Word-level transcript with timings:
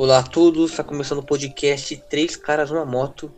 Olá 0.00 0.20
a 0.20 0.22
todos, 0.22 0.70
está 0.70 0.82
começando 0.82 1.18
o 1.18 1.22
podcast 1.22 1.94
Três 2.08 2.34
Caras 2.34 2.70
numa 2.70 2.86
Moto, 2.86 3.30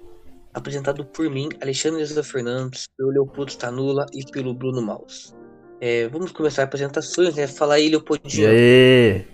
apresentado 0.54 1.04
por 1.04 1.28
mim, 1.28 1.48
Alexandre 1.60 2.04
José 2.04 2.22
Fernandes, 2.22 2.86
pelo 2.96 3.10
Leopoldo 3.10 3.50
Stanula 3.50 4.06
e 4.12 4.24
pelo 4.30 4.54
Bruno 4.54 4.80
Maus. 4.80 5.34
É, 5.80 6.06
vamos 6.06 6.30
começar 6.30 6.62
as 6.62 6.68
apresentações, 6.68 7.34
né? 7.34 7.48
Fala 7.48 7.74
aí, 7.74 7.86
E 7.86 7.90
Leopoldinho. 7.90 8.48
aí? 8.48 9.24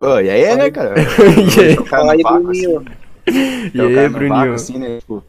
Pô, 0.00 0.18
e 0.18 0.28
aí, 0.28 0.56
né, 0.56 0.70
cara? 0.72 0.96
E 1.56 1.60
aí? 1.60 1.86
Fala 1.86 2.12
aí, 2.14 2.22
Bruninho. 2.24 2.84
E 3.72 3.80
aí, 3.80 4.08
Bruninho? 4.08 4.54
Assim, 4.54 4.76
né? 4.76 4.98
tipo, 4.98 5.22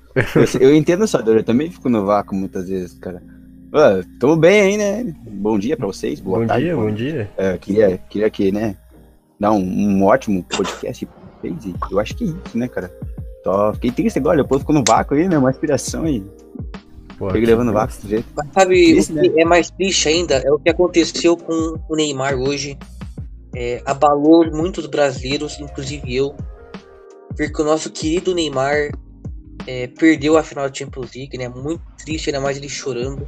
eu, 0.59 0.69
eu 0.69 0.75
entendo 0.75 1.03
essa 1.03 1.21
dor, 1.21 1.37
eu 1.37 1.43
também 1.43 1.69
fico 1.69 1.87
no 1.87 2.03
vácuo 2.03 2.33
muitas 2.33 2.67
vezes, 2.67 2.97
cara. 2.97 3.21
Ô, 3.71 4.03
tamo 4.19 4.37
bem 4.37 4.59
aí, 4.59 4.75
né? 4.75 5.15
Bom 5.29 5.59
dia 5.59 5.77
pra 5.77 5.85
vocês, 5.85 6.19
boa 6.19 6.39
Bom 6.39 6.47
tarde. 6.47 6.63
dia, 6.65 6.73
pô. 6.75 6.81
bom 6.81 6.91
dia. 6.91 7.29
É, 7.37 7.55
queria, 7.59 7.99
queria 8.09 8.29
que, 8.31 8.51
né, 8.51 8.75
dar 9.39 9.51
um, 9.51 9.61
um 9.61 10.03
ótimo 10.03 10.43
podcast 10.43 11.05
pra 11.05 11.15
vocês, 11.41 11.65
e 11.65 11.75
eu 11.91 11.99
acho 11.99 12.15
que 12.15 12.23
é 12.23 12.27
isso, 12.27 12.57
né, 12.57 12.67
cara? 12.67 12.91
Só 13.43 13.73
fiquei 13.73 13.91
triste 13.91 14.19
agora, 14.19 14.41
depois 14.41 14.61
ficou 14.61 14.75
no 14.75 14.83
vácuo 14.85 15.15
aí, 15.15 15.27
né, 15.27 15.37
uma 15.37 15.49
inspiração 15.49 16.03
aí. 16.03 16.23
Pô, 17.17 17.27
Fiquei 17.27 17.41
que 17.41 17.47
levando 17.47 17.73
vácuo 17.73 17.95
desse 17.95 18.07
jeito. 18.07 18.27
Mas 18.35 18.47
sabe 18.53 18.99
o 18.99 19.33
que 19.33 19.41
é 19.41 19.45
mais 19.45 19.71
triste 19.71 20.07
ainda? 20.09 20.35
É 20.35 20.51
o 20.51 20.59
que 20.59 20.69
aconteceu 20.69 21.35
com 21.35 21.79
o 21.89 21.95
Neymar 21.95 22.35
hoje. 22.35 22.77
É, 23.55 23.81
abalou 23.85 24.51
muitos 24.51 24.85
brasileiros, 24.85 25.59
inclusive 25.59 26.15
eu, 26.15 26.35
porque 27.35 27.59
o 27.61 27.65
nosso 27.65 27.89
querido 27.89 28.35
Neymar 28.35 28.91
é, 29.65 29.87
perdeu 29.87 30.37
a 30.37 30.43
final 30.43 30.67
da 30.67 30.73
Champions 30.73 31.11
League, 31.15 31.37
né? 31.37 31.49
Muito 31.49 31.81
triste, 32.03 32.29
ainda 32.29 32.39
mais 32.39 32.57
ele 32.57 32.69
chorando. 32.69 33.27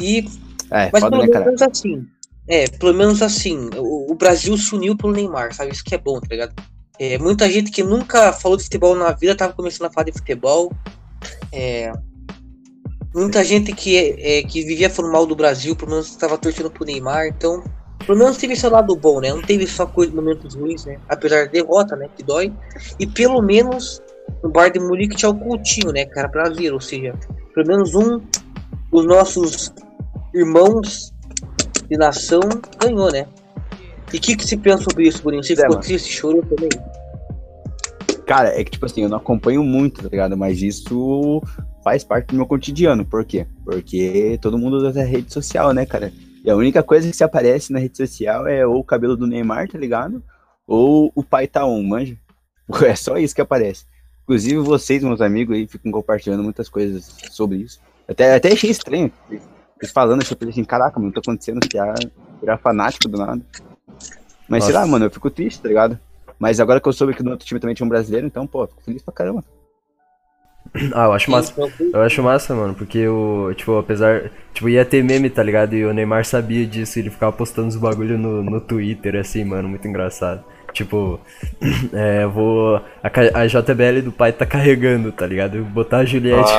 E 0.00 0.24
É, 0.70 0.90
Mas 0.90 1.02
foda, 1.02 1.10
pelo 1.10 1.22
né, 1.22 1.28
cara? 1.28 1.44
menos 1.44 1.62
assim. 1.62 2.06
É, 2.48 2.68
pelo 2.68 2.94
menos 2.94 3.22
assim, 3.22 3.70
o, 3.76 4.12
o 4.12 4.14
Brasil 4.14 4.56
se 4.56 4.74
uniu 4.74 4.96
pelo 4.96 5.12
Neymar, 5.12 5.54
sabe? 5.54 5.72
Isso 5.72 5.84
que 5.84 5.94
é 5.94 5.98
bom, 5.98 6.20
tá 6.20 6.28
ligado? 6.30 6.54
É, 6.98 7.18
muita 7.18 7.48
gente 7.50 7.70
que 7.70 7.82
nunca 7.82 8.32
falou 8.32 8.56
de 8.56 8.64
futebol 8.64 8.94
na 8.94 9.12
vida 9.12 9.36
tava 9.36 9.52
começando 9.52 9.88
a 9.88 9.92
falar 9.92 10.04
de 10.04 10.12
futebol. 10.12 10.72
É, 11.52 11.92
muita 13.14 13.44
gente 13.44 13.72
que, 13.72 13.96
é, 14.18 14.42
que 14.42 14.64
vivia 14.64 14.90
falando 14.90 15.12
mal 15.12 15.26
do 15.26 15.36
Brasil, 15.36 15.76
pelo 15.76 15.92
menos 15.92 16.08
estava 16.08 16.36
torcendo 16.36 16.70
pro 16.70 16.84
Neymar, 16.84 17.26
então. 17.26 17.62
Pelo 18.04 18.18
menos 18.18 18.36
teve 18.36 18.56
seu 18.56 18.68
lado 18.68 18.96
bom, 18.96 19.20
né? 19.20 19.32
Não 19.32 19.42
teve 19.42 19.64
só 19.64 19.86
coisa, 19.86 20.12
momentos 20.12 20.56
ruins, 20.56 20.84
né? 20.84 20.98
Apesar 21.08 21.44
da 21.44 21.52
derrota, 21.52 21.94
né? 21.94 22.08
Que 22.16 22.24
dói. 22.24 22.52
E 22.98 23.06
pelo 23.06 23.40
menos 23.40 24.02
no 24.42 24.50
bar 24.50 24.70
de 24.70 24.80
Munique 24.80 25.14
tinha 25.14 25.30
o 25.30 25.38
Coutinho, 25.38 25.92
né, 25.92 26.04
cara? 26.06 26.26
Brasileiro, 26.26 26.74
ou 26.74 26.80
seja, 26.80 27.14
pelo 27.54 27.66
menos 27.66 27.94
um 27.94 28.20
dos 28.90 29.06
nossos 29.06 29.72
irmãos 30.34 31.11
de 31.92 31.98
nação 31.98 32.40
ganhou, 32.80 33.12
né? 33.12 33.26
E 34.12 34.16
o 34.16 34.20
que, 34.20 34.36
que 34.36 34.46
se 34.46 34.56
pensa 34.56 34.82
sobre 34.84 35.08
isso, 35.08 35.22
Boninho? 35.22 35.42
Você 35.42 35.52
É, 35.52 35.56
ficou 35.56 35.70
mano. 35.70 35.82
triste, 35.82 36.10
chorou 36.12 36.42
também? 36.42 36.68
Cara, 38.26 38.48
é 38.58 38.64
que, 38.64 38.70
tipo 38.70 38.86
assim, 38.86 39.02
eu 39.02 39.08
não 39.08 39.18
acompanho 39.18 39.62
muito, 39.62 40.02
tá 40.02 40.08
ligado? 40.08 40.36
Mas 40.36 40.62
isso 40.62 41.42
faz 41.84 42.02
parte 42.04 42.28
do 42.28 42.36
meu 42.36 42.46
cotidiano. 42.46 43.04
Por 43.04 43.24
quê? 43.24 43.46
Porque 43.64 44.38
todo 44.40 44.58
mundo 44.58 44.76
usa 44.76 45.02
rede 45.04 45.32
social, 45.32 45.72
né, 45.72 45.84
cara? 45.84 46.12
E 46.44 46.50
a 46.50 46.56
única 46.56 46.82
coisa 46.82 47.08
que 47.08 47.16
se 47.16 47.24
aparece 47.24 47.72
na 47.72 47.78
rede 47.78 47.96
social 47.96 48.46
é 48.46 48.66
ou 48.66 48.78
o 48.78 48.84
cabelo 48.84 49.16
do 49.16 49.26
Neymar, 49.26 49.68
tá 49.68 49.78
ligado? 49.78 50.22
Ou 50.66 51.12
o 51.14 51.22
pai 51.22 51.46
tá 51.46 51.64
on, 51.66 51.82
manja? 51.82 52.16
É 52.86 52.94
só 52.94 53.18
isso 53.18 53.34
que 53.34 53.40
aparece. 53.40 53.84
Inclusive, 54.22 54.56
vocês, 54.58 55.02
meus 55.02 55.20
amigos 55.20 55.54
aí, 55.54 55.66
ficam 55.66 55.92
compartilhando 55.92 56.42
muitas 56.42 56.68
coisas 56.68 57.04
sobre 57.30 57.58
isso. 57.58 57.80
Até, 58.08 58.34
até 58.34 58.52
achei 58.52 58.70
estranho. 58.70 59.10
Falando, 59.88 60.22
assim, 60.22 60.32
eu 60.32 60.38
falei 60.38 60.52
assim, 60.52 60.64
caraca, 60.64 60.98
mano, 61.00 61.12
tá 61.12 61.20
acontecendo 61.20 61.60
virar, 61.70 61.94
virar 62.40 62.58
fanático 62.58 63.08
do 63.08 63.18
nada. 63.18 63.42
Mas 64.48 64.64
sei 64.64 64.72
Nossa. 64.72 64.86
lá, 64.86 64.90
mano, 64.90 65.06
eu 65.06 65.10
fico 65.10 65.30
triste, 65.30 65.60
tá 65.60 65.68
ligado? 65.68 65.98
Mas 66.38 66.60
agora 66.60 66.80
que 66.80 66.88
eu 66.88 66.92
soube 66.92 67.14
que 67.14 67.22
no 67.22 67.30
outro 67.30 67.46
time 67.46 67.60
também 67.60 67.74
tinha 67.74 67.86
um 67.86 67.88
brasileiro, 67.88 68.26
então, 68.26 68.46
pô, 68.46 68.66
fico 68.66 68.82
feliz 68.82 69.02
pra 69.02 69.14
caramba. 69.14 69.44
Ah, 70.94 71.04
eu 71.04 71.12
acho 71.12 71.30
massa. 71.30 71.54
Eu 71.92 72.00
acho 72.00 72.22
massa, 72.22 72.54
mano, 72.54 72.74
porque 72.74 73.06
o, 73.06 73.52
tipo, 73.54 73.76
apesar, 73.76 74.30
tipo, 74.54 74.68
ia 74.68 74.84
ter 74.84 75.04
meme, 75.04 75.28
tá 75.28 75.42
ligado? 75.42 75.74
E 75.74 75.84
o 75.84 75.92
Neymar 75.92 76.24
sabia 76.24 76.66
disso, 76.66 76.98
ele 76.98 77.10
ficava 77.10 77.32
postando 77.32 77.68
os 77.68 77.76
bagulho 77.76 78.16
no, 78.16 78.42
no 78.42 78.60
Twitter, 78.60 79.16
assim, 79.16 79.44
mano, 79.44 79.68
muito 79.68 79.86
engraçado. 79.86 80.42
Tipo, 80.72 81.20
é, 81.92 82.24
eu 82.24 82.30
vou. 82.30 82.76
A, 83.02 83.40
a 83.40 83.46
JBL 83.46 84.02
do 84.04 84.12
pai 84.12 84.32
tá 84.32 84.46
carregando, 84.46 85.12
tá 85.12 85.26
ligado? 85.26 85.56
Eu 85.58 85.62
vou 85.64 85.72
botar 85.72 85.98
a 85.98 86.04
Juliette. 86.04 86.52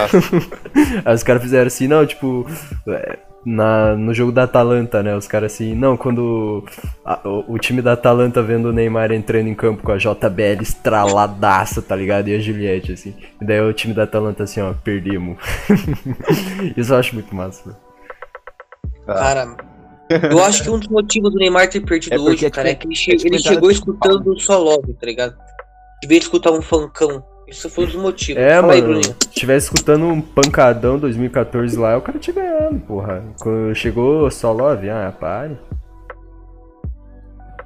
Aí 1.05 1.13
os 1.15 1.23
caras 1.23 1.41
fizeram 1.41 1.67
assim, 1.67 1.87
não, 1.87 2.05
tipo. 2.05 2.45
é, 2.87 3.17
Na, 3.45 3.93
no 3.95 4.13
jogo 4.13 4.31
da 4.31 4.43
Atalanta, 4.43 5.03
né? 5.03 5.13
Os 5.17 5.27
caras 5.27 5.51
assim, 5.53 5.75
não, 5.75 5.97
quando 5.97 6.63
a- 7.03 7.19
o, 7.27 7.55
o 7.55 7.57
time 7.59 7.81
da 7.81 7.91
Atalanta 7.91 8.41
vendo 8.41 8.69
o 8.69 8.71
Neymar 8.71 9.11
entrando 9.11 9.47
em 9.49 9.53
campo 9.53 9.83
com 9.83 9.91
a 9.91 9.97
JBL 9.97 10.61
estraladaça, 10.61 11.81
tá 11.81 11.93
ligado? 11.93 12.29
E 12.29 12.35
a 12.35 12.39
Juliette, 12.39 12.93
assim. 12.93 13.13
E 13.41 13.45
daí 13.45 13.59
o 13.59 13.73
time 13.73 13.93
da 13.93 14.03
Atalanta 14.03 14.43
assim, 14.43 14.61
ó, 14.61 14.71
perdemos. 14.83 15.37
Isso 16.77 16.93
eu 16.93 16.97
acho 16.97 17.13
muito 17.15 17.35
massa. 17.35 17.63
velho. 17.65 17.77
Cara, 19.05 19.57
eu 20.09 20.43
acho 20.43 20.63
que 20.63 20.69
um 20.69 20.77
dos 20.79 20.87
motivos 20.87 21.31
do 21.31 21.37
Neymar 21.37 21.69
ter 21.69 21.81
perdido 21.81 22.13
É 22.13 22.19
hoje, 22.19 22.49
cara, 22.49 22.69
é 22.69 22.75
que 22.75 22.87
ele, 22.87 22.95
che- 22.95 23.11
eles 23.11 23.25
ele 23.25 23.39
chegou 23.39 23.71
escutando 23.71 24.39
só 24.39 24.57
Love, 24.59 24.93
tá 24.93 25.05
ligado? 25.05 25.35
Devia 26.01 26.17
escutar 26.19 26.51
um 26.51 26.61
funkão. 26.61 27.23
Isso 27.47 27.69
foi 27.69 27.83
um 27.85 27.87
dos 27.87 27.95
motivos. 27.95 28.41
É, 28.41 28.59
Fala 28.59 28.73
aí, 28.73 28.81
mano, 28.81 28.93
Bruninho. 28.95 29.15
se 29.21 29.29
tivesse 29.29 29.65
escutando 29.67 30.05
um 30.05 30.21
pancadão 30.21 30.97
2014 30.97 31.77
lá, 31.77 31.97
o 31.97 32.01
cara 32.01 32.17
tinha 32.19 32.33
ganhado, 32.33 32.79
porra. 32.81 33.23
Quando 33.39 33.75
chegou 33.75 34.29
só 34.31 34.51
Love, 34.51 34.89
ah, 34.89 35.13
pare. 35.17 35.57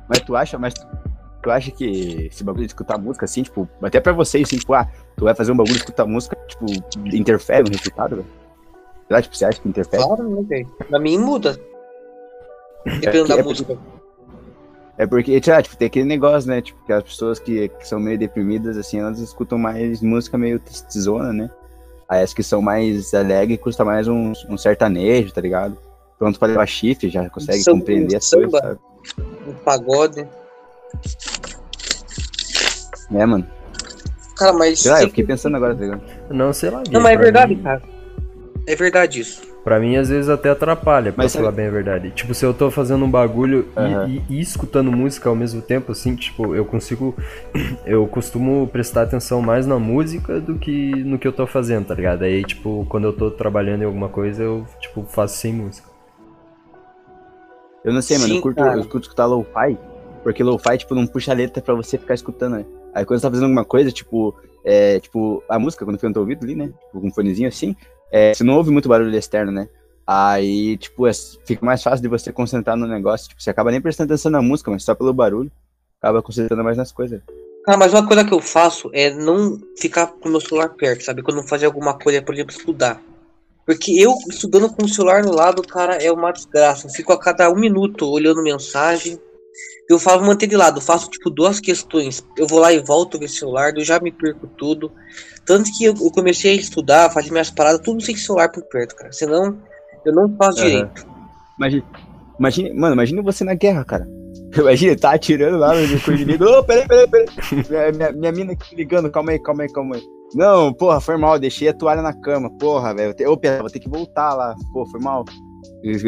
Mas 0.10 0.20
tu 0.22 0.36
acha, 0.36 0.58
mas 0.58 0.74
tu 1.44 1.52
acha 1.52 1.72
que 1.72 2.28
esse 2.32 2.44
bagulho 2.44 2.66
de 2.66 2.72
escutar 2.72 2.98
música, 2.98 3.26
assim, 3.26 3.44
tipo, 3.44 3.68
até 3.82 4.00
pra 4.00 4.14
vocês, 4.14 4.48
assim, 4.48 4.58
tipo, 4.58 4.74
ah, 4.74 4.88
tu 5.16 5.26
vai 5.26 5.36
fazer 5.36 5.52
um 5.52 5.56
bagulho 5.58 5.74
de 5.76 5.80
escutar 5.82 6.06
música, 6.06 6.36
tipo, 6.48 6.66
interfere 7.14 7.64
no 7.70 7.76
resultado, 7.76 8.16
velho? 8.18 8.28
Será, 9.08 9.22
tipo, 9.22 9.36
você 9.36 9.46
acha 9.46 9.62
que 9.62 9.70
interfere? 9.70 10.04
Claro, 10.04 10.30
né, 10.30 10.42
velho? 10.48 10.68
Pra 10.90 11.00
mim 11.00 11.18
muda. 11.18 11.58
Dependendo 13.00 13.26
É, 13.34 13.36
da 13.36 13.40
é 13.40 13.44
música. 13.44 13.78
É 14.98 15.06
porque, 15.06 15.40
sei 15.44 15.54
lá, 15.54 15.62
tipo, 15.62 15.78
tem 15.78 15.86
aquele 15.86 16.06
negócio, 16.06 16.50
né, 16.50 16.60
tipo, 16.62 16.84
que 16.86 16.92
as 16.92 17.04
pessoas 17.04 17.38
que, 17.40 17.68
que 17.70 17.88
são 17.88 18.00
meio 18.00 18.18
deprimidas, 18.18 18.78
assim, 18.78 19.00
elas 19.00 19.20
escutam 19.20 19.58
mais 19.58 20.02
música 20.02 20.38
meio 20.38 20.60
tristezona, 20.60 21.32
né? 21.32 21.50
Aí 22.10 22.24
as 22.24 22.34
que 22.34 22.42
são 22.42 22.62
mais 22.62 23.14
alegres 23.14 23.60
custam 23.60 23.86
mais 23.86 24.08
um, 24.08 24.34
um 24.50 24.58
sertanejo, 24.58 25.32
tá 25.34 25.42
ligado? 25.42 25.78
Pronto 26.18 26.40
pra 26.40 26.48
levar 26.48 26.66
chifre, 26.66 27.10
já 27.10 27.30
consegue 27.30 27.60
Samba, 27.62 27.78
compreender 27.80 28.16
as 28.16 28.26
samba. 28.26 28.50
coisas, 28.50 28.62
sabe? 28.70 28.80
Um 29.48 29.54
pagode. 29.64 30.28
É, 33.14 33.26
mano. 33.26 33.48
Cara, 34.36 34.54
mas. 34.54 34.80
Sei 34.80 34.92
lá, 34.92 35.02
eu 35.04 35.10
fiquei 35.10 35.24
que- 35.24 35.28
pensando 35.28 35.58
agora, 35.58 35.76
tá 35.76 35.82
ligado? 35.82 36.02
Não, 36.30 36.52
sei 36.54 36.70
lá. 36.70 36.84
Não, 36.92 37.02
mas 37.02 37.14
é 37.14 37.18
verdade, 37.18 37.56
mim- 37.56 37.62
cara. 37.64 37.82
É 38.68 38.76
verdade 38.76 39.20
isso. 39.22 39.42
Pra 39.68 39.82
mim, 39.82 39.98
às 39.98 40.08
vezes 40.08 40.30
até 40.30 40.50
atrapalha, 40.50 41.12
pra 41.12 41.26
Mas 41.26 41.34
falar 41.34 41.48
sabe- 41.48 41.58
bem 41.58 41.68
a 41.68 41.70
verdade. 41.70 42.12
Tipo, 42.12 42.34
se 42.34 42.46
eu 42.46 42.54
tô 42.54 42.72
fazendo 42.72 43.04
um 43.04 43.12
bagulho 43.12 43.68
e- 43.76 43.80
Aham. 43.80 44.08
e, 44.08 44.24
e 44.30 44.40
escutando 44.40 44.90
música 44.94 45.28
ao 45.28 45.36
mesmo 45.36 45.62
tempo, 45.62 45.92
assim, 45.92 46.16
tipo, 46.16 46.56
eu 46.56 46.64
consigo. 46.64 47.14
Eu 47.86 48.08
costumo 48.08 48.66
prestar 48.72 49.02
atenção 49.02 49.42
mais 49.42 49.68
na 49.68 49.78
música 49.78 50.40
do 50.40 50.58
que 50.58 50.92
no 51.04 51.20
que 51.20 51.28
eu 51.28 51.34
tô 51.34 51.46
fazendo, 51.46 51.86
tá 51.88 51.94
ligado? 51.96 52.24
Aí, 52.24 52.46
tipo, 52.46 52.86
quando 52.88 53.08
eu 53.08 53.14
tô 53.14 53.30
trabalhando 53.30 53.82
em 53.82 53.86
alguma 53.86 54.08
coisa, 54.08 54.42
eu, 54.42 54.66
tipo, 54.80 55.04
faço 55.04 55.36
sem 55.38 55.52
música. 55.54 55.90
Eu 57.84 57.92
não 57.94 58.02
sei, 58.02 58.18
mano, 58.20 58.30
Sim, 58.30 58.36
eu 58.38 58.42
curto, 58.42 58.58
cara. 58.64 58.78
eu 58.80 58.86
curto 58.86 59.04
escutar 59.04 59.26
lo-fi, 59.26 59.78
porque 60.24 60.44
lo-fi, 60.44 60.78
tipo, 60.78 60.96
não 60.96 61.06
puxa 61.06 61.32
a 61.34 61.36
letra 61.36 61.62
pra 61.62 61.74
você 61.74 61.98
ficar 61.98 62.14
escutando, 62.14 62.54
né? 62.56 62.66
Aí 62.94 63.04
quando 63.06 63.20
você 63.20 63.24
tá 63.28 63.30
fazendo 63.30 63.46
alguma 63.46 63.66
coisa, 63.66 63.92
tipo, 63.92 64.34
é, 64.64 65.00
tipo, 65.02 65.44
a 65.50 65.60
música, 65.60 65.84
quando 65.84 65.98
fica 65.98 66.08
no 66.08 66.14
teu 66.14 66.22
ouvido 66.22 66.46
ali, 66.46 66.56
né? 66.56 66.68
Tipo, 66.68 67.02
com 67.02 67.08
um 67.08 67.12
fonezinho 67.12 67.50
assim, 67.50 67.76
é, 68.12 68.34
você 68.34 68.44
não 68.44 68.56
ouve 68.56 68.72
muito 68.72 68.90
barulho 68.90 69.16
externo, 69.16 69.52
né? 69.52 69.68
Aí, 70.06 70.78
tipo, 70.78 71.06
é- 71.06 71.12
fica 71.46 71.66
mais 71.66 71.84
fácil 71.84 72.02
de 72.02 72.08
você 72.08 72.32
concentrar 72.32 72.78
no 72.78 72.88
negócio. 72.88 73.28
Tipo, 73.28 73.42
você 73.42 73.50
acaba 73.50 73.72
nem 73.72 73.82
prestando 73.82 74.14
atenção 74.14 74.32
na 74.32 74.42
música, 74.42 74.72
mas 74.72 74.84
só 74.84 74.96
pelo 74.96 75.14
barulho, 75.14 75.52
acaba 76.02 76.22
concentrando 76.22 76.64
mais 76.64 76.78
nas 76.78 76.92
coisas. 76.92 77.22
Cara, 77.66 77.78
mas 77.78 77.94
uma 77.94 78.08
coisa 78.08 78.24
que 78.24 78.34
eu 78.34 78.40
faço 78.40 78.90
é 78.94 79.10
não 79.14 79.60
ficar 79.78 80.08
com 80.08 80.30
o 80.30 80.32
meu 80.32 80.40
celular 80.40 80.70
perto, 80.70 81.04
sabe? 81.04 81.22
Quando 81.22 81.42
eu 81.42 81.48
fazer 81.48 81.66
alguma 81.66 82.00
coisa, 82.00 82.22
por 82.22 82.34
exemplo, 82.34 82.56
estudar. 82.56 83.02
Porque 83.66 83.92
eu, 83.92 84.14
estudando 84.30 84.70
com 84.70 84.86
o 84.86 84.88
celular 84.88 85.22
no 85.22 85.36
lado, 85.36 85.62
cara, 85.62 85.96
é 85.96 86.10
uma 86.10 86.32
desgraça. 86.32 86.88
Eu 86.88 86.92
fico 86.92 87.12
a 87.12 87.20
cada 87.20 87.52
um 87.52 87.60
minuto 87.60 88.10
olhando 88.10 88.42
mensagem. 88.42 89.20
Eu 89.90 89.98
falo 90.00 90.26
manter 90.26 90.48
de 90.48 90.56
lado, 90.56 90.78
eu 90.78 90.82
faço 90.82 91.10
tipo 91.10 91.30
duas 91.30 91.60
questões. 91.60 92.24
Eu 92.38 92.48
vou 92.48 92.60
lá 92.60 92.74
e 92.74 92.80
volto 92.80 93.18
ver 93.18 93.26
o 93.26 93.30
celular, 93.30 93.74
eu 93.76 93.84
já 93.84 94.00
me 94.00 94.12
perco 94.12 94.48
tudo. 94.58 94.92
Tanto 95.46 95.72
que 95.78 95.86
eu, 95.86 95.94
eu 95.94 96.12
comecei 96.12 96.52
a 96.52 96.56
estudar, 96.56 97.10
fazer 97.12 97.32
minhas 97.32 97.50
paradas, 97.50 97.82
tudo 97.82 98.02
sem 98.02 98.16
celular 98.16 98.50
por 98.52 98.64
perto, 98.64 98.96
cara. 98.96 99.12
Senão, 99.12 99.58
eu 100.06 100.14
não 100.14 100.36
faço 100.36 100.60
Aham. 100.60 100.68
direito. 100.70 101.08
Imagina, 101.58 101.84
imagina, 102.40 102.74
mano, 102.76 102.94
imagina 102.96 103.22
você 103.22 103.44
na 103.44 103.54
guerra, 103.54 103.86
cara. 103.86 104.08
Imagina, 104.58 104.96
tá 104.96 105.12
atirando 105.12 105.58
lá 105.58 105.74
no 105.74 106.02
com 106.02 106.12
inimigo. 106.12 106.46
Ô, 106.46 106.64
peraí, 106.64 106.88
peraí, 106.88 107.08
peraí. 107.08 107.28
Minha, 107.70 107.92
minha, 107.92 108.12
minha 108.12 108.32
mina 108.32 108.54
aqui 108.54 108.76
ligando, 108.76 109.12
calma 109.12 109.32
aí, 109.32 109.40
calma 109.40 109.64
aí, 109.64 109.72
calma 109.72 109.96
aí. 109.96 110.04
Não, 110.34 110.74
porra, 110.74 111.00
foi 111.00 111.18
mal, 111.18 111.40
deixei 111.40 111.70
a 111.70 111.74
toalha 111.74 112.02
na 112.02 112.14
cama, 112.14 112.50
porra, 112.58 112.94
velho. 112.94 113.16
Ô, 113.30 113.40
vou 113.60 113.70
ter 113.70 113.80
que 113.80 113.90
voltar 113.90 114.34
lá. 114.34 114.56
Pô, 114.74 114.86
foi 114.88 115.00
mal. 115.00 115.24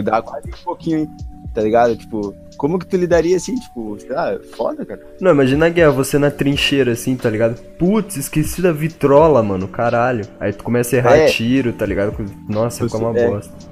Dá 0.04 0.22
quase 0.22 0.50
um 0.50 0.64
pouquinho, 0.64 1.00
hein? 1.00 1.10
Tá 1.54 1.62
ligado? 1.62 1.96
Tipo, 1.96 2.34
como 2.58 2.78
que 2.80 2.86
tu 2.86 2.98
lidaria 2.98 3.36
assim? 3.38 3.56
Tipo, 3.56 3.98
sei 4.00 4.10
lá, 4.12 4.38
foda, 4.56 4.86
cara. 4.86 5.02
Não, 5.22 5.32
imagina 5.32 5.66
a 5.66 5.70
guerra, 5.70 5.92
você 5.92 6.18
na 6.20 6.30
trincheira 6.32 6.92
assim, 6.92 7.16
tá 7.16 7.30
ligado? 7.30 7.60
Putz, 7.78 8.18
esqueci 8.18 8.62
da 8.62 8.72
vitrola, 8.72 9.42
mano, 9.42 9.68
caralho. 9.68 10.26
Aí 10.40 10.52
tu 10.54 10.64
começa 10.64 10.96
a 10.96 11.00
errar 11.00 11.18
É. 11.18 11.26
tiro, 11.28 11.74
tá 11.74 11.86
ligado? 11.86 12.16
Nossa, 12.48 12.86
fica 12.86 12.98
uma 12.98 13.18
É. 13.18 13.28
bosta. 13.30 13.70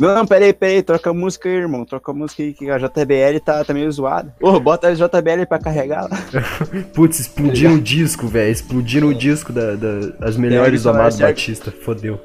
Não, 0.00 0.14
não, 0.14 0.26
peraí, 0.26 0.52
peraí, 0.52 0.82
troca 0.82 1.10
a 1.10 1.14
música 1.14 1.48
aí, 1.48 1.54
irmão. 1.56 1.84
Troca 1.84 2.10
a 2.10 2.14
música 2.14 2.42
aí 2.42 2.52
que 2.52 2.68
a 2.70 2.78
JBL 2.78 3.38
tá, 3.44 3.62
tá 3.64 3.72
meio 3.72 3.90
zoada. 3.92 4.34
Ô, 4.40 4.58
bota 4.58 4.88
a 4.88 4.94
JBL 4.94 5.46
pra 5.48 5.58
carregar 5.58 6.02
lá. 6.10 6.18
Putz, 6.94 7.20
explodiram 7.20 7.74
o 7.74 7.80
disco, 7.80 8.26
velho. 8.26 8.50
Explodiram 8.50 9.08
o 9.08 9.14
disco 9.14 9.52
das 9.52 9.78
da, 9.78 9.88
as 10.20 10.36
melhores 10.36 10.82
do 10.82 10.90
Amado. 10.90 11.16
Batista. 11.18 11.70
Fodeu. 11.70 12.18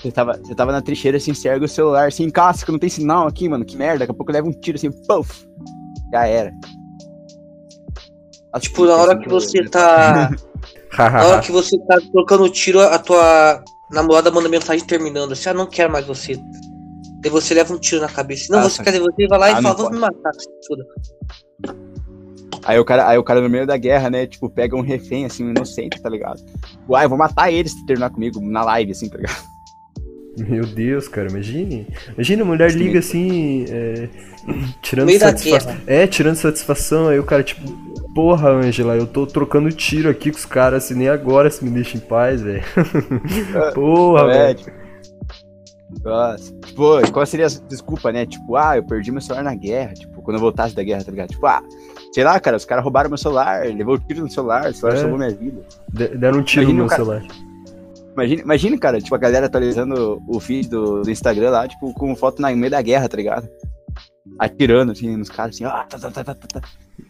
Você 0.00 0.10
tava, 0.12 0.38
você 0.42 0.54
tava 0.54 0.72
na 0.72 0.82
trincheira 0.82 1.16
assim, 1.16 1.32
você 1.34 1.48
ergue 1.48 1.64
o 1.64 1.68
celular 1.68 2.08
assim, 2.08 2.28
casca, 2.30 2.70
não 2.70 2.78
tem 2.78 2.88
sinal 2.90 3.26
aqui, 3.26 3.48
mano. 3.48 3.64
Que 3.64 3.76
merda, 3.76 4.00
daqui 4.00 4.12
a 4.12 4.14
pouco 4.14 4.30
leva 4.32 4.46
um 4.48 4.52
tiro 4.52 4.76
assim, 4.76 4.90
puff. 5.06 5.46
Já 6.12 6.26
era. 6.26 6.52
Assim, 8.52 8.68
Tipo, 8.68 8.86
na 8.86 8.96
hora 8.96 9.18
que 9.18 9.28
você 9.28 9.64
tá. 9.64 10.30
Na 10.98 11.26
hora 11.26 11.40
que 11.40 11.52
você 11.52 11.78
tá 11.86 11.98
trocando 12.12 12.48
tiro, 12.48 12.80
a 12.80 12.98
tua 12.98 13.62
namorada 13.90 14.30
manda 14.30 14.48
mensagem 14.48 14.84
terminando 14.86 15.32
assim, 15.32 15.48
ah, 15.50 15.54
não 15.54 15.66
quero 15.66 15.92
mais 15.92 16.06
você. 16.06 16.38
Daí 17.20 17.30
você 17.30 17.54
leva 17.54 17.72
um 17.74 17.78
tiro 17.78 18.00
na 18.00 18.08
cabeça. 18.08 18.52
Não, 18.52 18.60
Ah, 18.60 18.62
você 18.64 18.78
tá. 18.78 18.84
quer 18.84 18.92
dizer, 18.92 19.02
você 19.04 19.26
vai 19.26 19.38
lá 19.38 19.46
Ah, 19.46 19.58
e 19.58 19.62
fala, 19.62 19.74
vamos 19.74 19.92
me 19.92 19.98
matar, 19.98 20.30
foda. 20.66 20.84
Aí 22.64 22.78
o, 22.78 22.84
cara, 22.84 23.08
aí 23.08 23.16
o 23.18 23.22
cara 23.24 23.40
no 23.40 23.48
meio 23.48 23.66
da 23.66 23.76
guerra, 23.76 24.10
né, 24.10 24.26
tipo, 24.26 24.50
pega 24.50 24.74
um 24.76 24.80
refém, 24.80 25.24
assim, 25.24 25.44
um 25.44 25.50
inocente, 25.50 26.00
tá 26.02 26.08
ligado? 26.08 26.42
Uai, 26.88 27.04
eu 27.04 27.08
vou 27.08 27.16
matar 27.18 27.50
ele 27.52 27.68
se 27.68 27.84
terminar 27.86 28.10
comigo 28.10 28.40
na 28.40 28.64
live, 28.64 28.90
assim, 28.92 29.08
tá 29.08 29.16
ligado? 29.18 29.36
Meu 30.36 30.66
Deus, 30.66 31.08
cara, 31.08 31.28
imagine. 31.30 31.86
Imagina, 32.14 32.42
a 32.42 32.46
mulher 32.46 32.70
liga 32.72 32.98
assim, 32.98 33.64
é, 33.70 34.08
tirando 34.82 35.10
satisfação. 35.18 35.76
É, 35.86 36.06
tirando 36.06 36.36
satisfação, 36.36 37.08
aí 37.08 37.18
o 37.18 37.24
cara, 37.24 37.42
tipo, 37.42 37.62
porra, 38.14 38.50
Angela, 38.50 38.96
eu 38.96 39.06
tô 39.06 39.26
trocando 39.26 39.70
tiro 39.72 40.08
aqui 40.10 40.30
com 40.30 40.36
os 40.38 40.44
caras, 40.44 40.84
assim, 40.84 40.94
nem 40.94 41.08
agora 41.08 41.50
se 41.50 41.64
me 41.64 41.70
deixa 41.70 41.96
em 41.96 42.00
paz, 42.00 42.42
velho. 42.42 42.62
porra, 43.74 44.22
é, 44.32 44.46
velho. 44.54 44.58
tipo. 44.58 44.86
Nossa. 46.04 46.52
Tipo, 46.66 47.12
qual 47.12 47.24
seria 47.26 47.46
a 47.46 47.48
desculpa, 47.68 48.12
né? 48.12 48.26
Tipo, 48.26 48.56
ah, 48.56 48.76
eu 48.76 48.82
perdi 48.84 49.10
meu 49.10 49.20
celular 49.20 49.42
na 49.44 49.54
guerra, 49.54 49.94
tipo, 49.94 50.20
quando 50.20 50.36
eu 50.36 50.40
voltasse 50.40 50.74
da 50.74 50.82
guerra, 50.82 51.02
tá 51.04 51.10
ligado? 51.10 51.30
Tipo, 51.30 51.46
ah, 51.46 51.62
sei 52.12 52.24
lá, 52.24 52.38
cara, 52.40 52.56
os 52.56 52.64
caras 52.64 52.84
roubaram 52.84 53.08
meu 53.08 53.16
celular, 53.16 53.64
levou 53.66 53.98
tiro 53.98 54.20
no 54.20 54.30
celular, 54.30 54.68
o 54.70 54.74
celular 54.74 54.96
É. 54.96 55.00
salvou 55.00 55.18
minha 55.18 55.30
vida. 55.30 55.62
De- 55.92 56.08
Deram 56.18 56.40
um 56.40 56.42
tiro 56.42 56.64
Imagina 56.64 56.82
no 56.82 56.88
meu 56.88 56.90
cara- 56.90 57.04
celular. 57.04 57.45
Imagina, 58.16 58.42
imagina, 58.42 58.78
cara, 58.78 59.00
tipo, 59.00 59.14
a 59.14 59.18
galera 59.18 59.44
atualizando 59.46 60.22
o 60.26 60.40
feed 60.40 60.68
do, 60.70 61.02
do 61.02 61.10
Instagram 61.10 61.50
lá, 61.50 61.68
tipo, 61.68 61.92
com 61.92 62.16
foto 62.16 62.40
na, 62.40 62.50
no 62.50 62.56
meio 62.56 62.70
da 62.70 62.80
guerra, 62.80 63.08
tá 63.08 63.16
ligado? 63.16 63.46
Atirando, 64.38 64.92
assim, 64.92 65.16
nos 65.16 65.28
caras, 65.28 65.54
assim, 65.54 65.64
ah, 65.64 65.84
tá, 65.88 65.98
tá, 65.98 66.10
tá, 66.10 66.24
tá, 66.24 66.34
tá. 66.34 66.60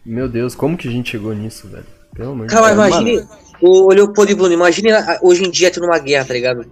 Meu 0.05 0.27
Deus, 0.29 0.53
como 0.53 0.77
que 0.77 0.87
a 0.87 0.91
gente 0.91 1.11
chegou 1.11 1.33
nisso, 1.33 1.67
velho? 1.67 1.85
Pelo 2.13 2.31
amor 2.31 2.47
de 2.47 2.53
Cara, 2.53 2.67
Deus. 2.67 2.77
mas 2.77 2.95
imagine. 3.01 3.27
O 3.61 3.89
Leopoldo 3.91 4.31
e 4.31 4.35
Bruno, 4.35 4.53
imagine 4.53 4.91
a- 4.91 5.19
hoje 5.21 5.43
em 5.43 5.49
dia 5.49 5.71
tendo 5.71 5.85
uma 5.85 5.97
guerra, 5.99 6.25
tá 6.25 6.33
ligado? 6.33 6.65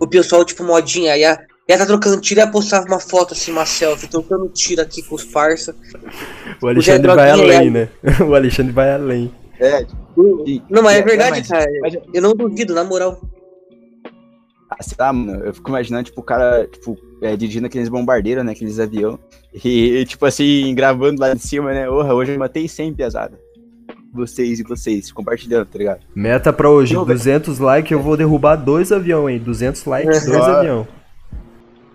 O 0.00 0.06
pessoal, 0.08 0.44
tipo, 0.44 0.64
modinha, 0.64 1.12
aí 1.12 1.24
a, 1.24 1.38
ela 1.68 1.78
tá 1.78 1.86
trocando 1.86 2.20
tiro 2.20 2.40
e 2.40 2.42
ela 2.42 2.50
postava 2.50 2.86
uma 2.86 2.98
foto 3.00 3.32
assim, 3.34 3.52
uma 3.52 3.64
selfie, 3.66 4.08
trocando 4.08 4.48
tiro 4.48 4.82
aqui 4.82 5.02
com 5.02 5.14
os 5.14 5.24
parça. 5.24 5.74
O 6.62 6.66
Alexandre 6.68 7.14
vai 7.14 7.30
além, 7.30 7.70
né? 7.70 7.88
O 8.26 8.34
Alexandre 8.34 8.72
vai 8.72 8.92
além. 8.92 9.30
É, 9.60 9.84
tipo, 9.84 10.44
e- 10.46 10.62
Não, 10.68 10.82
mas 10.82 10.96
é, 10.96 10.98
é, 10.98 11.02
verdade, 11.02 11.30
mas- 11.38 11.48
cara. 11.48 11.66
mas- 11.80 11.96
Eu 12.12 12.22
não 12.22 12.34
duvido, 12.34 12.74
na 12.74 12.82
moral. 12.82 13.20
Sei 14.80 14.96
lá, 14.98 15.12
mano, 15.12 15.44
eu 15.44 15.54
fico 15.54 15.68
imaginando, 15.70 16.04
tipo, 16.04 16.20
o 16.20 16.24
cara, 16.24 16.66
tipo, 16.66 16.96
é, 17.22 17.36
dirigindo 17.36 17.66
aqueles 17.66 17.88
bombardeiros, 17.88 18.44
né, 18.44 18.52
aqueles 18.52 18.78
avião, 18.78 19.18
e, 19.64 20.04
tipo 20.06 20.24
assim, 20.26 20.74
gravando 20.74 21.20
lá 21.20 21.32
de 21.34 21.40
cima, 21.40 21.72
né, 21.72 21.88
orra, 21.88 22.14
hoje 22.14 22.32
eu 22.32 22.38
matei 22.38 22.66
100 22.68 22.94
pesada. 22.94 23.38
Vocês 24.12 24.60
e 24.60 24.62
vocês, 24.62 25.10
compartilhando, 25.10 25.66
tá 25.66 25.76
ligado? 25.78 26.00
Meta 26.14 26.52
pra 26.52 26.70
hoje, 26.70 26.94
Não, 26.94 27.04
velho. 27.04 27.18
200 27.18 27.58
likes, 27.58 27.90
eu 27.90 28.00
vou 28.00 28.16
derrubar 28.16 28.54
dois 28.56 28.92
aviões, 28.92 29.36
hein? 29.38 29.42
200 29.44 29.84
likes, 29.84 30.24
dois 30.26 30.40
Ah. 30.40 30.58
aviões. 30.60 30.86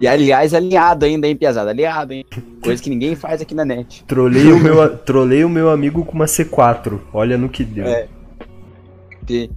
E 0.01 0.07
aliás, 0.07 0.53
alinhado 0.53 1.05
ainda, 1.05 1.27
hein, 1.27 1.35
pesada, 1.35 1.69
aliado, 1.71 2.13
hein. 2.13 2.25
Coisa 2.63 2.81
que 2.81 2.89
ninguém 2.89 3.15
faz 3.15 3.41
aqui 3.41 3.53
na 3.55 3.63
net. 3.65 4.03
Trolei 4.05 4.51
o, 4.51 4.59
meu, 4.59 4.97
trolei 4.97 5.43
o 5.45 5.49
meu 5.49 5.69
amigo 5.69 6.03
com 6.05 6.13
uma 6.13 6.25
C4. 6.25 6.99
Olha 7.13 7.37
no 7.37 7.49
que 7.49 7.63
deu. 7.63 7.85
É. 7.85 8.07
Ti- 9.25 9.51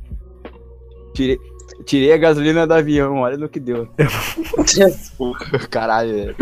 Tirei, 1.15 1.39
tirei 1.83 2.13
a 2.13 2.17
gasolina 2.17 2.67
do 2.67 2.75
avião, 2.75 3.19
olha 3.19 3.37
no 3.37 3.49
que 3.49 3.61
deu. 3.61 3.89
Caralho. 5.71 6.35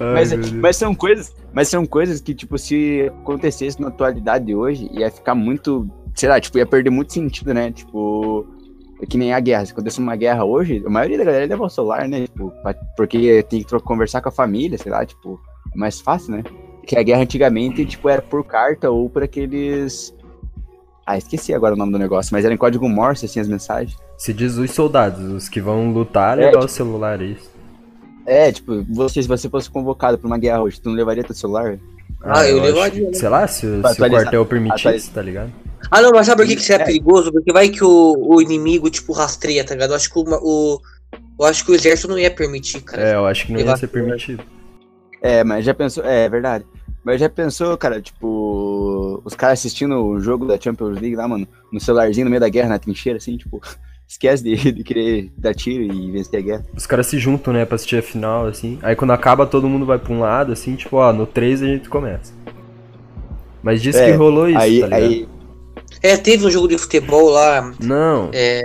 Ai, 0.00 0.24
Mas, 0.60 0.76
são 0.76 0.94
coisas, 0.94 1.34
mas 1.52 1.68
são 1.68 1.86
coisas 1.86 2.20
que, 2.20 2.34
tipo, 2.34 2.58
se 2.58 3.10
acontecesse 3.22 3.80
na 3.80 3.88
atualidade 3.88 4.46
de 4.46 4.54
hoje, 4.54 4.88
ia 4.92 5.10
ficar 5.10 5.34
muito, 5.34 5.88
sei 6.14 6.28
lá, 6.28 6.40
tipo, 6.40 6.58
ia 6.58 6.66
perder 6.66 6.90
muito 6.90 7.12
sentido, 7.12 7.52
né? 7.54 7.70
Tipo, 7.70 8.46
é 9.02 9.06
que 9.06 9.16
nem 9.18 9.32
a 9.32 9.40
guerra. 9.40 9.64
Se 9.66 9.72
acontecesse 9.72 10.00
uma 10.00 10.16
guerra 10.16 10.44
hoje, 10.44 10.82
a 10.84 10.90
maioria 10.90 11.18
da 11.18 11.24
galera 11.24 11.46
leva 11.46 11.64
o 11.64 11.68
celular, 11.70 12.08
né? 12.08 12.22
Tipo, 12.22 12.50
pra- 12.62 12.74
porque 12.96 13.42
tem 13.44 13.62
que 13.62 13.78
conversar 13.80 14.20
com 14.20 14.28
a 14.28 14.32
família, 14.32 14.78
sei 14.78 14.90
lá, 14.92 15.04
tipo, 15.04 15.40
é 15.74 15.78
mais 15.78 16.00
fácil, 16.00 16.32
né? 16.32 16.44
Que 16.86 16.96
a 16.98 17.02
guerra 17.02 17.22
antigamente, 17.22 17.84
tipo, 17.84 18.08
era 18.08 18.22
por 18.22 18.44
carta 18.44 18.90
ou 18.90 19.08
por 19.08 19.22
aqueles. 19.22 20.14
Ah, 21.06 21.18
esqueci 21.18 21.52
agora 21.52 21.74
o 21.74 21.76
nome 21.76 21.92
do 21.92 21.98
negócio, 21.98 22.32
mas 22.32 22.44
era 22.44 22.54
em 22.54 22.56
código 22.56 22.88
Morse, 22.88 23.26
assim, 23.26 23.40
as 23.40 23.48
mensagens. 23.48 23.96
Se 24.16 24.32
diz 24.32 24.56
os 24.56 24.70
soldados, 24.70 25.20
os 25.32 25.48
que 25.48 25.60
vão 25.60 25.92
lutar, 25.92 26.38
É, 26.38 26.46
levar 26.46 26.64
o 26.64 26.68
celular, 26.68 27.20
é 27.20 27.24
isso. 27.26 27.50
É, 28.26 28.52
tipo, 28.52 28.84
você, 28.88 29.22
se 29.22 29.28
você 29.28 29.48
fosse 29.48 29.68
convocado 29.68 30.18
pra 30.18 30.26
uma 30.26 30.38
guerra 30.38 30.62
hoje, 30.62 30.80
tu 30.80 30.88
não 30.88 30.96
levaria 30.96 31.24
teu 31.24 31.34
celular? 31.34 31.78
Ah, 32.22 32.46
eu 32.46 32.58
acho 32.58 32.66
levaria, 32.66 33.08
né? 33.08 33.14
Sei 33.14 33.28
lá, 33.28 33.46
se, 33.48 33.60
se 33.60 34.02
o 34.02 34.08
quartel 34.10 34.44
permitisse, 34.46 34.86
atualizar. 34.86 35.14
tá 35.14 35.22
ligado? 35.22 35.52
Ah, 35.90 36.02
não, 36.02 36.10
mas 36.12 36.26
sabe 36.26 36.42
por 36.42 36.48
que, 36.48 36.54
que 36.54 36.62
isso 36.62 36.72
é, 36.72 36.76
É. 36.76 36.84
perigoso? 36.84 37.32
Porque 37.32 37.50
vai 37.52 37.70
que 37.70 37.82
o, 37.82 38.14
o 38.18 38.40
inimigo, 38.42 38.90
tipo, 38.90 39.12
rastreia, 39.12 39.64
tá 39.64 39.74
ligado? 39.74 39.90
Eu 39.90 39.96
acho 39.96 40.12
que 40.12 40.18
o, 40.18 40.22
o, 40.22 40.80
eu 41.40 41.46
acho 41.46 41.64
que 41.64 41.72
o 41.72 41.74
exército 41.74 42.08
não 42.08 42.18
ia 42.18 42.30
permitir, 42.30 42.82
cara. 42.82 43.02
É, 43.02 43.14
eu 43.14 43.26
acho 43.26 43.46
que 43.46 43.52
não 43.54 43.60
ia 43.60 43.76
ser 43.76 43.88
permitido. 43.88 44.44
É, 45.22 45.42
mas 45.42 45.64
já 45.64 45.72
pensou. 45.74 46.04
É, 46.04 46.26
é 46.26 46.28
verdade. 46.28 46.64
Mas 47.02 47.18
já 47.18 47.28
pensou, 47.30 47.76
cara, 47.78 48.00
tipo, 48.02 48.26
os 49.24 49.34
caras 49.34 49.58
assistindo 49.58 49.94
o 50.04 50.20
jogo 50.20 50.46
da 50.46 50.58
Champions 50.60 50.98
League 51.00 51.16
lá, 51.16 51.26
mano, 51.28 51.46
no 51.72 51.80
celularzinho 51.80 52.24
no 52.24 52.30
meio 52.30 52.40
da 52.40 52.48
guerra, 52.48 52.68
na 52.70 52.78
trincheira, 52.78 53.16
assim, 53.18 53.36
tipo, 53.36 53.60
esquece 54.08 54.42
de, 54.42 54.72
de 54.72 54.84
querer 54.84 55.32
dar 55.36 55.54
tiro 55.54 55.82
e 55.84 56.10
vencer 56.10 56.38
a 56.38 56.42
guerra. 56.42 56.66
Os 56.76 56.86
caras 56.86 57.06
se 57.06 57.18
juntam, 57.18 57.52
né, 57.52 57.64
pra 57.64 57.76
assistir 57.76 57.96
a 57.96 58.02
final, 58.02 58.46
assim. 58.46 58.78
Aí 58.82 58.96
quando 58.96 59.12
acaba, 59.12 59.46
todo 59.46 59.68
mundo 59.68 59.86
vai 59.86 59.98
pra 59.98 60.12
um 60.12 60.20
lado, 60.20 60.52
assim, 60.52 60.74
tipo, 60.76 60.96
ó, 60.96 61.12
no 61.12 61.26
3 61.26 61.62
a 61.62 61.66
gente 61.66 61.88
começa. 61.88 62.32
Mas 63.62 63.82
disse 63.82 64.02
É, 64.02 64.06
que 64.06 64.12
rolou 64.12 64.48
isso, 64.48 64.58
aí, 64.58 64.80
tá 64.80 64.86
ligado? 64.88 65.16
aí, 65.20 65.28
É, 66.02 66.16
teve 66.16 66.46
um 66.46 66.50
jogo 66.50 66.68
de 66.68 66.78
futebol 66.78 67.30
lá. 67.30 67.74
Não, 67.78 68.30
É, 68.32 68.62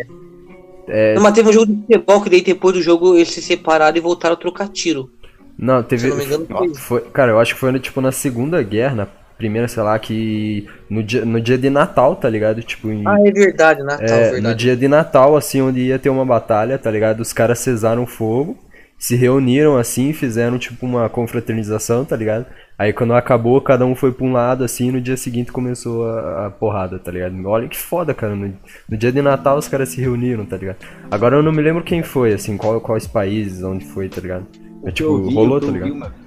é, 0.88 1.15
não, 1.15 1.22
mas 1.24 1.34
teve 1.34 1.50
um 1.50 1.53
jogo 1.53 1.68
de 1.68 1.82
futebol 1.82 2.22
que 2.22 2.29
daí 2.29 2.41
depois 2.41 2.74
do 2.75 2.82
jogo 2.82 3.15
eles 3.15 3.32
se 3.32 3.41
separaram 3.41 3.98
e 3.98 4.01
voltaram 4.01 4.34
a 4.36 4.38
trocar 4.39 4.70
tiro. 4.70 5.12
não, 5.58 5.82
Se 5.82 5.88
teve... 5.88 6.08
eu 6.08 6.10
não 6.12 6.18
me 6.18 6.25
engano, 6.25 6.46
foi. 6.48 6.75
Foi, 6.75 7.01
cara, 7.12 7.32
eu 7.32 7.39
acho 7.39 7.53
que 7.53 7.60
foi 7.60 7.77
tipo 7.79 8.01
na 8.01 8.12
Segunda 8.12 8.62
Guerra, 8.62 8.96
na 8.96 9.06
primeira, 9.38 9.68
sei 9.68 9.84
lá, 9.84 9.98
que 10.00 10.68
no 10.89 11.04
dia, 11.04 11.25
no 11.25 11.39
dia 11.42 11.58
de 11.58 11.70
Natal, 11.70 12.15
tá 12.15 12.30
ligado? 12.30 12.62
Tipo, 12.63 12.89
em, 12.92 13.04
Ah, 13.06 13.18
é 13.25 13.32
verdade, 13.32 13.84
Natal, 13.84 14.06
é, 14.08 14.25
no 14.25 14.32
verdade. 14.32 14.60
dia 14.60 14.75
de 14.75 14.88
Natal, 14.88 15.36
assim, 15.38 15.62
onde 15.62 15.82
ia 15.82 16.00
ter 16.00 16.10
uma 16.10 16.25
batalha, 16.25 16.77
tá 16.77 16.89
ligado? 16.92 17.20
Os 17.22 17.34
caras 17.34 17.60
cesaram 17.60 18.06
fogo, 18.06 18.58
se 18.98 19.15
reuniram 19.15 19.77
assim, 19.77 20.13
fizeram 20.13 20.58
tipo 20.58 20.86
uma 20.86 21.10
confraternização, 21.10 22.06
tá 22.06 22.15
ligado? 22.15 22.46
Aí 22.77 22.92
quando 22.92 23.13
acabou, 23.13 23.62
cada 23.62 23.86
um 23.86 23.96
foi 23.96 24.12
pra 24.12 24.25
um 24.25 24.32
lado, 24.34 24.63
assim, 24.63 24.89
e 24.89 24.92
no 24.92 25.01
dia 25.01 25.15
seguinte 25.18 25.51
começou 25.51 26.06
a, 26.10 26.48
a 26.48 26.50
porrada, 26.51 27.00
tá 27.00 27.12
ligado? 27.12 27.36
Olha 27.46 27.68
que 27.70 27.77
foda, 27.77 28.13
cara. 28.13 28.36
No, 28.36 28.54
no 28.89 28.98
dia 28.98 29.12
de 29.12 29.22
Natal 29.22 29.58
os 29.58 29.68
caras 29.68 29.89
se 29.89 30.01
reuniram, 30.01 30.46
tá 30.46 30.58
ligado? 30.58 30.77
Agora 31.10 31.36
eu 31.36 31.44
não 31.44 31.51
me 31.51 31.62
lembro 31.62 31.84
quem 31.84 32.04
foi, 32.04 32.34
assim, 32.34 32.58
qual, 32.58 32.80
quais 32.82 33.08
países, 33.08 33.63
onde 33.63 33.86
foi, 33.86 34.10
tá 34.10 34.20
ligado? 34.22 34.46
Mas, 34.82 34.94
que 34.94 35.04
tipo, 35.04 35.10
eu 35.12 35.22
vi, 35.22 35.34
rolou, 35.34 35.62
tá 35.62 35.72
vi 35.72 35.72
ligado? 35.72 35.92
uma- 35.92 36.08
o 36.08 36.25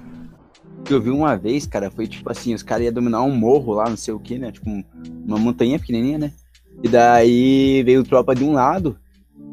que 0.85 0.93
eu 0.93 1.01
vi 1.01 1.09
uma 1.09 1.35
vez, 1.35 1.65
cara, 1.65 1.91
foi 1.91 2.07
tipo 2.07 2.29
assim, 2.31 2.53
os 2.53 2.63
caras 2.63 2.85
iam 2.85 2.93
dominar 2.93 3.21
um 3.23 3.35
morro 3.35 3.73
lá, 3.73 3.89
não 3.89 3.97
sei 3.97 4.13
o 4.13 4.19
que, 4.19 4.37
né? 4.37 4.51
Tipo, 4.51 4.69
um- 4.69 4.83
uma 5.27 5.37
montanha 5.37 5.77
pequenininha, 5.79 6.17
né? 6.17 6.31
E 6.83 6.87
daí 6.87 7.83
veio 7.83 8.03
tropa 8.03 8.33
de 8.33 8.43
um 8.43 8.53
lado 8.53 8.97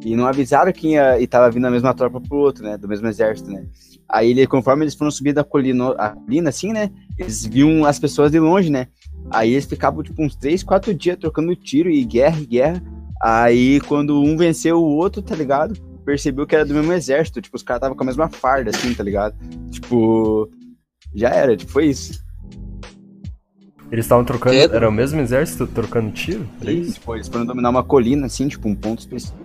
e 0.04 0.14
não 0.16 0.26
avisaram 0.26 0.73
quem 0.73 0.92
ia, 0.95 1.21
e 1.21 1.26
tava 1.26 1.50
vindo 1.50 1.66
a 1.66 1.71
mesma 1.71 1.92
tropa 1.92 2.21
pro 2.21 2.37
outro, 2.38 2.64
né? 2.64 2.76
Do 2.78 2.88
mesmo 2.88 3.06
exército, 3.09 3.50
né? 3.50 3.66
Aí, 4.09 4.30
ele, 4.30 4.47
conforme 4.47 4.85
eles 4.85 4.95
foram 4.95 5.11
subir 5.11 5.33
da 5.33 5.42
colina, 5.42 5.90
a 5.99 6.11
colina, 6.11 6.49
assim, 6.50 6.73
né? 6.73 6.90
Eles 7.18 7.45
viam 7.45 7.85
as 7.85 7.99
pessoas 7.99 8.30
de 8.30 8.38
longe, 8.38 8.71
né? 8.71 8.87
Aí 9.30 9.52
eles 9.52 9.64
ficavam, 9.64 10.02
tipo, 10.02 10.23
uns 10.23 10.37
3, 10.37 10.62
4 10.62 10.95
dias 10.95 11.16
trocando 11.18 11.56
tiro 11.56 11.90
e 11.90 12.04
guerra 12.04 12.40
e 12.40 12.47
guerra. 12.47 12.83
Aí, 13.21 13.80
quando 13.80 14.23
um 14.23 14.37
venceu 14.37 14.78
o 14.78 14.95
outro, 14.95 15.21
tá 15.23 15.35
ligado? 15.35 15.75
Percebeu 16.04 16.47
que 16.47 16.54
era 16.54 16.64
do 16.64 16.73
mesmo 16.73 16.92
exército. 16.92 17.42
Tipo, 17.42 17.56
os 17.56 17.64
caras 17.64 17.78
estavam 17.78 17.97
com 17.97 18.04
a 18.04 18.06
mesma 18.06 18.28
farda, 18.28 18.71
assim, 18.71 18.95
tá 18.95 19.02
ligado? 19.02 19.35
Tipo, 19.73 20.49
já 21.15 21.31
era, 21.31 21.57
tipo, 21.57 21.71
foi 21.73 21.87
isso. 21.87 22.25
Eles 23.91 24.05
estavam 24.05 24.25
trocando, 24.25 24.57
era 24.57 24.89
o 24.89 24.93
mesmo 24.93 25.21
exército 25.21 25.67
trocando 25.67 26.11
tiro? 26.11 26.47
Era 26.61 26.73
E, 26.73 26.81
isso? 26.81 26.95
tipo, 26.95 27.15
eles 27.15 27.29
foram 27.29 27.47
dominar 27.47 27.71
uma 27.71 27.85
colina, 27.85 28.27
assim, 28.27 28.49
tipo, 28.49 28.69
um 28.69 28.75
ponto 28.75 28.99
específico. 28.99 29.39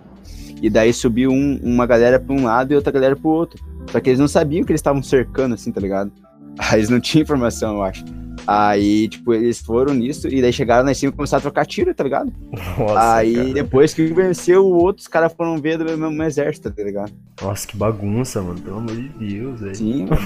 E 0.61 0.69
daí 0.69 0.91
subiu 0.93 1.31
um- 1.31 1.59
uma 1.63 1.85
galera 1.85 2.19
pra 2.19 2.35
um 2.35 2.43
lado 2.45 2.71
e 2.71 2.75
outra 2.75 2.91
galera 2.91 3.15
pro 3.15 3.29
outro. 3.29 3.63
Só 3.91 3.99
que 3.99 4.09
eles 4.09 4.19
não 4.19 4.27
sabiam 4.27 4.63
que 4.63 4.71
eles 4.71 4.79
estavam 4.79 5.01
cercando, 5.03 5.53
assim, 5.55 5.71
tá 5.71 5.79
ligado? 5.81 6.11
Aí 6.57 6.79
eles 6.79 6.89
não 6.89 6.99
tinham 6.99 7.23
informação, 7.23 7.75
eu 7.75 7.83
acho. 7.83 8.03
Aí, 8.47 9.07
tipo, 9.07 9.33
eles 9.33 9.59
foram 9.61 9.93
nisso 9.93 10.27
e 10.27 10.41
daí 10.41 10.51
chegaram 10.51 10.83
lá 10.85 10.91
em 10.91 10.95
cima 10.95 11.11
e 11.11 11.15
começaram 11.15 11.39
a 11.39 11.41
trocar 11.43 11.65
tiro, 11.65 11.93
tá 11.93 12.03
ligado? 12.03 12.33
Nossa, 12.77 13.13
aí 13.17 13.35
cara. 13.35 13.53
depois 13.53 13.93
que 13.93 14.03
venceu 14.07 14.65
o 14.65 14.73
outro, 14.73 15.01
os 15.01 15.07
caras 15.07 15.31
foram 15.33 15.57
ver 15.59 15.77
do 15.77 15.85
mesmo 15.85 16.23
exército, 16.23 16.71
tá 16.71 16.83
ligado? 16.83 17.11
Nossa, 17.39 17.67
que 17.67 17.77
bagunça, 17.77 18.41
mano. 18.41 18.59
Pelo 18.59 18.77
amor 18.77 18.95
de 18.95 19.09
Deus, 19.09 19.59
velho. 19.59 19.75
Sim, 19.75 20.07
mano. 20.07 20.21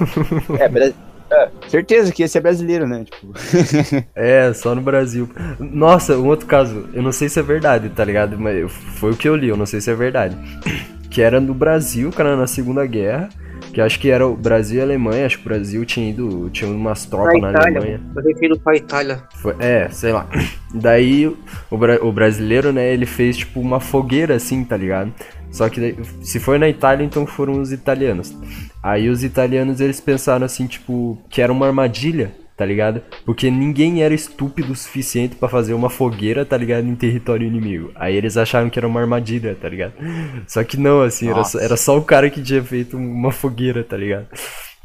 é, 0.58 0.70
é, 1.32 1.50
certeza 1.68 2.12
que 2.12 2.24
esse 2.24 2.38
é 2.38 2.42
brasileiro, 2.42 2.88
né? 2.88 3.04
Tipo, 3.06 3.34
É, 4.16 4.52
só 4.54 4.76
no 4.76 4.82
Brasil. 4.82 5.30
Nossa, 5.60 6.18
um 6.18 6.28
outro 6.28 6.46
caso, 6.46 6.88
eu 6.94 7.02
não 7.02 7.12
sei 7.12 7.30
se 7.30 7.40
é 7.40 7.44
verdade, 7.44 7.90
tá 7.90 8.04
ligado? 8.06 8.38
Mas 8.40 8.72
foi 8.72 9.12
o 9.12 9.16
que 9.16 9.28
eu 9.28 9.36
li, 9.36 9.48
eu 9.50 9.58
não 9.58 9.66
sei 9.66 9.82
se 9.82 9.90
é 9.92 9.96
verdade. 9.96 10.36
Que 11.08 11.22
era 11.22 11.40
no 11.40 11.54
Brasil, 11.54 12.12
cara, 12.12 12.36
na 12.36 12.46
Segunda 12.46 12.86
Guerra. 12.86 13.30
Que 13.72 13.80
acho 13.80 13.98
que 14.02 14.10
era 14.10 14.28
o 14.28 14.36
Brasil 14.36 14.80
e 14.80 14.82
a 14.82 14.84
Alemanha. 14.84 15.26
Acho 15.26 15.38
que 15.38 15.46
o 15.46 15.48
Brasil 15.50 15.86
tinha 15.86 16.10
ido. 16.10 16.50
Tinha 16.50 16.70
umas 16.70 17.06
tropas 17.06 17.40
na 17.42 17.58
Alemanha. 17.58 18.02
eu 18.14 18.22
refiro 18.22 18.60
pra 18.60 18.76
Itália. 18.76 19.24
Foi- 19.36 19.56
é, 19.60 19.88
sei 19.92 20.12
lá. 20.12 20.28
Daí 20.76 21.26
o, 21.28 21.38
o 21.72 22.12
brasileiro, 22.12 22.74
né, 22.74 22.92
ele 22.94 23.06
fez 23.06 23.38
tipo 23.38 23.62
uma 23.62 23.80
fogueira 23.80 24.36
assim, 24.36 24.62
tá 24.66 24.76
ligado? 24.76 25.14
Só 25.56 25.70
que 25.70 25.96
se 26.22 26.38
foi 26.40 26.58
na 26.58 26.68
Itália, 26.68 27.06
então 27.06 27.26
foram 27.26 27.62
os 27.62 27.72
italianos. 27.72 28.36
Aí 28.84 29.08
os 29.10 29.24
italianos 29.24 29.80
eles 29.80 30.02
pensaram 30.02 30.46
assim, 30.46 30.68
tipo, 30.68 31.18
que 31.30 31.42
era 31.42 31.50
uma 31.52 31.66
armadilha, 31.66 32.36
tá 32.58 32.66
ligado? 32.66 33.02
Porque 33.26 33.50
ninguém 33.50 34.04
era 34.04 34.14
estúpido 34.14 34.74
o 34.74 34.76
suficiente 34.76 35.38
pra 35.38 35.48
fazer 35.48 35.74
uma 35.74 35.90
fogueira, 35.90 36.46
tá 36.46 36.58
ligado, 36.58 36.86
em 36.86 36.96
território 36.96 37.48
inimigo. 37.48 37.92
Aí 37.96 38.16
eles 38.18 38.36
acharam 38.36 38.70
que 38.70 38.78
era 38.78 38.86
uma 38.88 39.00
armadilha, 39.00 39.56
tá 39.56 39.70
ligado? 39.70 39.94
Só 40.46 40.62
que 40.64 40.76
não, 40.76 41.02
assim, 41.02 41.28
era 41.28 41.36
só, 41.36 41.58
Nossa. 41.58 41.64
era 41.64 41.78
só 41.78 41.98
o 41.98 42.04
cara 42.04 42.30
que 42.30 42.42
tinha 42.44 42.62
feito 42.62 42.98
uma 42.98 43.32
fogueira, 43.32 43.82
tá 43.82 43.96
ligado? 43.96 44.28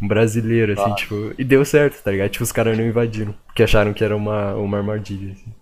Um 0.01 0.07
brasileiro, 0.07 0.73
assim, 0.73 0.93
Ah. 0.93 0.95
tipo. 0.95 1.33
E 1.37 1.43
deu 1.45 1.65
certo, 1.65 2.01
tá 2.03 2.13
ligado? 2.13 2.31
Tipo, 2.31 2.45
os 2.45 2.53
caras 2.53 2.79
não 2.79 2.87
invadiram. 2.87 3.35
Porque 3.47 3.65
acharam 3.65 3.93
que 3.93 4.03
era 4.05 4.17
uma, 4.17 4.55
uma 4.55 4.79
armadilha, 4.79 5.33
assim. 5.33 5.53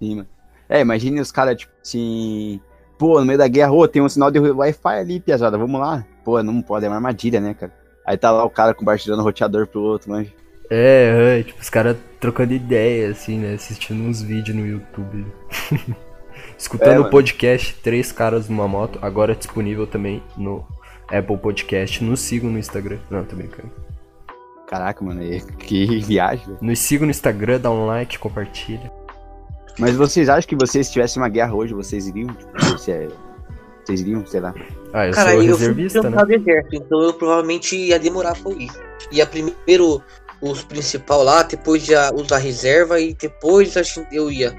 sim, 0.00 0.16
mano. 0.16 0.28
É, 0.68 0.80
imagine 0.80 1.20
os 1.20 1.30
caras, 1.30 1.56
tipo 1.60 1.72
assim. 1.80 2.60
Pô, 2.98 3.20
no 3.20 3.26
meio 3.26 3.38
da 3.38 3.46
guerra, 3.48 3.72
ô, 3.72 3.86
tem 3.86 4.00
um 4.00 4.08
sinal 4.08 4.30
de 4.30 4.38
Wi-Fi 4.38 4.98
ali, 4.98 5.20
piazada, 5.20 5.58
vamos 5.58 5.80
lá. 5.80 6.04
Pô, 6.24 6.42
não 6.42 6.62
pode, 6.62 6.86
é 6.86 6.88
uma 6.88 6.96
armadilha, 6.96 7.40
né, 7.40 7.54
cara? 7.54 7.72
Aí 8.06 8.16
tá 8.16 8.30
lá 8.30 8.44
o 8.44 8.50
cara 8.50 8.72
compartilhando 8.72 9.20
o 9.20 9.24
roteador 9.24 9.66
pro 9.66 9.82
outro, 9.82 10.10
mas. 10.10 10.28
É, 10.70 11.38
é, 11.38 11.42
tipo, 11.42 11.60
os 11.60 11.70
caras 11.70 11.96
trocando 12.18 12.52
ideia, 12.54 13.10
assim, 13.10 13.38
né? 13.38 13.54
Assistindo 13.54 14.02
uns 14.02 14.22
vídeos 14.22 14.56
no 14.56 14.66
YouTube. 14.66 15.26
Escutando 16.58 16.90
É, 16.90 16.98
o 16.98 17.00
mano. 17.00 17.10
podcast 17.10 17.74
Três 17.82 18.10
Caras 18.12 18.48
numa 18.48 18.66
Moto, 18.66 18.98
agora 19.02 19.34
disponível 19.34 19.86
também 19.86 20.22
no 20.36 20.66
Apple 21.08 21.36
Podcast. 21.36 22.02
Nos 22.02 22.20
sigam 22.20 22.50
no 22.50 22.58
Instagram. 22.58 22.98
Não, 23.10 23.24
tô 23.24 23.36
brincando. 23.36 23.70
Caraca, 24.66 25.04
mano, 25.04 25.20
que 25.58 26.00
viagem. 26.02 26.56
Nos 26.60 26.78
sigam 26.78 27.06
no 27.06 27.10
Instagram, 27.10 27.60
dá 27.60 27.70
um 27.70 27.86
like, 27.86 28.18
compartilha. 28.18 28.90
Mas 29.78 29.94
vocês 29.94 30.28
acham 30.28 30.48
que 30.48 30.56
vocês 30.56 30.90
tivessem 30.90 31.22
uma 31.22 31.28
guerra 31.28 31.54
hoje, 31.54 31.74
vocês 31.74 32.06
iriam? 32.08 32.28
Tipo, 32.28 32.78
se 32.78 32.90
é- 32.92 33.08
Vocês 33.84 34.00
iriam, 34.00 34.26
sei 34.26 34.40
lá. 34.40 34.52
Ah, 34.92 35.06
eu 35.06 35.12
Cara, 35.12 35.30
sou 35.30 35.42
eu 35.42 35.44
fui 35.44 35.46
reservista, 35.58 36.02
né? 36.02 36.08
trampar 36.08 36.26
do 36.26 36.32
exército, 36.34 36.74
então 36.76 37.02
eu 37.02 37.12
provavelmente 37.14 37.76
ia 37.76 37.98
demorar 38.00 38.34
pra 38.36 38.50
ir. 38.52 38.68
Ia 39.12 39.24
primeiro 39.26 40.02
os 40.42 40.64
principal 40.64 41.22
lá, 41.22 41.44
depois 41.44 41.84
já 41.84 42.10
os 42.12 42.26
da 42.26 42.36
reserva 42.36 42.98
e 42.98 43.14
depois 43.14 43.76
a 43.76 43.82
gente- 43.84 44.06
eu 44.10 44.28
ia. 44.28 44.56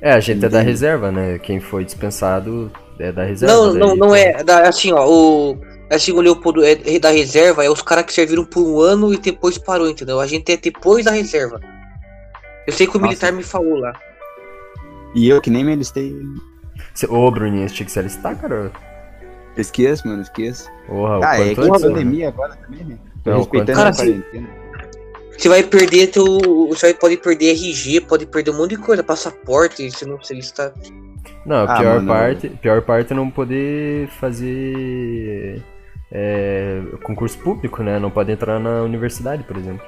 É, 0.00 0.12
a 0.12 0.20
gente 0.20 0.38
é 0.44 0.48
da 0.48 0.58
Entendi. 0.58 0.64
reserva, 0.70 1.12
né? 1.12 1.38
Quem 1.40 1.60
foi 1.60 1.84
dispensado 1.84 2.72
é 2.98 3.12
da 3.12 3.22
reserva. 3.24 3.54
Não, 3.54 3.70
daí, 3.70 3.78
não, 3.80 3.88
não 3.88 3.94
então- 3.96 4.14
é. 4.16 4.42
Da, 4.42 4.68
assim, 4.68 4.92
ó, 4.92 5.06
o. 5.06 5.58
Assim, 5.90 6.12
o 6.12 6.20
Leopoldo 6.22 6.64
é 6.64 6.74
da 6.98 7.10
reserva, 7.10 7.62
é 7.62 7.68
os 7.68 7.82
caras 7.82 8.06
que 8.06 8.14
serviram 8.14 8.46
por 8.46 8.62
um 8.62 8.80
ano 8.80 9.12
e 9.12 9.18
depois 9.18 9.58
parou, 9.58 9.90
entendeu? 9.90 10.18
A 10.20 10.26
gente 10.26 10.50
é 10.50 10.56
depois 10.56 11.04
da 11.04 11.10
reserva. 11.10 11.60
Eu 12.66 12.72
sei 12.72 12.86
que 12.86 12.96
o 12.96 12.98
Nossa. 12.98 13.08
militar 13.10 13.30
me 13.32 13.42
falou 13.42 13.76
lá. 13.78 13.92
E 15.14 15.28
eu 15.28 15.40
que 15.40 15.50
nem 15.50 15.64
me 15.64 15.72
alistei. 15.72 16.16
Cê- 16.94 17.06
Ô, 17.06 17.30
Bruninho, 17.30 17.68
você 17.68 17.74
tinha 17.74 17.86
que 17.86 17.92
se 17.92 17.98
alistar, 17.98 18.36
cara? 18.40 18.72
Esqueço, 19.56 20.06
mano, 20.08 20.22
esqueço. 20.22 20.70
Porra, 20.86 21.20
Ah, 21.22 21.38
é 21.40 21.54
que 21.54 21.60
a 21.60 21.64
mano. 21.66 21.80
pandemia 21.80 22.28
agora 22.28 22.56
também, 22.56 22.84
né? 22.84 22.98
Tô 23.22 23.30
Não, 23.30 23.38
respeitando 23.38 23.78
quanto- 23.78 23.94
a 23.94 23.96
quarentena. 23.96 24.48
Você 25.36 25.48
vai 25.48 25.62
perder 25.62 26.06
teu. 26.08 26.24
Você 26.68 26.94
pode 26.94 27.16
perder 27.16 27.50
RG, 27.50 28.00
pode 28.02 28.26
perder 28.26 28.50
um 28.50 28.56
monte 28.58 28.70
de 28.70 28.76
coisa, 28.78 29.02
passaporte, 29.02 29.90
se 29.90 30.06
não 30.06 30.22
se 30.22 30.32
ele 30.32 30.40
está. 30.40 30.72
Não, 31.44 31.56
a 31.56 31.62
Ah, 31.64 31.78
pior 31.78 31.94
mano. 31.96 32.06
parte, 32.08 32.48
pior 32.48 32.82
parte 32.82 33.12
é 33.12 33.16
não 33.16 33.28
poder 33.30 34.08
fazer 34.20 35.62
é, 36.14 36.80
concurso 37.02 37.38
público, 37.38 37.82
né? 37.82 37.98
Não 37.98 38.10
pode 38.10 38.30
entrar 38.30 38.60
na 38.60 38.82
universidade, 38.82 39.42
por 39.44 39.56
exemplo. 39.56 39.84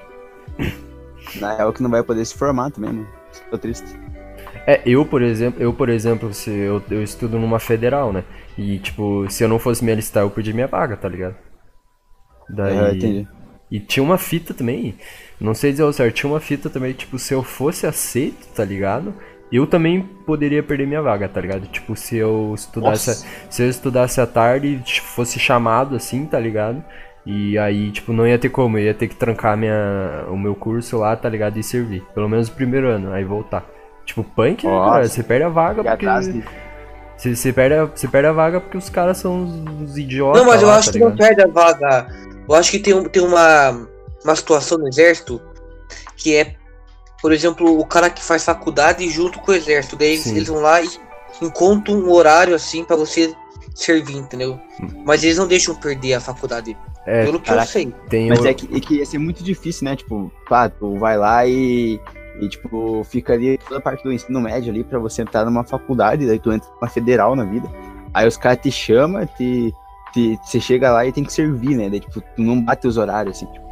Na 1.40 1.54
real 1.56 1.72
que 1.72 1.82
não 1.82 1.90
vai 1.90 2.02
poder 2.02 2.24
se 2.24 2.34
formar 2.34 2.70
também, 2.70 2.92
mano. 2.92 3.08
Tô 3.50 3.58
triste. 3.58 3.86
É, 4.66 4.80
eu, 4.86 5.04
por 5.04 5.22
exemplo, 5.22 5.62
eu, 5.62 5.72
por 5.72 5.88
exemplo, 5.88 6.32
se 6.32 6.50
eu, 6.50 6.82
eu 6.90 7.02
estudo 7.02 7.38
numa 7.38 7.58
federal, 7.58 8.12
né? 8.12 8.24
E 8.56 8.78
tipo, 8.78 9.26
se 9.28 9.44
eu 9.44 9.48
não 9.48 9.58
fosse 9.58 9.84
me 9.84 9.92
alistar, 9.92 10.22
eu 10.22 10.30
perdi 10.30 10.52
minha 10.52 10.66
vaga, 10.66 10.96
tá 10.96 11.08
ligado? 11.08 11.36
Daí. 12.48 12.78
Ah, 12.78 12.94
entendi. 12.94 13.28
E 13.70 13.80
tinha 13.80 14.02
uma 14.02 14.16
fita 14.18 14.54
também, 14.54 14.94
não 15.40 15.54
sei 15.54 15.72
dizer 15.72 15.82
ao 15.82 15.92
certo, 15.92 16.14
tinha 16.14 16.30
uma 16.30 16.40
fita 16.40 16.70
também, 16.70 16.92
tipo, 16.92 17.18
se 17.18 17.34
eu 17.34 17.42
fosse 17.42 17.86
aceito, 17.86 18.46
tá 18.54 18.64
ligado? 18.64 19.12
Eu 19.50 19.66
também 19.66 20.00
poderia 20.26 20.62
perder 20.62 20.86
minha 20.86 21.02
vaga, 21.02 21.28
tá 21.28 21.40
ligado? 21.40 21.66
Tipo, 21.66 21.96
se 21.96 22.16
eu 22.16 22.52
estudasse, 22.54 23.08
Nossa. 23.08 23.26
se 23.50 23.62
eu 23.62 23.68
estudasse 23.68 24.20
à 24.20 24.26
tarde, 24.26 24.80
e 24.84 25.00
fosse 25.00 25.38
chamado 25.38 25.96
assim, 25.96 26.24
tá 26.26 26.38
ligado? 26.38 26.84
E 27.26 27.58
aí, 27.58 27.90
tipo, 27.90 28.12
não 28.12 28.26
ia 28.26 28.38
ter 28.38 28.50
como, 28.50 28.78
eu 28.78 28.84
ia 28.84 28.94
ter 28.94 29.08
que 29.08 29.16
trancar 29.16 29.56
minha, 29.56 30.24
o 30.28 30.36
meu 30.36 30.54
curso 30.54 30.98
lá, 30.98 31.16
tá 31.16 31.28
ligado? 31.28 31.58
E 31.58 31.62
servir. 31.62 32.02
Pelo 32.14 32.28
menos 32.28 32.48
o 32.48 32.52
primeiro 32.52 32.86
ano, 32.88 33.12
aí 33.12 33.24
voltar. 33.24 33.73
Tipo, 34.04 34.22
punk, 34.24 34.66
né, 34.66 34.72
cara? 34.72 35.08
Você 35.08 35.22
perde 35.22 35.44
a 35.44 35.48
vaga 35.48 35.80
E 35.80 35.84
porque. 35.84 36.42
Você, 37.16 37.34
você, 37.36 37.52
perde 37.52 37.74
a, 37.76 37.84
você 37.84 38.08
perde 38.08 38.28
a 38.28 38.32
vaga 38.32 38.60
porque 38.60 38.76
os 38.76 38.90
caras 38.90 39.18
são 39.18 39.44
os, 39.44 39.90
os 39.90 39.96
idiotas. 39.98 40.40
Não, 40.42 40.48
mas 40.50 40.60
eu 40.60 40.68
lá, 40.68 40.76
acho 40.76 40.88
tá 40.88 40.92
que 40.92 40.98
não 40.98 41.10
ligado? 41.10 41.26
perde 41.28 41.42
a 41.42 41.46
vaga. 41.46 42.06
Eu 42.48 42.54
acho 42.54 42.70
que 42.70 42.78
tem, 42.80 42.92
um- 42.92 43.04
tem 43.04 43.22
uma, 43.22 43.86
uma 44.24 44.36
situação 44.36 44.76
no 44.78 44.88
exército 44.88 45.40
que 46.16 46.34
é, 46.36 46.54
por 47.22 47.32
exemplo, 47.32 47.78
o 47.78 47.86
cara 47.86 48.10
que 48.10 48.22
faz 48.22 48.44
faculdade 48.44 49.08
junto 49.10 49.38
com 49.38 49.52
o 49.52 49.54
exército. 49.54 49.96
Daí 49.96 50.08
eles, 50.14 50.26
eles 50.26 50.48
vão 50.48 50.60
lá 50.60 50.82
e 50.82 50.88
encontram 51.40 51.96
um 51.96 52.10
horário 52.10 52.54
assim 52.54 52.84
pra 52.84 52.96
você 52.96 53.32
servir, 53.74 54.16
entendeu? 54.16 54.58
Mas 55.04 55.22
eles 55.24 55.38
não 55.38 55.46
deixam 55.46 55.74
perder 55.74 56.14
a 56.14 56.20
faculdade. 56.20 56.76
É, 57.06 57.24
pelo 57.24 57.38
que 57.38 57.46
caraca. 57.48 57.66
eu 57.68 57.72
sei. 57.72 57.94
tem 58.08 58.28
Mas 58.28 58.40
o- 58.40 58.46
é 58.48 58.54
que, 58.54 58.76
é 58.76 58.80
que 58.80 58.94
ia 58.96 59.06
ser 59.06 59.18
muito 59.18 59.42
difícil, 59.44 59.84
né? 59.84 59.94
Tipo, 59.96 60.32
pá, 60.48 60.68
tu 60.68 60.98
vai 60.98 61.16
lá 61.16 61.46
e, 61.46 62.00
e, 62.40 62.48
tipo, 62.48 63.02
fica 63.04 63.32
ali 63.32 63.58
toda 63.58 63.78
a 63.78 63.80
parte 63.80 64.02
do 64.02 64.12
ensino 64.12 64.40
médio 64.40 64.70
ali 64.72 64.82
pra 64.84 64.98
você 64.98 65.22
entrar 65.22 65.44
numa 65.44 65.64
faculdade, 65.64 66.26
daí 66.26 66.38
tu 66.38 66.52
entra 66.52 66.68
numa 66.80 66.88
federal 66.90 67.34
na 67.36 67.44
vida. 67.44 67.68
Aí 68.12 68.26
os 68.26 68.36
caras 68.36 68.58
te 68.62 68.70
chamam, 68.70 69.26
te, 69.36 69.72
te, 70.12 70.38
você 70.44 70.60
chega 70.60 70.90
lá 70.92 71.06
e 71.06 71.12
tem 71.12 71.24
que 71.24 71.32
servir, 71.32 71.76
né? 71.76 71.88
Daí, 71.88 72.00
tipo, 72.00 72.20
tu 72.20 72.42
não 72.42 72.60
bate 72.62 72.86
os 72.86 72.96
horários, 72.96 73.36
assim, 73.36 73.46
tipo, 73.52 73.64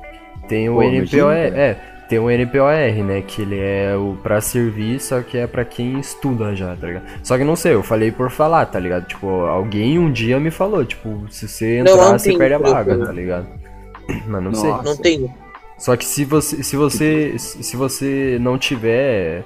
Tem 0.48 0.68
o 0.68 0.74
Pô, 0.74 0.82
NPOR, 0.82 1.32
é, 1.32 1.74
tem 2.08 2.18
o 2.18 2.28
NPOR, 2.30 2.72
né, 3.04 3.22
que 3.22 3.42
ele 3.42 3.58
é 3.58 3.96
o 3.96 4.16
pra 4.22 4.40
servir, 4.40 5.00
só 5.00 5.20
que 5.22 5.38
é 5.38 5.46
pra 5.46 5.64
quem 5.64 5.98
estuda 5.98 6.54
já, 6.54 6.74
tá 6.76 6.86
ligado? 6.86 7.04
Só 7.22 7.38
que 7.38 7.44
não 7.44 7.56
sei, 7.56 7.74
eu 7.74 7.82
falei 7.82 8.10
por 8.12 8.30
falar, 8.30 8.66
tá 8.66 8.78
ligado? 8.78 9.06
Tipo, 9.06 9.28
alguém 9.46 9.98
um 9.98 10.10
dia 10.10 10.38
me 10.40 10.50
falou, 10.50 10.84
tipo, 10.84 11.24
se 11.30 11.48
você 11.48 11.82
Não, 11.82 11.92
entrar, 11.92 12.10
não 12.12 12.18
você 12.18 12.28
tem, 12.30 12.38
perde 12.38 12.54
a 12.54 12.58
vaga, 12.58 12.92
eu- 12.94 13.06
tá 13.06 13.12
ligado? 13.12 13.46
Mas 14.26 14.42
não 14.42 14.50
Nossa. 14.50 14.60
sei. 14.60 14.72
Não 14.72 14.96
tem. 14.96 15.34
Só 15.82 15.96
que 15.96 16.04
se 16.04 16.24
você, 16.24 16.62
se 16.62 16.76
você, 16.76 17.36
se 17.36 17.76
você 17.76 18.38
não 18.40 18.56
tiver 18.56 19.44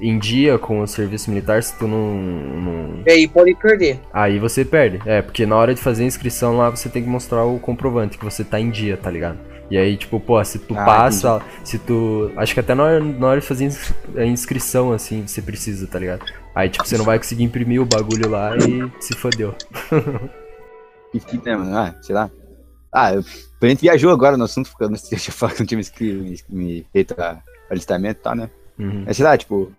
em 0.00 0.18
dia 0.18 0.58
com 0.58 0.80
o 0.80 0.86
serviço 0.86 1.28
militar, 1.28 1.62
se 1.62 1.76
tu 1.76 1.86
não, 1.86 2.14
não 2.16 3.02
E 3.06 3.10
aí 3.10 3.28
pode 3.28 3.54
perder. 3.54 4.00
Aí 4.10 4.38
você 4.38 4.64
perde. 4.64 4.98
É, 5.04 5.20
porque 5.20 5.44
na 5.44 5.56
hora 5.56 5.74
de 5.74 5.80
fazer 5.82 6.04
a 6.04 6.06
inscrição 6.06 6.56
lá, 6.56 6.70
você 6.70 6.88
tem 6.88 7.02
que 7.02 7.08
mostrar 7.08 7.44
o 7.44 7.58
comprovante 7.58 8.16
que 8.16 8.24
você 8.24 8.42
tá 8.42 8.58
em 8.58 8.70
dia, 8.70 8.96
tá 8.96 9.10
ligado? 9.10 9.40
E 9.70 9.76
aí, 9.76 9.94
tipo, 9.98 10.18
pô, 10.18 10.42
se 10.42 10.58
tu 10.58 10.74
Ah, 10.74 10.86
passa, 10.86 11.42
se 11.62 11.78
tu. 11.78 12.32
Acho 12.34 12.54
que 12.54 12.60
até 12.60 12.74
na 12.74 12.84
hora, 12.84 13.00
na 13.00 13.26
hora 13.26 13.40
de 13.40 13.46
fazer 13.46 13.70
a 14.16 14.24
inscrição, 14.24 14.92
assim, 14.92 15.26
você 15.26 15.42
precisa, 15.42 15.86
tá 15.86 15.98
ligado? 15.98 16.24
Aí, 16.54 16.70
tipo, 16.70 16.88
você 16.88 16.96
não 16.96 17.04
vai 17.04 17.18
conseguir 17.18 17.44
imprimir 17.44 17.82
o 17.82 17.84
bagulho 17.84 18.30
lá 18.30 18.56
e 18.56 18.90
se 19.02 19.14
fodeu. 19.14 19.54
que 21.12 21.20
fita, 21.20 21.50
né, 21.50 21.56
mano? 21.58 21.76
Ah, 21.76 21.94
sei 22.00 22.14
lá. 22.14 22.30
Ah, 22.92 23.14
eu, 23.14 23.24
a 23.62 23.66
gente 23.66 23.80
viajou 23.80 24.10
agora 24.10 24.36
no 24.36 24.44
assunto, 24.44 24.70
porque 24.70 24.84
eu 24.84 24.90
não 24.90 24.96
falar 25.32 25.52
que 25.52 25.60
não 25.60 25.66
tinha 25.66 25.80
me, 25.80 26.40
me, 26.48 26.86
feito 26.92 27.20
a, 27.20 27.42
alistamento 27.70 28.20
e 28.20 28.22
tal, 28.22 28.34
né? 28.34 28.50
Uhum. 28.78 29.04
Mas 29.06 29.16
sei 29.16 29.24
lá, 29.24 29.36
tipo. 29.36 29.72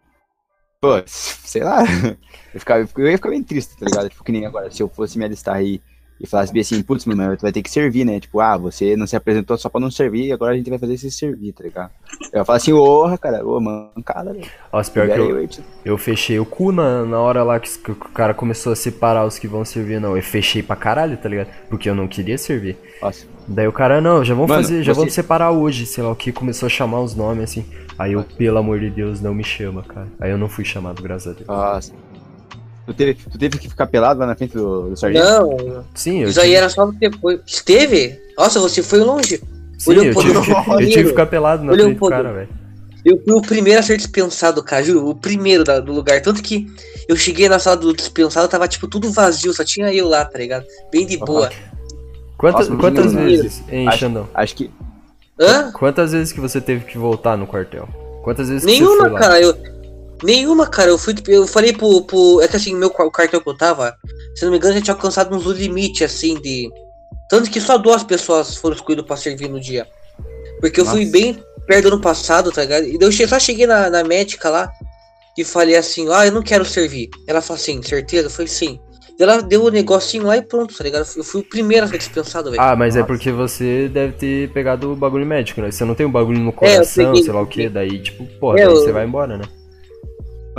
Pô, 0.82 1.02
sei 1.06 1.64
lá. 1.64 1.84
Eu, 2.52 2.60
ficava, 2.60 2.90
eu 2.98 3.08
ia 3.08 3.18
ficar 3.18 3.30
bem 3.30 3.44
triste, 3.44 3.78
tá 3.78 3.86
ligado? 3.86 4.10
Tipo, 4.10 4.24
que 4.24 4.32
nem 4.32 4.44
agora. 4.44 4.72
Se 4.72 4.82
eu 4.82 4.90
fosse 4.90 5.20
me 5.20 5.24
alistar 5.24 5.56
aí 5.56 5.80
e 6.20 6.28
falasse 6.28 6.52
bem 6.52 6.62
assim, 6.62 6.82
putz, 6.84 7.06
mano, 7.06 7.38
tu 7.38 7.42
vai 7.42 7.52
ter 7.52 7.62
que 7.62 7.72
servir, 7.72 8.04
né? 8.06 8.20
Tipo, 8.20 8.40
ah, 8.42 8.58
você 8.58 8.96
não 8.98 9.08
se 9.08 9.16
apresentou 9.16 9.58
só 9.58 9.70
pra 9.70 9.80
não 9.80 9.90
servir, 9.90 10.32
agora 10.34 10.54
a 10.54 10.58
gente 10.58 10.70
vai 10.70 10.78
fazer 10.78 10.98
você 10.98 11.10
servir, 11.10 11.54
tá 11.54 11.64
ligado? 11.64 11.92
Eu 12.34 12.44
falo 12.44 12.58
assim, 12.58 12.74
ô, 12.74 13.18
cara, 13.18 13.46
ô, 13.46 13.60
mancada, 13.60 14.34
velho. 14.34 14.46
Nossa, 14.72 14.92
pior 14.92 15.08
que 15.08 15.14
aí, 15.14 15.20
eu, 15.20 15.50
eu 15.86 15.98
fechei 15.98 16.38
o 16.40 16.46
cu 16.46 16.72
na, 16.72 17.06
na 17.06 17.20
hora 17.20 17.44
lá 17.44 17.60
que, 17.60 17.70
que 17.78 17.92
o 17.92 17.96
cara 17.96 18.34
começou 18.34 18.74
a 18.74 18.76
separar 18.76 19.26
os 19.26 19.40
que 19.40 19.48
vão 19.48 19.64
servir, 19.64 20.02
não. 20.02 20.18
Eu 20.18 20.24
fechei 20.24 20.62
pra 20.62 20.76
caralho, 20.76 21.16
tá 21.18 21.30
ligado? 21.30 21.48
Porque 21.70 21.90
eu 21.90 21.96
não 21.96 22.08
queria 22.08 22.38
servir. 22.38 22.78
Nossa. 23.02 23.26
Daí 23.48 23.68
o 23.68 23.72
cara, 23.72 24.00
não, 24.00 24.24
já 24.24 24.36
Mano, 24.36 24.48
fazer, 24.48 24.84
já 24.84 24.94
você- 24.94 25.00
vão 25.00 25.10
separar 25.10 25.52
hoje, 25.52 25.86
sei 25.86 26.04
lá 26.04 26.12
o 26.12 26.16
que, 26.16 26.32
começou 26.32 26.68
a 26.68 26.70
chamar 26.70 27.02
os 27.02 27.16
nomes 27.16 27.46
assim. 27.46 27.66
Aí 27.98 28.14
eu, 28.14 28.24
pelo 28.24 28.58
amor 28.58 28.80
de 28.80 28.90
Deus, 28.90 29.20
não 29.20 29.34
me 29.34 29.44
chama, 29.44 29.84
cara. 29.84 30.08
Aí 30.20 30.30
eu 30.32 30.38
não 30.38 30.48
fui 30.48 30.64
chamado, 30.64 31.02
graças 31.02 31.34
a 31.34 31.36
Deus. 31.36 31.48
Nossa. 31.48 31.94
Tu 32.90 32.94
teve, 32.96 33.14
tu 33.14 33.38
teve 33.38 33.58
que 33.60 33.70
ficar 33.70 33.86
pelado 33.86 34.20
lá 34.20 34.26
na 34.26 34.36
frente 34.36 34.56
do, 34.56 34.90
do 34.90 34.98
sargento? 34.98 35.24
Não, 35.24 35.86
Sim, 35.94 36.24
eu 36.24 36.30
isso 36.30 36.40
aí 36.40 36.48
tive, 36.48 36.58
era 36.58 36.70
só 36.70 36.88
depois. 36.88 37.40
Esteve? 37.46 38.20
Nossa, 38.36 38.60
você 38.60 38.82
foi 38.82 38.98
longe. 39.00 39.40
sim, 39.78 39.92
olhou 39.92 40.06
eu 40.06 40.12
pro- 40.14 40.24
tive, 40.24 40.42
que, 40.42 40.52
eu 40.52 40.78
tive 40.80 40.94
que 41.04 41.04
ficar 41.10 41.26
pelado 41.28 41.64
na 41.64 41.74
frente 41.74 42.00
do 42.00 42.10
cara, 42.10 42.34
velho. 42.34 42.50
Eu 43.06 43.22
fui 43.24 43.34
o 43.36 43.42
primeiro 43.44 43.80
a 43.80 43.84
ser 43.84 43.96
dispensado, 43.96 44.64
cara, 44.64 44.84
juro, 44.84 45.08
o 45.08 45.14
primeiro 45.14 45.64
da- 45.64 45.80
do 45.80 45.92
lugar. 45.94 46.20
Tanto 46.20 46.42
que 46.42 46.66
eu 47.08 47.16
cheguei 47.16 47.48
na 47.48 47.60
sala 47.60 47.78
do 47.78 47.94
dispensado, 47.94 48.48
tava 48.48 48.68
tipo 48.68 48.88
tudo 48.88 49.12
vazio, 49.12 49.54
só 49.54 49.64
tinha 49.64 49.94
eu 49.94 50.08
lá, 50.08 50.26
tá 50.26 50.40
ligado? 50.40 50.66
Bem 50.92 51.06
de 51.06 51.16
boa. 51.18 51.52
Quantas, 52.40 52.70
Nossa, 52.70 52.82
quantas 52.82 53.14
menino, 53.14 53.44
vezes, 53.44 53.64
hein, 53.70 53.88
Acho- 53.88 53.98
Xandão? 54.00 54.28
Acho 54.34 54.56
que. 54.56 54.72
Hã? 55.40 55.72
Quantas 55.74 56.12
vezes 56.12 56.34
que 56.34 56.42
você 56.42 56.60
teve 56.60 56.86
que 56.86 56.98
voltar 56.98 57.38
no 57.38 57.46
quartel? 57.46 57.88
Quantas 58.24 58.50
vezes 58.50 58.66
que 58.66 58.72
você 58.72 58.80
Nenhuma, 58.82 59.02
foi 59.04 59.10
lá? 59.12 59.20
cara. 59.20 59.40
Eu, 59.40 59.56
nenhuma, 60.24 60.68
cara. 60.68 60.90
Eu 60.90 60.98
fui. 60.98 61.16
Eu 61.28 61.48
falei 61.48 61.74
pro, 61.74 62.02
pro. 62.04 62.42
É 62.42 62.48
que 62.48 62.56
assim, 62.56 62.76
meu, 62.76 62.90
o 62.90 63.12
cartão 63.12 63.40
que 63.40 63.50
eu 63.50 63.58
tava, 63.58 63.96
se 64.36 64.44
não 64.44 64.52
me 64.52 64.58
engano, 64.58 64.74
a 64.74 64.76
gente 64.78 64.86
tinha 64.86 64.96
alcançado 64.96 65.36
uns 65.36 65.46
limite, 65.46 66.04
assim, 66.04 66.40
de. 66.42 66.70
Tanto 67.30 67.50
que 67.50 67.62
só 67.62 67.78
duas 67.78 68.04
pessoas 68.04 68.56
foram 68.56 68.76
escolhidas 68.76 69.06
pra 69.06 69.16
servir 69.16 69.50
no 69.50 69.60
dia. 69.60 69.88
Porque 70.60 70.82
eu 70.82 70.86
fui 70.86 71.02
Nossa. 71.02 71.12
bem 71.12 71.44
perto 71.68 71.84
do 71.84 71.94
ano 71.94 72.02
passado, 72.02 72.52
tá 72.52 72.64
ligado? 72.64 72.86
E 72.86 72.98
eu 73.00 73.12
só 73.28 73.40
cheguei 73.40 73.68
na, 73.68 73.90
na 73.90 74.04
médica 74.04 74.50
lá 74.50 74.72
e 75.38 75.44
falei 75.44 75.76
assim, 75.76 76.08
ah, 76.12 76.26
eu 76.26 76.32
não 76.32 76.42
quero 76.42 76.66
servir. 76.66 77.10
Ela 77.28 77.42
falou 77.42 77.62
assim, 77.62 77.82
certeza? 77.84 78.26
Eu 78.26 78.32
falei 78.32 78.48
sim. 78.48 78.80
Ela 79.20 79.42
deu 79.42 79.64
o 79.64 79.70
negocinho 79.70 80.26
lá 80.26 80.38
e 80.38 80.42
pronto, 80.42 80.76
tá 80.76 80.84
ligado? 80.84 81.06
Eu 81.16 81.24
fui 81.24 81.42
o 81.42 81.44
primeiro 81.44 81.86
a 81.86 81.90
ser 81.90 81.98
dispensado, 81.98 82.50
velho. 82.50 82.62
Ah, 82.62 82.76
mas 82.76 82.96
é 82.96 83.00
Nossa. 83.00 83.08
porque 83.08 83.32
você 83.32 83.88
deve 83.90 84.14
ter 84.14 84.50
pegado 84.52 84.92
o 84.92 84.96
bagulho 84.96 85.26
médico, 85.26 85.62
né? 85.62 85.70
Você 85.72 85.86
não 85.86 85.94
tem 85.94 86.06
um 86.06 86.12
bagulho 86.12 86.40
no 86.40 86.50
É, 86.50 86.54
coração, 86.54 87.06
peguei, 87.08 87.24
sei 87.24 87.34
lá 87.34 87.42
o 87.42 87.46
que, 87.48 87.70
daí, 87.70 88.02
tipo, 88.02 88.26
porra, 88.40 88.60
É, 88.60 88.66
daí 88.66 88.74
eu- 88.74 88.82
você 88.82 88.92
vai 88.92 89.06
embora, 89.06 89.38
né? 89.38 89.44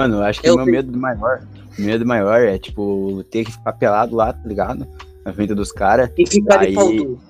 Mano, 0.00 0.16
eu 0.16 0.22
acho 0.24 0.40
que 0.40 0.50
o 0.50 0.56
meu 0.56 0.66
medo 0.66 0.98
maior. 0.98 1.42
O 1.78 1.82
medo 1.82 2.06
maior 2.06 2.40
é, 2.40 2.58
tipo, 2.58 3.24
ter 3.30 3.44
que 3.44 3.52
ficar 3.52 3.72
pelado 3.74 4.14
lá, 4.16 4.32
tá 4.32 4.46
ligado? 4.48 4.86
Na 5.24 5.32
frente 5.32 5.54
dos 5.54 5.70
caras 5.72 6.10
E 6.18 6.26
ficar 6.26 6.58
de 6.58 6.66
aí- 6.68 6.74
pau 6.74 6.92
duro. 6.92 7.20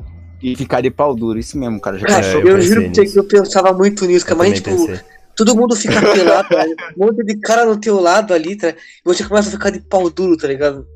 e 0.42 0.56
ficar 0.56 0.80
de 0.80 0.90
pau 0.90 1.14
duro. 1.14 1.38
Isso 1.38 1.58
mesmo, 1.58 1.80
cara. 1.80 1.98
Já 1.98 2.06
Cara, 2.06 2.26
eu 2.26 2.40
eu, 2.46 2.60
juro 2.60 2.82
pra 2.84 2.94
você 2.94 3.06
que 3.06 3.18
eu 3.18 3.24
pensava 3.24 3.72
muito 3.72 4.04
nisso, 4.06 4.24
cara. 4.24 4.38
Mas, 4.38 4.54
tipo, 4.54 4.70
pensei. 4.70 5.00
todo 5.36 5.54
mundo 5.56 5.74
fica 5.76 6.00
pelado, 6.00 6.48
ligado? 6.50 6.70
um 6.96 7.06
monte 7.06 7.24
de 7.24 7.36
cara 7.40 7.64
no 7.64 7.76
teu 7.76 8.00
lado 8.00 8.32
ali, 8.32 8.56
tá? 8.56 8.68
E 8.70 8.74
você 9.04 9.24
começa 9.24 9.48
a 9.48 9.52
ficar 9.52 9.70
de 9.70 9.80
pau 9.80 10.08
duro, 10.08 10.36
tá 10.36 10.46
ligado? 10.48 10.86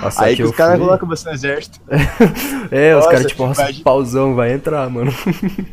Nossa, 0.00 0.24
Aí 0.24 0.34
que 0.34 0.42
os 0.42 0.52
caras 0.52 0.78
colocam 0.78 1.06
você 1.06 1.28
no 1.28 1.34
exército. 1.34 1.78
É, 2.70 2.94
os 2.96 3.04
Nossa, 3.04 3.10
caras, 3.10 3.26
tipo, 3.26 3.46
nossa, 3.46 3.62
imagina- 3.62 3.84
pauzão, 3.84 4.34
vai 4.34 4.52
entrar, 4.52 4.88
mano. 4.88 5.12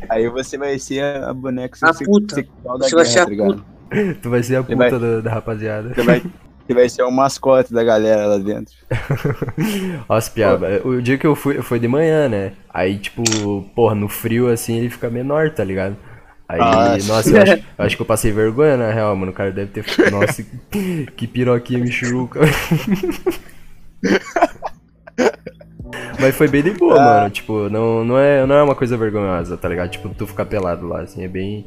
Aí 0.09 0.27
você 0.29 0.57
vai 0.57 0.77
ser 0.79 1.01
a 1.23 1.33
boneca 1.33 1.77
A 1.81 1.93
puta. 1.93 2.35
sexual 2.35 2.77
da 2.77 2.89
Você 2.89 2.95
vai 2.95 3.03
guerra, 3.05 3.13
ser 3.13 3.19
a 3.19 3.23
tá 3.23 3.29
ligado? 3.29 3.65
Tu 4.21 4.29
vai 4.29 4.41
ser 4.43 4.57
a 4.57 4.63
puta 4.63 4.75
vai- 4.75 4.91
da, 4.91 5.21
da 5.21 5.31
rapaziada. 5.31 5.93
Você 5.93 6.01
vai, 6.03 6.19
você 6.67 6.73
vai 6.73 6.89
ser 6.89 7.03
o 7.03 7.11
mascote 7.11 7.73
da 7.73 7.83
galera 7.83 8.25
lá 8.25 8.37
dentro. 8.37 8.73
Nossa, 10.09 10.31
piada. 10.31 10.81
O 10.83 11.01
dia 11.01 11.17
que 11.17 11.27
eu 11.27 11.35
fui, 11.35 11.61
foi 11.61 11.79
de 11.79 11.87
manhã, 11.87 12.27
né? 12.27 12.53
Aí, 12.73 12.97
tipo, 12.97 13.23
porra, 13.75 13.95
no 13.95 14.07
frio 14.09 14.49
assim 14.49 14.77
ele 14.77 14.89
fica 14.89 15.09
menor, 15.09 15.49
tá 15.51 15.63
ligado? 15.63 15.95
Aí, 16.47 16.59
Ah, 16.61 16.97
nossa, 17.07 17.29
eu 17.35 17.41
acho, 17.41 17.53
eu 17.77 17.85
acho 17.85 17.95
que 17.95 18.01
eu 18.03 18.05
passei 18.05 18.31
vergonha, 18.31 18.77
na 18.77 18.91
real, 18.91 19.15
mano. 19.15 19.31
O 19.31 19.35
cara 19.35 19.51
deve 19.51 19.71
ter. 19.71 19.83
Nossa, 20.11 20.43
que 21.15 21.25
piroquinha 21.27 21.79
michuruca. 21.79 22.39
Mas 26.19 26.35
foi 26.35 26.47
bem 26.47 26.61
de 26.63 26.71
boa, 26.71 26.95
Ah. 26.99 27.03
mano. 27.21 27.29
Tipo, 27.29 27.69
não, 27.69 28.03
não, 28.03 28.17
é, 28.17 28.45
não 28.45 28.55
é 28.55 28.63
uma 28.63 28.75
coisa 28.75 28.97
vergonhosa, 28.97 29.57
tá 29.57 29.67
ligado? 29.69 29.89
Tipo, 29.89 30.09
tu 30.09 30.27
ficar 30.27 30.45
pelado 30.45 30.87
lá, 30.87 31.01
assim, 31.01 31.23
é 31.23 31.27
bem. 31.27 31.65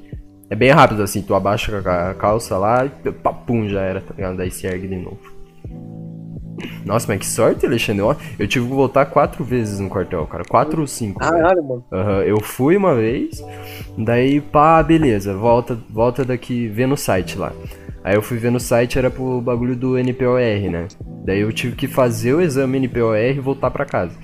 É 0.50 0.55
bem 0.55 0.71
rápido, 0.71 1.02
assim, 1.02 1.21
tu 1.21 1.35
abaixa 1.35 1.78
a 1.78 2.14
calça 2.14 2.57
lá 2.57 2.87
e 2.87 3.12
papum, 3.12 3.69
já 3.69 3.83
era, 3.83 4.00
tá 4.00 4.14
ligado? 4.14 4.37
Daí 4.37 4.50
se 4.50 4.67
ergue 4.67 4.88
de 4.88 4.97
novo. 4.97 5.18
Nossa, 6.85 7.07
mas 7.07 7.20
que 7.20 7.27
sorte, 7.27 7.66
Alexandre. 7.66 8.03
Eu 8.38 8.49
tive 8.49 8.66
que 8.66 8.75
voltar 8.75 9.07
quatro 9.07 9.44
vezes 9.44 9.79
no 9.79 9.88
quartel, 9.88 10.27
cara. 10.27 10.44
Quatro 10.44 10.81
ou 10.81 10.87
cinco. 10.87 11.20
Caralho, 11.20 11.62
mano. 11.62 11.85
Aham, 11.92 12.23
eu 12.23 12.40
fui 12.40 12.77
uma 12.77 12.94
vez, 12.94 13.44
daí 13.96 14.40
pá, 14.40 14.83
beleza, 14.83 15.35
volta, 15.35 15.79
volta 15.90 16.25
daqui, 16.25 16.66
vê 16.66 16.87
no 16.87 16.96
site 16.96 17.38
lá. 17.38 17.53
Aí 18.03 18.14
eu 18.14 18.23
fui 18.23 18.38
ver 18.38 18.51
no 18.51 18.59
site, 18.59 18.99
era 18.99 19.11
pro 19.11 19.40
bagulho 19.40 19.77
do 19.77 19.99
NPOR, 19.99 20.40
né? 20.70 20.88
Daí 21.25 21.40
eu 21.40 21.53
tive 21.53 21.77
que 21.77 21.87
fazer 21.87 22.33
o 22.33 22.40
exame 22.40 22.79
NPOR 22.79 23.16
e 23.16 23.38
voltar 23.38 23.70
pra 23.70 23.85
casa. 23.85 24.16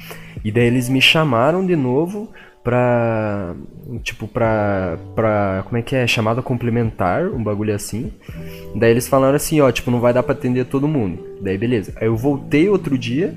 E 0.43 0.51
daí 0.51 0.67
eles 0.67 0.89
me 0.89 1.03
chamaram 1.03 1.67
de 1.67 1.77
novo 1.77 2.31
pra. 2.65 3.55
Tipo, 4.03 4.27
pra. 4.27 4.99
pra 5.15 5.63
como 5.67 5.77
é 5.77 5.83
que 5.83 5.95
é? 5.95 6.07
Chamada 6.07 6.43
complementar, 6.43 7.27
um 7.29 7.43
bagulho 7.45 7.75
assim. 7.75 8.13
Daí 8.75 8.91
eles 8.91 9.07
falaram 9.07 9.37
assim, 9.37 9.61
ó, 9.61 9.71
tipo, 9.71 9.91
não 9.91 10.01
vai 10.01 10.13
dar 10.13 10.23
pra 10.23 10.33
atender 10.33 10.65
todo 10.65 10.89
mundo. 10.89 11.23
Daí 11.41 11.57
beleza. 11.59 11.93
Aí 12.01 12.07
eu 12.09 12.17
voltei 12.17 12.69
outro 12.69 12.97
dia, 12.99 13.35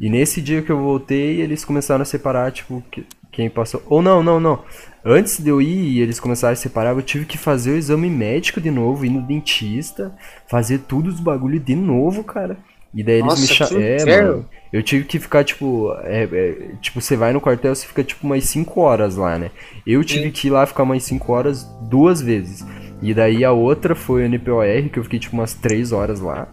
e 0.00 0.08
nesse 0.08 0.40
dia 0.40 0.62
que 0.62 0.70
eu 0.70 0.78
voltei, 0.78 1.40
eles 1.40 1.64
começaram 1.64 2.02
a 2.02 2.06
separar, 2.06 2.50
tipo, 2.52 2.82
que- 2.90 3.04
quem 3.30 3.50
passou. 3.50 3.82
Ou 3.86 4.00
não, 4.00 4.22
não, 4.22 4.40
não. 4.40 4.60
Antes 5.04 5.38
de 5.38 5.48
eu 5.48 5.60
ir 5.62 5.96
e 5.96 6.00
eles 6.00 6.18
começaram 6.18 6.52
a 6.52 6.56
separar, 6.56 6.94
eu 6.94 7.02
tive 7.02 7.24
que 7.24 7.38
fazer 7.38 7.70
o 7.72 7.76
exame 7.76 8.08
médico 8.10 8.60
de 8.60 8.70
novo, 8.70 9.04
ir 9.04 9.10
no 9.10 9.22
dentista, 9.22 10.12
fazer 10.48 10.78
tudo 10.80 11.08
os 11.08 11.20
bagulho 11.20 11.58
de 11.60 11.74
novo, 11.74 12.24
cara. 12.24 12.56
E 12.94 13.02
daí 13.02 13.16
eles 13.16 13.26
Nossa, 13.26 13.40
me 13.40 13.46
chamaram. 13.46 13.80
É, 13.80 13.96
inferno. 13.96 14.30
mano. 14.30 14.48
Eu 14.72 14.82
tive 14.82 15.04
que 15.04 15.18
ficar, 15.18 15.44
tipo. 15.44 15.92
é, 16.04 16.24
é, 16.30 16.52
tipo, 16.80 17.00
você 17.00 17.16
vai 17.16 17.32
no 17.32 17.40
quartel, 17.40 17.74
você 17.74 17.86
fica 17.86 18.04
tipo 18.04 18.26
umas 18.26 18.44
5 18.44 18.80
horas 18.80 19.16
lá, 19.16 19.38
né? 19.38 19.50
Eu 19.86 20.04
tive 20.04 20.24
Sim. 20.24 20.30
que 20.30 20.46
ir 20.48 20.50
lá 20.50 20.66
ficar 20.66 20.82
umas 20.82 21.02
5 21.04 21.32
horas 21.32 21.64
duas 21.88 22.20
vezes. 22.20 22.64
E 23.00 23.14
daí 23.14 23.44
a 23.44 23.52
outra 23.52 23.94
foi 23.94 24.22
o 24.22 24.28
NPOR, 24.28 24.90
que 24.92 24.98
eu 24.98 25.04
fiquei 25.04 25.18
tipo 25.18 25.34
umas 25.34 25.54
3 25.54 25.92
horas 25.92 26.20
lá. 26.20 26.48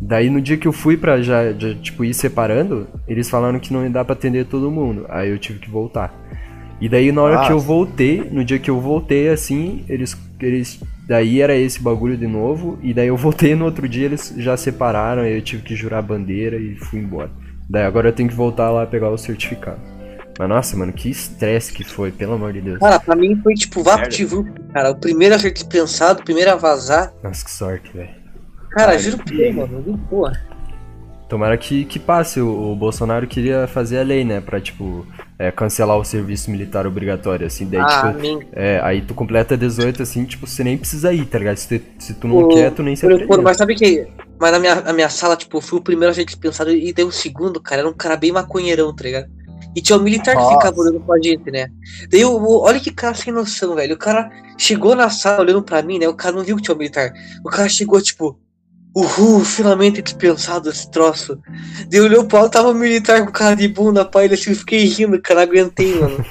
Daí 0.00 0.30
no 0.30 0.40
dia 0.40 0.56
que 0.56 0.66
eu 0.66 0.72
fui 0.72 0.96
pra 0.96 1.20
já, 1.20 1.52
já, 1.52 1.74
tipo, 1.74 2.04
ir 2.04 2.14
separando, 2.14 2.88
eles 3.06 3.28
falaram 3.28 3.58
que 3.58 3.72
não 3.72 3.84
ia 3.84 3.90
dar 3.90 4.04
pra 4.04 4.14
atender 4.14 4.46
todo 4.46 4.70
mundo. 4.70 5.04
Aí 5.08 5.30
eu 5.30 5.38
tive 5.38 5.58
que 5.58 5.70
voltar. 5.70 6.14
E 6.82 6.88
daí 6.88 7.12
na 7.12 7.22
hora 7.22 7.40
Ah. 7.42 7.46
que 7.46 7.52
eu 7.52 7.60
voltei, 7.60 8.28
no 8.30 8.44
dia 8.44 8.58
que 8.58 8.68
eu 8.70 8.80
voltei 8.80 9.28
assim, 9.28 9.84
eles. 9.88 10.16
eles 10.40 10.80
daí 11.06 11.40
era 11.40 11.54
esse 11.56 11.80
bagulho 11.80 12.16
de 12.16 12.26
novo. 12.26 12.76
E 12.82 12.92
daí 12.92 13.06
eu 13.06 13.16
voltei 13.16 13.54
no 13.54 13.64
outro 13.64 13.88
dia, 13.88 14.06
eles 14.06 14.34
já 14.36 14.56
separaram, 14.56 15.22
aí 15.22 15.34
eu 15.36 15.42
tive 15.42 15.62
que 15.62 15.76
jurar 15.76 15.98
a 15.98 16.02
bandeira 16.02 16.56
e 16.56 16.74
fui 16.74 16.98
embora. 16.98 17.30
Daí 17.70 17.84
agora 17.84 18.08
eu 18.08 18.12
tenho 18.12 18.28
que 18.28 18.34
voltar 18.34 18.70
lá 18.70 18.84
pegar 18.84 19.10
o 19.10 19.16
certificado. 19.16 19.78
Mas 20.38 20.48
nossa, 20.48 20.76
mano, 20.76 20.92
que 20.92 21.08
estresse 21.10 21.72
que 21.72 21.84
foi, 21.84 22.10
pelo 22.10 22.32
amor 22.32 22.52
de 22.52 22.60
Deus. 22.60 22.78
Cara, 22.78 22.98
pra 22.98 23.14
mim 23.14 23.38
foi 23.42 23.54
tipo 23.54 23.82
VaptVup, 23.82 24.50
cara. 24.72 24.90
O 24.90 24.96
primeiro 24.96 25.34
a 25.34 25.38
ser 25.38 25.52
dispensado, 25.52 26.20
o 26.20 26.24
primeiro 26.24 26.50
a 26.50 26.56
vazar. 26.56 27.12
Nossa, 27.22 27.44
que 27.44 27.50
sorte, 27.50 27.90
velho. 27.92 28.08
Cara, 28.70 28.86
Cara, 28.92 28.98
juro 28.98 29.18
por 29.18 29.26
Deus, 29.26 29.54
mano. 29.54 29.82
boa. 30.10 30.32
Tomara 31.28 31.56
que, 31.56 31.84
que 31.84 31.98
passe. 31.98 32.40
O, 32.40 32.72
o 32.72 32.76
Bolsonaro 32.76 33.26
queria 33.26 33.66
fazer 33.66 33.98
a 33.98 34.02
lei, 34.02 34.24
né? 34.24 34.40
Pra, 34.40 34.60
tipo, 34.60 35.06
é, 35.42 35.50
cancelar 35.50 35.98
o 35.98 36.04
serviço 36.04 36.50
militar 36.50 36.86
obrigatório, 36.86 37.46
assim. 37.46 37.66
Daí, 37.68 37.80
Ah, 37.80 38.14
tipo, 38.16 38.44
é, 38.52 38.80
aí 38.82 39.00
tu 39.02 39.12
completa 39.12 39.56
18, 39.56 40.02
assim, 40.02 40.24
tipo, 40.24 40.46
você 40.46 40.62
nem 40.62 40.78
precisa 40.78 41.12
ir, 41.12 41.24
tá 41.26 41.38
ligado? 41.38 41.56
Se, 41.56 41.78
tu- 41.78 41.84
se 41.98 42.14
tu 42.14 42.28
não 42.28 42.36
O- 42.36 42.48
quer, 42.48 42.70
tu 42.70 42.82
nem 42.82 42.94
se 42.94 43.04
apresenta. 43.04 43.42
mas 43.42 43.56
sabe 43.56 43.74
que. 43.74 44.06
Mas 44.40 44.52
na 44.52 44.58
minha, 44.60 44.74
na 44.76 44.92
minha 44.92 45.08
sala, 45.08 45.36
tipo, 45.36 45.60
fui 45.60 45.78
o 45.78 45.82
primeiro 45.82 46.12
a 46.12 46.14
ser 46.14 46.24
dispensado 46.24 46.70
e 46.70 46.92
deu 46.92 47.08
o 47.08 47.12
segundo, 47.12 47.60
cara. 47.60 47.80
Era 47.82 47.88
um 47.90 47.92
cara 47.92 48.16
bem 48.16 48.30
maconheirão, 48.32 48.94
tá 48.94 49.02
ligado? 49.04 49.26
E 49.74 49.80
tinha 49.80 49.98
um 49.98 50.02
militar 50.02 50.36
que 50.36 50.42
Nossa. 50.42 50.54
ficava 50.58 50.80
olhando 50.80 51.00
pra 51.00 51.16
gente, 51.22 51.50
né? 51.50 51.68
Daí, 52.10 52.20
eu- 52.20 52.40
olha 52.60 52.78
que 52.78 52.90
cara 52.92 53.14
sem 53.14 53.32
noção, 53.32 53.74
velho. 53.74 53.94
O 53.94 53.98
cara 53.98 54.30
chegou 54.58 54.94
na 54.94 55.08
sala 55.10 55.40
olhando 55.40 55.62
pra 55.62 55.82
mim, 55.82 55.98
né? 55.98 56.06
O 56.08 56.14
cara 56.14 56.36
não 56.36 56.44
viu 56.44 56.56
que 56.56 56.62
tinha 56.62 56.74
um 56.74 56.78
militar. 56.78 57.10
O 57.44 57.48
cara 57.48 57.68
chegou, 57.68 58.00
tipo, 58.00 58.38
uhul, 58.94 59.44
finalmente 59.44 60.02
dispensado 60.02 60.68
esse 60.68 60.90
troço. 60.90 61.38
Daí 61.88 62.00
olhou 62.00 62.24
pro 62.24 62.38
alto, 62.38 62.52
tava 62.52 62.74
militar 62.74 63.24
com 63.24 63.32
cara 63.32 63.56
de 63.56 63.68
bunda 63.68 64.04
pra 64.04 64.24
ele, 64.24 64.34
assim, 64.34 64.50
eu 64.50 64.56
fiquei 64.56 64.84
rindo, 64.84 65.20
cara, 65.20 65.42
aguentei, 65.42 65.98
mano. 65.98 66.24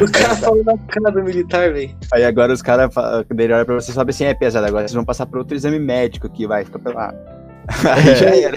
O 0.00 0.10
cara 0.12 0.36
falou 0.36 0.64
na 0.64 0.76
cara 0.78 1.10
do 1.10 1.22
militar, 1.22 1.72
velho. 1.72 1.96
Aí 2.12 2.24
agora 2.24 2.52
os 2.52 2.62
caras, 2.62 2.92
daí 3.34 3.52
olha 3.52 3.64
pra 3.64 3.74
você 3.74 3.90
e 3.90 3.94
sabe 3.94 4.10
assim, 4.10 4.24
é 4.24 4.34
pesado, 4.34 4.66
agora 4.66 4.82
vocês 4.86 4.94
vão 4.94 5.04
passar 5.04 5.26
por 5.26 5.38
outro 5.38 5.56
exame 5.56 5.78
médico 5.78 6.26
aqui, 6.26 6.46
vai, 6.46 6.64
fica 6.64 6.78
pelado. 6.78 7.16
Aí 7.68 8.16
já 8.16 8.36
era. 8.36 8.56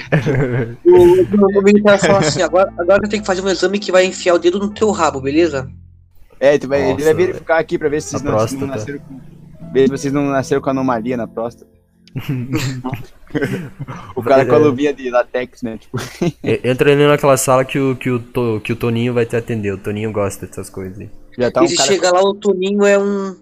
O, 0.83 1.57
o, 1.57 1.59
o 1.59 1.61
militar 1.61 1.99
falou 1.99 2.17
assim: 2.17 2.41
agora, 2.41 2.73
agora 2.77 3.01
eu 3.03 3.09
tenho 3.09 3.21
que 3.21 3.27
fazer 3.27 3.41
um 3.41 3.49
exame 3.49 3.77
que 3.77 3.91
vai 3.91 4.03
enfiar 4.03 4.33
o 4.33 4.39
dedo 4.39 4.57
no 4.57 4.69
teu 4.73 4.89
rabo, 4.89 5.21
beleza? 5.21 5.69
É, 6.39 6.57
tu 6.57 6.67
vai, 6.67 6.81
ele 6.81 6.93
Nossa, 6.93 7.05
vai 7.05 7.13
verificar 7.13 7.59
aqui 7.59 7.77
pra 7.77 7.87
ver 7.87 8.01
se 8.01 8.09
vocês 8.09 8.23
não, 8.23 8.47
se 8.47 8.57
não 8.57 8.67
nasceram 8.67 8.99
com. 8.99 9.19
Ver 9.71 9.83
se 9.83 9.91
vocês 9.91 10.13
não 10.13 10.23
nasceram 10.25 10.61
com 10.61 10.69
anomalia 10.69 11.15
na 11.15 11.27
próstata. 11.27 11.74
O 14.15 14.23
cara 14.23 14.45
com 14.45 14.54
a 14.54 14.56
É. 14.56 14.60
luvinha 14.60 14.93
de 14.93 15.10
latex, 15.10 15.62
né? 15.62 15.78
Tipo, 15.78 15.97
E- 16.43 16.62
Entra 16.63 16.91
ali 16.91 17.06
naquela 17.06 17.36
sala 17.38 17.65
que 17.65 17.78
o, 17.78 17.95
que, 17.95 18.10
o, 18.10 18.19
To- 18.19 18.62
que 18.63 18.71
o 18.71 18.75
Toninho 18.75 19.13
vai 19.13 19.25
te 19.25 19.36
atender. 19.36 19.73
O 19.73 19.78
Toninho 19.78 20.12
gosta 20.12 20.47
dessas 20.47 20.69
coisas 20.69 20.97
aí. 20.99 21.10
já 21.38 21.51
tá 21.51 21.62
um 21.62 21.65
e 21.65 21.69
se 21.69 21.75
cara. 21.75 21.88
chegar 21.89 22.12
lá, 22.12 22.21
o 22.23 22.34
Toninho 22.34 22.86
é 22.86 22.97
um. 22.97 23.36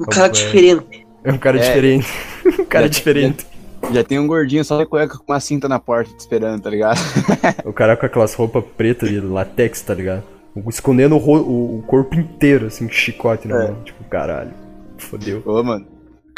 Um 0.00 0.04
cara 0.04 0.26
É. 0.26 0.30
diferente. 0.30 1.06
É 1.24 1.32
um 1.32 1.38
cara 1.38 1.56
É. 1.58 1.60
diferente. 1.60 2.08
um 2.60 2.64
cara 2.66 2.84
Já- 2.84 2.88
diferente. 2.90 3.46
Já 3.92 4.04
tem 4.04 4.18
um 4.18 4.26
gordinho 4.26 4.64
só 4.64 4.78
de 4.78 4.84
cueca 4.86 5.16
com 5.16 5.32
uma 5.32 5.40
cinta 5.40 5.68
na 5.68 5.78
porta 5.78 6.12
te 6.12 6.18
esperando, 6.20 6.60
tá 6.60 6.68
ligado? 6.68 6.98
O 7.64 7.72
cara 7.72 7.96
com 7.96 8.04
aquelas 8.04 8.34
roupas 8.34 8.62
pretas 8.76 9.08
de 9.08 9.20
latex, 9.20 9.80
tá 9.80 9.94
ligado? 9.94 10.22
Escondendo 10.68 11.16
o, 11.16 11.18
o- 11.18 11.78
o 11.78 11.82
corpo 11.82 12.14
inteiro, 12.16 12.66
assim, 12.66 12.86
com 12.86 12.92
chicote 12.92 13.48
na 13.48 13.62
É. 13.64 13.68
mão. 13.68 13.82
Tipo, 13.84 14.04
caralho. 14.04 14.50
Fodeu. 14.98 15.42
Ô, 15.46 15.62
mano. 15.62 15.86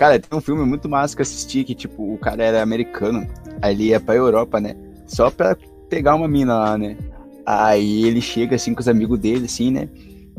Cara, 0.01 0.19
tem 0.19 0.39
um 0.39 0.41
filme 0.41 0.65
muito 0.65 0.89
massa 0.89 1.15
que 1.15 1.21
eu 1.21 1.25
assisti 1.25 1.63
que, 1.63 1.75
tipo, 1.75 2.15
o 2.15 2.17
cara 2.17 2.43
era 2.43 2.63
americano. 2.63 3.27
Aí 3.61 3.75
ele 3.75 3.89
ia 3.89 4.01
pra 4.01 4.15
Europa, 4.15 4.59
né? 4.59 4.75
Só 5.07 5.31
pra 5.31 5.55
pegar 5.91 6.15
uma 6.15 6.27
mina 6.27 6.59
lá, 6.59 6.79
né? 6.79 6.97
Aí 7.45 8.07
ele 8.07 8.23
chega, 8.23 8.57
assim, 8.57 8.73
com 8.73 8.81
os 8.81 8.89
amigos 8.89 9.19
dele, 9.19 9.45
assim, 9.45 9.71
né? 9.71 9.91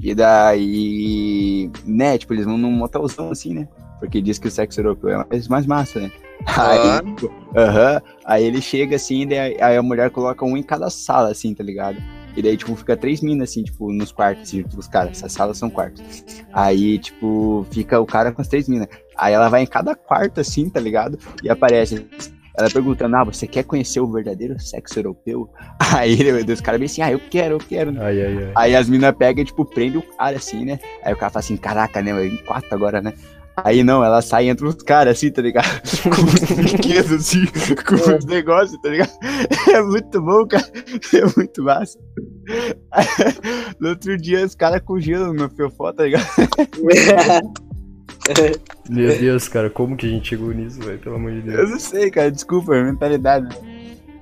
E 0.01 0.15
daí... 0.15 1.69
Né, 1.85 2.17
tipo, 2.17 2.33
eles 2.33 2.45
vão 2.45 2.57
num 2.57 2.71
motelzão, 2.71 3.29
assim, 3.29 3.53
né? 3.53 3.67
Porque 3.99 4.19
diz 4.19 4.39
que 4.39 4.47
o 4.47 4.51
sexo 4.51 4.79
europeu 4.79 5.11
é 5.11 5.25
mais, 5.29 5.47
mais 5.47 5.65
massa, 5.67 5.99
né? 5.99 6.11
Ah. 6.47 6.99
Aí, 7.03 7.13
tipo. 7.13 7.31
Aí 8.25 8.43
ele 8.43 8.61
chega, 8.61 8.95
assim, 8.95 9.27
daí, 9.27 9.61
aí 9.61 9.77
a 9.77 9.83
mulher 9.83 10.09
coloca 10.09 10.43
um 10.43 10.57
em 10.57 10.63
cada 10.63 10.89
sala, 10.89 11.29
assim, 11.29 11.53
tá 11.53 11.63
ligado? 11.63 11.97
E 12.35 12.41
daí, 12.41 12.57
tipo, 12.57 12.75
fica 12.75 12.95
três 12.95 13.21
minas, 13.21 13.49
assim, 13.49 13.63
tipo, 13.63 13.91
nos 13.91 14.11
quartos, 14.11 14.43
assim, 14.43 14.63
tipo, 14.63 14.79
os 14.79 14.87
caras. 14.87 15.11
Essas 15.11 15.31
salas 15.31 15.57
são 15.57 15.69
quartos. 15.69 16.23
Aí, 16.53 16.99
tipo, 16.99 17.65
fica 17.71 17.99
o 17.99 18.05
cara 18.05 18.31
com 18.31 18.41
as 18.41 18.47
três 18.47 18.67
minas. 18.67 18.87
Aí 19.17 19.33
ela 19.33 19.49
vai 19.49 19.63
em 19.63 19.67
cada 19.67 19.95
quarto, 19.95 20.39
assim, 20.39 20.69
tá 20.69 20.79
ligado? 20.79 21.17
E 21.43 21.49
aparece. 21.49 22.05
Ela 22.57 22.69
perguntando, 22.69 23.15
ah, 23.15 23.23
você 23.23 23.47
quer 23.47 23.63
conhecer 23.63 24.01
o 24.01 24.11
verdadeiro 24.11 24.59
sexo 24.59 24.99
europeu? 24.99 25.49
Aí 25.95 26.17
os 26.43 26.59
caras 26.59 26.79
bem 26.79 26.85
assim, 26.85 27.01
ah, 27.01 27.11
eu 27.11 27.19
quero, 27.19 27.55
eu 27.55 27.59
quero. 27.59 27.91
Ai, 28.01 28.21
ai, 28.21 28.37
ai. 28.37 28.51
Aí 28.55 28.75
as 28.75 28.89
minas 28.89 29.15
pegam 29.15 29.41
e, 29.41 29.45
tipo, 29.45 29.63
prende 29.63 29.97
o 29.97 30.01
cara, 30.01 30.35
assim, 30.35 30.65
né? 30.65 30.79
Aí 31.03 31.13
o 31.13 31.17
cara 31.17 31.31
fala 31.31 31.39
assim, 31.39 31.55
caraca, 31.55 32.01
né, 32.01 32.25
em 32.25 32.37
quatro 32.37 32.73
agora, 32.73 33.01
né? 33.01 33.13
Aí 33.57 33.83
não, 33.83 34.03
ela 34.03 34.21
sai 34.21 34.49
entre 34.49 34.65
os 34.65 34.75
caras, 34.75 35.17
assim, 35.17 35.29
tá 35.31 35.41
ligado? 35.41 35.81
Com 36.03 36.09
os 36.09 36.55
brinquedos, 36.55 37.11
assim, 37.11 37.45
com 37.85 37.95
os 37.95 38.25
negócios, 38.25 38.81
tá 38.81 38.89
ligado? 38.89 39.11
É 39.71 39.81
muito 39.81 40.21
bom, 40.21 40.47
cara. 40.47 40.65
É 41.13 41.37
muito 41.37 41.63
massa. 41.63 41.97
No 43.79 43.89
outro 43.89 44.17
dia, 44.17 44.45
os 44.45 44.55
caras 44.55 44.81
com 44.83 44.99
gelo 44.99 45.33
no 45.33 45.49
fiofó, 45.49 45.91
tá 45.93 46.03
ligado? 46.03 46.25
Meu 48.89 49.17
Deus, 49.17 49.47
cara, 49.47 49.69
como 49.69 49.95
que 49.95 50.05
a 50.05 50.09
gente 50.09 50.29
chegou 50.29 50.53
nisso, 50.53 50.79
velho? 50.79 50.99
Pelo 50.99 51.15
amor 51.15 51.31
de 51.31 51.39
Eu 51.39 51.43
Deus. 51.57 51.69
não 51.71 51.79
sei, 51.79 52.09
cara, 52.11 52.31
desculpa, 52.31 52.75
é 52.75 52.83
mentalidade. 52.83 53.55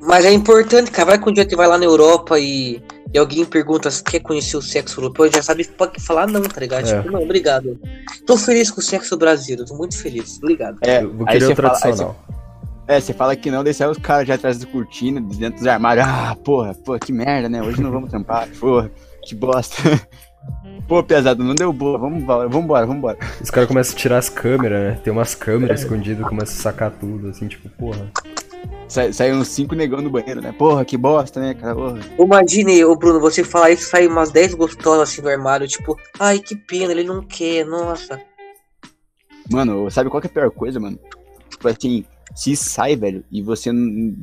Mas 0.02 0.26
é 0.26 0.32
importante, 0.32 0.92
cara. 0.92 1.10
Vai 1.12 1.20
que 1.22 1.30
um 1.30 1.34
dia 1.34 1.46
tu 1.48 1.56
vai 1.58 1.68
lá 1.68 1.78
na 1.78 1.86
Europa 1.86 2.40
e, 2.40 2.82
e 3.14 3.18
alguém 3.18 3.44
pergunta 3.46 3.90
se 3.92 4.04
quer 4.04 4.20
conhecer 4.20 4.56
o 4.58 4.62
sexo 4.62 5.00
europeu, 5.00 5.32
já 5.32 5.42
sabe 5.44 5.66
pode 5.66 6.02
falar 6.02 6.28
não, 6.28 6.42
tá 6.42 6.60
ligado? 6.62 6.88
É. 6.88 6.98
Tipo, 7.02 7.12
não, 7.12 7.24
obrigado. 7.24 7.80
Tô 8.26 8.38
feliz 8.38 8.72
com 8.72 8.80
o 8.80 8.84
sexo 8.84 9.18
brasileiro, 9.18 9.66
tô 9.66 9.76
muito 9.76 9.98
feliz. 9.98 10.38
Obrigado. 10.38 10.78
É, 10.82 11.04
Eu 11.04 11.14
vou 11.14 11.28
aí 11.28 11.38
querer 11.40 11.52
o 11.52 11.56
fala- 11.56 11.70
tradicional. 11.80 12.16
você- 12.28 12.40
é, 12.88 13.00
você 13.00 13.14
fala 13.14 13.36
que 13.36 13.52
não, 13.52 13.64
sai 13.74 13.88
os 13.90 13.98
caras 13.98 14.28
já 14.28 14.36
atrás 14.36 14.58
da 14.58 14.66
cortina, 14.66 15.22
de 15.22 15.38
dentro 15.38 15.60
dos 15.60 15.68
armários. 15.68 16.06
Ah, 16.08 16.36
porra, 16.44 16.74
pô, 16.74 16.98
que 16.98 17.12
merda, 17.14 17.48
né? 17.50 17.62
Hoje 17.62 17.82
não 17.82 17.92
vamos 17.92 18.10
trampar, 18.10 18.48
porra, 18.60 18.90
que 19.24 19.36
bosta. 19.36 19.76
Pô, 20.88 21.04
pesado, 21.04 21.44
não 21.44 21.54
deu 21.54 21.72
boa, 21.72 22.00
vamos 22.00 22.24
embora, 22.24 22.48
vamos 22.48 22.64
embora, 22.64 22.86
vamos 22.86 22.98
embora. 23.00 23.18
Os 23.40 23.52
caras 23.52 23.68
começam 23.68 23.94
a 23.94 24.00
tirar 24.00 24.18
as 24.18 24.30
câmeras, 24.30 24.82
né? 24.96 25.00
Tem 25.04 25.14
umas 25.14 25.36
câmeras 25.36 25.82
escondidas, 25.82 26.26
começam 26.28 26.56
a 26.58 26.62
sacar 26.64 26.90
tudo, 26.92 27.28
assim, 27.30 27.48
tipo, 27.48 27.70
porra. 27.70 28.10
Sai, 28.90 29.14
sai 29.14 29.32
uns 29.32 29.48
cinco 29.50 29.76
negão 29.76 30.02
no 30.02 30.10
banheiro, 30.10 30.42
né? 30.42 30.52
Porra, 30.52 30.84
que 30.84 30.98
bosta, 30.98 31.40
né, 31.40 31.54
cara? 31.54 31.76
Porra. 31.76 32.00
Imagine, 32.18 32.84
ô 32.84 32.96
Bruno, 32.96 33.20
você 33.20 33.44
falar 33.44 33.70
isso, 33.70 33.88
sai 33.88 34.08
umas 34.08 34.32
10 34.32 34.56
gostosas 34.56 35.10
assim 35.10 35.22
do 35.22 35.30
armário, 35.30 35.68
tipo, 35.68 35.96
ai 36.20 36.40
que 36.40 36.56
pena, 36.56 36.92
ele 36.92 37.04
não 37.04 37.22
quer, 37.22 37.64
nossa. 37.68 38.20
Mano, 39.52 39.90
sabe 39.92 40.10
qual 40.10 40.20
que 40.20 40.26
é 40.28 40.32
a 40.32 40.34
pior 40.34 40.50
coisa, 40.50 40.80
mano? 40.80 41.00
Tipo 41.52 41.68
assim, 41.68 42.04
se 42.36 42.56
sai, 42.56 42.96
velho, 42.96 43.24
e 43.32 43.44
você 43.44 43.70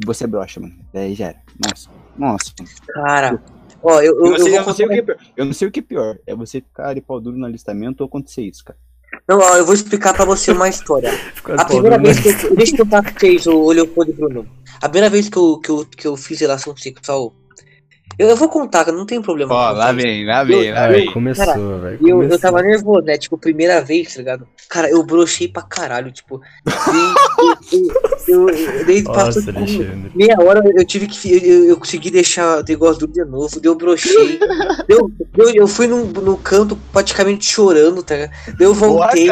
você 0.04 0.26
brocha, 0.26 0.58
mano. 0.58 0.74
Daí 0.92 1.14
já 1.14 1.26
era. 1.26 1.42
Nossa, 1.64 1.90
nossa, 2.16 2.52
mano. 2.58 2.70
Cara, 2.88 3.42
ó, 3.80 4.00
eu, 4.00 4.14
eu, 4.14 4.24
Eu, 4.24 4.30
não 4.30 4.38
sei, 4.38 4.58
eu 4.58 4.66
não 4.66 4.74
sei 4.74 4.86
o 4.86 4.88
que 4.88 4.98
é 4.98 5.02
pior. 5.02 5.18
Eu 5.36 5.44
não 5.44 5.52
sei 5.52 5.68
o 5.68 5.70
que 5.70 5.80
é 5.80 5.82
pior. 5.82 6.18
É 6.26 6.34
você 6.34 6.60
ficar 6.60 6.92
de 6.92 7.00
pau 7.00 7.20
duro 7.20 7.36
no 7.36 7.46
alistamento 7.46 8.02
ou 8.02 8.08
acontecer 8.08 8.42
isso, 8.42 8.64
cara. 8.64 8.78
Não, 9.28 9.38
ó, 9.38 9.56
eu 9.56 9.64
vou 9.64 9.74
explicar 9.74 10.14
pra 10.14 10.24
você 10.24 10.52
uma 10.52 10.68
história. 10.68 11.10
A 11.58 11.64
primeira 11.64 11.98
vez 11.98 12.20
que 12.20 12.28
eu. 12.28 12.54
Deixa 12.54 12.74
eu 12.74 12.84
contar 12.84 13.02
pra 13.02 13.12
vocês, 13.18 13.46
o 13.46 13.72
Leopoldo 13.72 14.10
e 14.10 14.14
Bruno. 14.14 14.48
A 14.80 14.88
primeira 14.88 15.10
vez 15.10 15.28
que 15.28 15.36
eu, 15.36 15.58
que 15.58 15.70
eu, 15.70 15.84
que 15.84 16.06
eu 16.06 16.16
fiz 16.16 16.40
relação 16.40 16.76
sexual. 16.76 17.34
Eu, 18.18 18.28
eu 18.28 18.36
vou 18.36 18.48
contar, 18.48 18.90
não 18.92 19.04
tem 19.04 19.20
problema. 19.20 19.54
Ó, 19.54 19.70
lá 19.72 19.92
vem, 19.92 20.24
lá 20.24 20.42
vem, 20.42 20.72
lá 20.72 20.88
vem. 20.88 21.12
começou, 21.12 21.80
velho. 21.80 21.98
Eu, 22.02 22.22
eu 22.22 22.38
tava 22.38 22.62
nervoso, 22.62 23.02
né? 23.02 23.18
Tipo, 23.18 23.36
primeira 23.36 23.82
vez, 23.82 24.14
tá 24.14 24.20
ligado? 24.20 24.48
Cara, 24.70 24.88
eu 24.88 25.02
brochei 25.02 25.48
pra 25.48 25.62
caralho, 25.62 26.10
tipo. 26.10 26.40
Eu, 28.26 28.48
eu, 28.48 28.88
eu, 28.88 29.02
Nossa, 29.04 29.52
tipo, 29.52 30.16
meia 30.16 30.36
hora, 30.40 30.62
eu 30.74 30.84
tive 30.84 31.06
que. 31.06 31.30
Eu, 31.30 31.64
eu 31.66 31.76
consegui 31.76 32.10
deixar 32.10 32.60
o 32.60 32.64
negócio 32.66 33.06
do 33.06 33.12
de 33.12 33.24
novo, 33.24 33.60
deu 33.60 33.74
brochei. 33.74 34.38
deu, 34.88 35.10
deu, 35.34 35.50
eu 35.54 35.68
fui 35.68 35.86
no, 35.86 36.06
no 36.06 36.38
canto 36.38 36.76
praticamente 36.92 37.44
chorando, 37.44 38.02
tá 38.02 38.14
ligado? 38.14 38.32
Eu 38.58 38.72
voltei. 38.72 39.28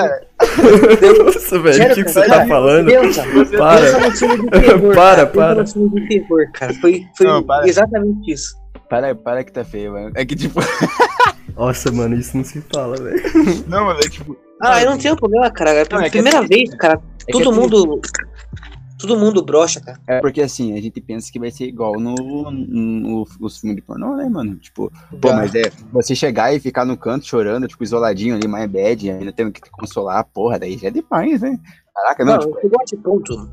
deu, 1.00 1.24
Nossa, 1.24 1.58
velho, 1.58 1.84
o 1.84 1.94
que, 1.94 2.04
que 2.04 2.12
cara? 2.12 2.26
você 2.26 2.26
tá 2.28 2.46
falando? 2.46 2.86
Pensa, 2.86 3.24
Para. 3.56 4.60
terror. 4.60 4.94
Para, 4.94 5.26
cara. 5.26 5.26
para. 5.26 6.74
Foi, 6.80 7.06
foi 7.16 7.26
Não, 7.26 7.42
para. 7.42 7.66
exatamente 7.66 8.30
isso. 8.32 8.64
Para, 8.94 9.14
para 9.14 9.42
que 9.44 9.52
tá 9.52 9.64
feio, 9.64 9.92
mano. 9.92 10.12
É 10.14 10.24
que 10.24 10.36
tipo. 10.36 10.60
Nossa, 11.56 11.90
mano, 11.90 12.14
isso 12.16 12.36
não 12.36 12.44
se 12.44 12.60
fala, 12.72 12.96
velho. 12.96 13.22
Não, 13.66 13.86
mano, 13.86 13.98
é 13.98 14.08
tipo. 14.08 14.36
Ah, 14.62 14.80
eu 14.82 14.90
não 14.90 14.96
tenho 14.98 15.16
problema, 15.16 15.50
cara. 15.50 15.70
É 15.72 15.82
a 15.82 15.86
Não, 15.90 16.00
é 16.00 16.10
primeira 16.10 16.38
assim- 16.38 16.48
vez, 16.48 16.74
cara. 16.76 17.00
que 17.26 17.32
todo 17.32 17.50
assim- 17.50 17.60
mundo. 17.60 18.00
Todo 19.00 19.18
mundo 19.18 19.44
brocha, 19.44 19.80
cara. 19.80 19.98
É 20.06 20.20
porque 20.20 20.40
assim, 20.40 20.78
a 20.78 20.80
gente 20.80 21.00
pensa 21.00 21.30
que 21.30 21.38
vai 21.40 21.50
ser 21.50 21.64
igual 21.66 21.98
no, 21.98 22.14
no, 22.50 23.26
os 23.40 23.58
filmes 23.58 23.76
de 23.76 23.82
pornô, 23.82 24.14
né, 24.16 24.28
mano? 24.28 24.54
Tipo, 24.56 24.90
pô, 25.20 25.32
mas 25.32 25.54
é 25.54 25.70
você 25.92 26.14
chegar 26.14 26.54
e 26.54 26.60
ficar 26.60 26.84
no 26.84 26.96
canto 26.96 27.26
chorando, 27.26 27.66
tipo, 27.66 27.82
isoladinho 27.82 28.36
ali, 28.36 28.46
mais 28.46 28.70
bad, 28.70 29.10
ainda 29.10 29.32
tendo 29.32 29.50
que 29.52 29.60
te 29.60 29.70
consolar, 29.70 30.24
porra, 30.32 30.58
daí 30.60 30.78
já 30.78 30.88
é 30.88 30.90
demais, 30.92 31.40
né? 31.42 31.58
Caraca, 31.94 32.24
não, 32.24 32.32
Não, 32.34 32.40
tipo, 32.40 32.58
eu 32.62 32.70
esse 32.84 32.96
ponto. 32.96 33.50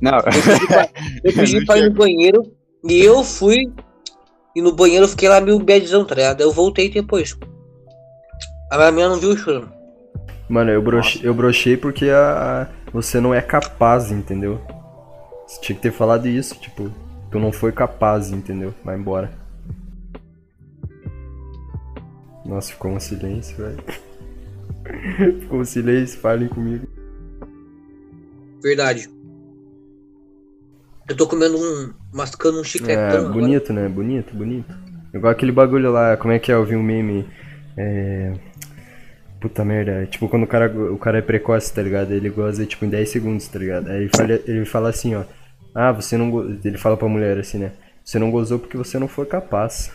não. 0.00 0.18
Eu 0.18 0.22
pedi 0.24 0.66
pra, 0.66 0.88
eu 1.22 1.32
pedi 1.34 1.54
Não 1.60 1.66
pra 1.66 1.78
ir 1.78 1.88
no 1.90 1.94
banheiro 1.94 2.42
e 2.84 2.98
eu 3.00 3.22
fui. 3.22 3.70
E 4.58 4.60
no 4.60 4.72
banheiro 4.72 5.04
eu 5.04 5.08
fiquei 5.08 5.28
lá 5.28 5.40
meio 5.40 5.56
badzão, 5.60 6.04
tá 6.04 6.16
ligado? 6.16 6.40
Eu 6.40 6.50
voltei 6.50 6.90
depois. 6.90 7.38
A 8.72 8.76
minha 8.76 8.90
menina 8.90 9.08
não 9.10 9.20
viu 9.20 9.36
chorando. 9.36 9.72
Mano, 10.48 10.72
eu 10.72 10.82
brochei, 10.82 11.20
eu 11.22 11.32
brochei 11.32 11.76
porque 11.76 12.10
a, 12.10 12.62
a- 12.62 12.68
você 12.92 13.20
não 13.20 13.32
é 13.32 13.40
capaz, 13.40 14.10
entendeu? 14.10 14.60
Você 15.46 15.60
tinha 15.60 15.76
que 15.76 15.82
ter 15.82 15.92
falado 15.92 16.26
isso, 16.26 16.56
tipo, 16.56 16.90
tu 17.30 17.38
não 17.38 17.52
foi 17.52 17.70
capaz, 17.70 18.32
entendeu? 18.32 18.74
Vai 18.84 18.98
embora. 18.98 19.30
Nossa, 22.44 22.72
ficou 22.72 22.90
um 22.90 22.98
silêncio, 22.98 23.56
velho. 23.58 25.38
ficou 25.40 25.60
um 25.60 25.64
silêncio, 25.64 26.18
falem 26.18 26.48
comigo. 26.48 26.84
Verdade. 28.60 29.08
Eu 31.08 31.16
tô 31.16 31.26
comendo 31.26 31.56
um. 31.58 31.94
mascando 32.12 32.58
um 32.58 32.64
É, 32.64 32.64
chicletão. 32.64 33.26
agora. 33.26 33.32
bonito, 33.32 33.72
né? 33.72 33.88
Bonito, 33.88 34.34
bonito. 34.36 34.74
Igual 35.14 35.32
aquele 35.32 35.52
bagulho 35.52 35.90
lá, 35.90 36.16
como 36.16 36.32
é 36.32 36.38
que 36.38 36.52
é? 36.52 36.54
Eu 36.54 36.64
vi 36.64 36.76
um 36.76 36.82
meme. 36.82 37.28
É. 37.76 38.32
Puta 39.40 39.64
merda, 39.64 39.92
é 40.02 40.06
tipo 40.06 40.28
quando 40.28 40.42
o 40.42 40.46
cara, 40.48 40.68
o 40.92 40.98
cara 40.98 41.18
é 41.18 41.22
precoce, 41.22 41.72
tá 41.72 41.80
ligado? 41.82 42.12
Ele 42.12 42.28
goza 42.28 42.66
tipo 42.66 42.84
em 42.84 42.88
10 42.88 43.08
segundos, 43.08 43.46
tá 43.48 43.58
ligado? 43.58 43.88
Aí 43.88 44.02
ele 44.02 44.10
fala, 44.14 44.32
ele 44.32 44.64
fala 44.64 44.88
assim, 44.90 45.14
ó. 45.14 45.24
Ah, 45.74 45.92
você 45.92 46.16
não. 46.16 46.30
go-" 46.30 46.58
Ele 46.64 46.76
fala 46.78 46.96
pra 46.96 47.08
mulher 47.08 47.38
assim, 47.38 47.58
né? 47.58 47.72
Você 48.04 48.18
não 48.18 48.30
gozou 48.30 48.58
porque 48.58 48.76
você 48.76 48.98
não 48.98 49.06
foi 49.08 49.26
capaz. 49.26 49.92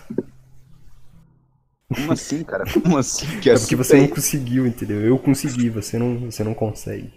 Como 1.94 2.12
assim, 2.12 2.44
cara? 2.44 2.64
Como 2.72 2.98
assim? 2.98 3.28
Que 3.40 3.50
É 3.50 3.58
porque 3.58 3.76
você 3.76 3.98
não 3.98 4.08
conseguiu, 4.08 4.66
entendeu? 4.66 5.02
Eu 5.02 5.20
consegui, 5.20 5.70
você 5.70 5.98
não, 5.98 6.32
você 6.32 6.44
não 6.44 6.54
consegue. 6.54 7.12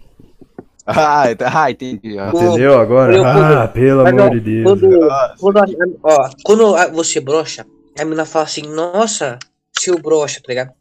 É? 0.87 0.91
Ah, 0.95 1.35
tá- 1.35 1.51
ah, 1.63 1.71
entendi. 1.71 2.15
Pô, 2.31 2.43
Entendeu 2.43 2.79
agora? 2.79 3.13
eu- 3.15 3.25
Ah, 3.25 3.67
pelo 3.67 4.01
amor 4.07 4.21
ó, 4.21 4.29
de 4.29 4.39
Deus. 4.39 4.79
Quando, 4.79 4.99
quando, 5.39 5.99
ó, 6.03 6.29
quando 6.43 6.93
você 6.93 7.19
brocha, 7.19 7.65
a 7.97 8.03
menina 8.03 8.25
fala 8.25 8.45
assim, 8.45 8.61
nossa, 8.63 9.37
seu 9.77 9.99
brocha, 9.99 10.39
tá 10.41 10.47
ligado? 10.49 10.71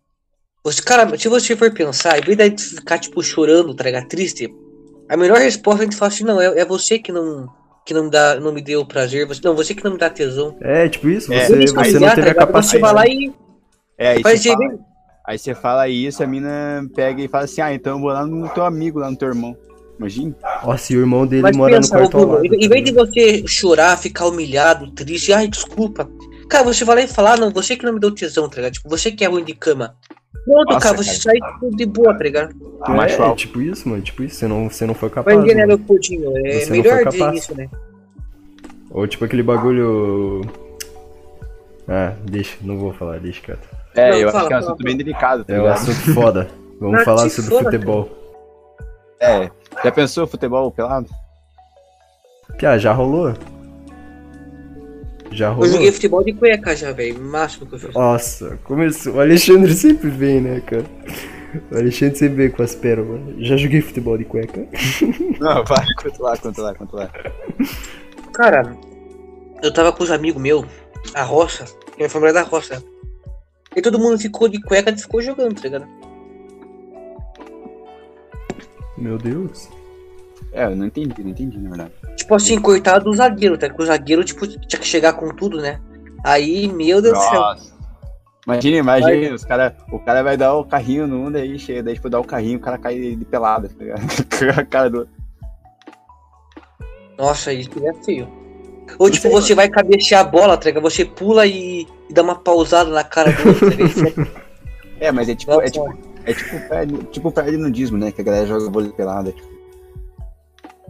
Você, 0.64 0.82
cara, 0.82 1.16
se 1.18 1.28
você 1.28 1.56
for 1.56 1.72
pensar, 1.72 2.18
em 2.18 2.22
vez 2.36 2.54
de 2.54 2.62
ficar, 2.76 2.98
tipo, 2.98 3.22
chorando, 3.22 3.74
tá 3.74 3.84
ligado? 3.84 4.08
Triste, 4.08 4.52
a 5.08 5.16
melhor 5.16 5.38
resposta 5.38 5.82
a 5.82 5.84
gente 5.84 5.96
fala 5.96 6.12
assim, 6.12 6.24
não, 6.24 6.40
é, 6.40 6.46
é 6.60 6.64
você 6.64 6.98
que 6.98 7.12
não, 7.12 7.48
que 7.84 7.94
não, 7.94 8.08
dá, 8.10 8.40
não 8.40 8.52
me 8.52 8.60
deu 8.60 8.84
prazer, 8.84 9.26
você, 9.26 9.40
não, 9.44 9.54
você 9.54 9.74
que 9.74 9.84
não 9.84 9.92
me 9.92 9.98
dá 9.98 10.10
tesão. 10.10 10.56
É, 10.60 10.88
tipo 10.88 11.08
isso, 11.08 11.32
É, 11.32 11.46
você, 11.46 11.54
eu 11.68 11.74
você 11.74 11.98
não 11.98 12.00
teve 12.00 12.00
tá 12.00 12.08
a 12.08 12.14
ligado? 12.14 12.52
Você 12.52 12.78
vai 12.78 12.92
capacidade. 12.92 12.94
lá 12.94 13.06
e 13.06 13.32
É, 13.96 14.08
aí 14.08 14.22
faz 14.22 14.40
você, 14.40 14.48
fala, 14.52 14.78
aí 15.24 15.38
você 15.38 15.54
fala 15.54 15.88
isso, 15.88 16.22
a 16.22 16.26
mina 16.26 16.84
pega 16.94 17.22
e 17.22 17.28
fala 17.28 17.44
assim, 17.44 17.60
ah, 17.60 17.72
então 17.72 17.94
eu 17.96 18.00
vou 18.00 18.10
lá 18.10 18.26
no 18.26 18.48
teu 18.48 18.64
amigo, 18.64 18.98
lá 18.98 19.08
no 19.10 19.16
teu 19.16 19.28
irmão. 19.28 19.56
Imagina. 19.98 20.34
Nossa, 20.64 20.92
e 20.92 20.96
o 20.96 21.00
irmão 21.00 21.26
dele 21.26 21.42
Mas 21.42 21.56
mora 21.56 21.76
pensa, 21.76 21.94
no 21.94 22.00
quarto 22.00 22.16
ao 22.18 22.20
Bruno, 22.26 22.34
lado. 22.42 22.54
em 22.54 22.60
tá 22.60 22.68
vez 22.68 22.84
de 22.84 22.90
ligado? 22.90 23.06
você 23.06 23.44
chorar, 23.46 23.96
ficar 23.96 24.26
humilhado, 24.26 24.90
triste, 24.90 25.32
ai, 25.32 25.48
desculpa. 25.48 26.08
Cara, 26.48 26.64
você 26.64 26.84
vai 26.84 26.96
lá 26.96 27.02
e 27.02 27.08
falar, 27.08 27.32
"Ah, 27.34 27.36
não, 27.38 27.50
você 27.50 27.76
que 27.76 27.84
não 27.84 27.94
me 27.94 28.00
deu 28.00 28.10
tesão, 28.14 28.48
tá 28.48 28.56
ligado? 28.56 28.74
Tipo, 28.74 28.88
você 28.88 29.10
que 29.10 29.24
é 29.24 29.28
ruim 29.28 29.42
de 29.44 29.54
cama. 29.54 29.96
Pronto, 30.44 30.74
Nossa, 30.74 30.80
cara, 30.80 30.96
você 30.98 31.10
cara. 31.10 31.40
sai 31.40 31.58
tudo 31.58 31.76
de 31.76 31.86
boa, 31.86 32.14
tá 32.16 32.22
ligado? 32.22 32.54
É, 33.08 33.22
alto. 33.22 33.36
tipo 33.38 33.60
isso, 33.60 33.88
mano. 33.88 34.00
Tipo 34.02 34.22
isso. 34.22 34.36
Você 34.36 34.46
não, 34.46 34.70
você 34.70 34.86
não 34.86 34.94
foi 34.94 35.10
capaz. 35.10 35.36
entender, 35.36 35.54
mano. 35.56 35.68
Leopoldinho. 35.68 36.32
É 36.46 36.60
Você 36.60 36.70
melhor 36.70 37.04
dizer 37.04 37.34
isso, 37.34 37.56
né? 37.56 37.68
Ou 38.90 39.06
tipo 39.08 39.24
aquele 39.24 39.42
bagulho. 39.42 40.42
Ah, 41.88 42.12
deixa, 42.24 42.56
não 42.62 42.78
vou 42.78 42.92
falar, 42.92 43.18
deixa, 43.18 43.40
cara. 43.42 43.58
É, 43.94 44.10
Não, 44.10 44.18
eu 44.18 44.30
fala, 44.30 44.40
acho 44.40 44.48
que 44.48 44.54
é 44.54 44.56
um 44.56 44.60
fala, 44.60 44.72
assunto 44.72 44.84
bem 44.84 44.96
delicado, 44.96 45.44
tá 45.44 45.54
É 45.54 45.60
um 45.60 45.66
assunto 45.66 46.14
foda. 46.14 46.48
Vamos 46.80 47.04
falar 47.04 47.28
sobre 47.30 47.50
foda, 47.50 47.64
futebol. 47.64 48.10
É. 49.20 49.50
Já 49.82 49.92
pensou 49.92 50.26
futebol 50.26 50.70
pelado? 50.70 51.08
Piá, 52.58 52.78
já 52.78 52.92
rolou? 52.92 53.34
Já 55.30 55.46
Eu 55.48 55.54
rolou? 55.54 55.68
joguei 55.70 55.92
futebol 55.92 56.24
de 56.24 56.32
cueca 56.32 56.74
já, 56.76 56.92
velho. 56.92 57.20
Máximo 57.20 57.66
que 57.66 57.74
eu 57.74 57.78
fiz. 57.78 57.94
Nossa, 57.94 58.58
começou. 58.64 59.14
O 59.14 59.20
Alexandre 59.20 59.74
sempre 59.74 60.08
vem, 60.10 60.40
né, 60.40 60.60
cara? 60.60 60.84
O 61.70 61.76
Alexandre 61.76 62.16
sempre 62.18 62.36
vem 62.36 62.50
com 62.50 62.62
as 62.62 62.74
pérolas. 62.74 63.20
Já 63.38 63.56
joguei 63.56 63.80
futebol 63.80 64.16
de 64.16 64.24
cueca. 64.24 64.66
Não, 65.40 65.64
vai, 65.64 65.84
conta 66.02 66.22
lá, 66.22 66.36
conta 66.36 66.62
lá, 66.62 66.74
conta 66.74 66.96
lá. 66.96 67.10
Cara, 68.32 68.76
eu 69.62 69.72
tava 69.72 69.92
com 69.92 70.02
os 70.04 70.10
amigos 70.10 70.40
meus, 70.40 70.64
a 71.14 71.22
roça, 71.22 71.64
minha 71.96 72.08
família 72.08 72.30
é 72.30 72.34
da 72.34 72.42
roça. 72.42 72.82
E 73.74 73.82
todo 73.82 73.98
mundo 73.98 74.18
ficou 74.18 74.48
de 74.48 74.60
cueca 74.62 74.90
e 74.90 74.98
ficou 74.98 75.20
jogando, 75.20 75.54
tá 75.54 75.62
ligado? 75.62 75.86
Meu 78.96 79.18
Deus. 79.18 79.68
É, 80.52 80.64
eu 80.64 80.76
não 80.76 80.86
entendi, 80.86 81.22
não 81.22 81.30
entendi, 81.30 81.58
na 81.58 81.70
verdade. 81.70 81.92
Tipo 82.16 82.34
assim, 82.34 82.60
coitado 82.60 83.04
do 83.04 83.14
zagueiro, 83.14 83.58
tá? 83.58 83.68
Porque 83.68 83.82
o 83.82 83.86
zagueiro, 83.86 84.24
tipo, 84.24 84.46
tinha 84.46 84.80
que 84.80 84.86
chegar 84.86 85.12
com 85.14 85.28
tudo, 85.28 85.60
né? 85.60 85.80
Aí, 86.24 86.66
meu 86.68 87.00
Deus 87.02 87.16
do 87.16 87.24
céu. 87.24 87.40
Nossa. 87.40 87.76
Imagina, 88.46 88.76
imagina, 88.76 89.34
os 89.34 89.44
cara, 89.44 89.76
o 89.90 89.98
cara 89.98 90.22
vai 90.22 90.36
dar 90.36 90.54
o 90.54 90.64
carrinho 90.64 91.06
no 91.06 91.26
um, 91.26 91.32
daí 91.32 91.58
chega, 91.58 91.82
daí 91.82 91.94
tipo, 91.94 92.08
dá 92.08 92.20
o 92.20 92.24
carrinho, 92.24 92.58
o 92.58 92.60
cara 92.60 92.78
cai 92.78 93.16
de 93.16 93.24
pelada, 93.24 93.68
tá 93.68 93.74
ligado? 93.84 94.02
a 94.60 94.64
cara 94.64 94.88
do. 94.88 95.08
Nossa, 97.18 97.52
isso 97.52 97.70
é 97.84 97.92
feio. 98.04 98.28
Ou 99.00 99.10
tipo, 99.10 99.28
você 99.30 99.52
vai 99.52 99.68
cabecear 99.68 100.20
a 100.20 100.24
bola, 100.24 100.56
tá 100.56 100.66
ligado? 100.66 100.84
Você 100.84 101.04
pula 101.04 101.44
e, 101.44 101.88
e 102.08 102.14
dá 102.14 102.22
uma 102.22 102.36
pausada 102.36 102.88
na 102.88 103.02
cara 103.02 103.32
do 103.32 103.48
outro, 103.48 103.70
tá 103.70 103.76
ligado? 103.76 104.46
É, 104.98 105.12
mas 105.12 105.28
é 105.28 105.34
tipo, 105.34 105.60
é 105.60 105.68
tipo, 105.68 105.92
é 106.26 106.34
tipo, 106.34 106.60
praia, 106.68 106.86
tipo 107.12 107.32
praia 107.32 107.50
de 107.52 107.56
nudismo, 107.56 107.96
né? 107.96 108.12
Que 108.12 108.20
a 108.20 108.24
galera 108.24 108.46
joga 108.46 108.68
vôlei 108.70 108.90
pelada, 108.90 109.32
tipo. 109.32 109.56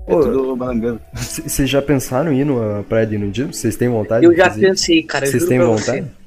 É 0.09 0.15
Ô, 0.15 0.21
tudo 0.21 0.57
balangando. 0.57 1.01
Vocês 1.15 1.69
já 1.69 1.83
pensaram 1.83 2.33
em 2.33 2.41
ir 2.41 2.45
numa 2.45 2.85
praia 2.89 3.07
de 3.07 3.19
nudismo? 3.19 3.53
Vocês 3.53 3.77
têm 3.77 3.89
vontade 3.89 4.25
Eu 4.25 4.35
já 4.37 4.49
pensei, 4.51 5.03
cara. 5.03 5.27
Vocês 5.27 5.45
têm 5.47 5.59
vontade? 5.59 6.03
você. 6.03 6.27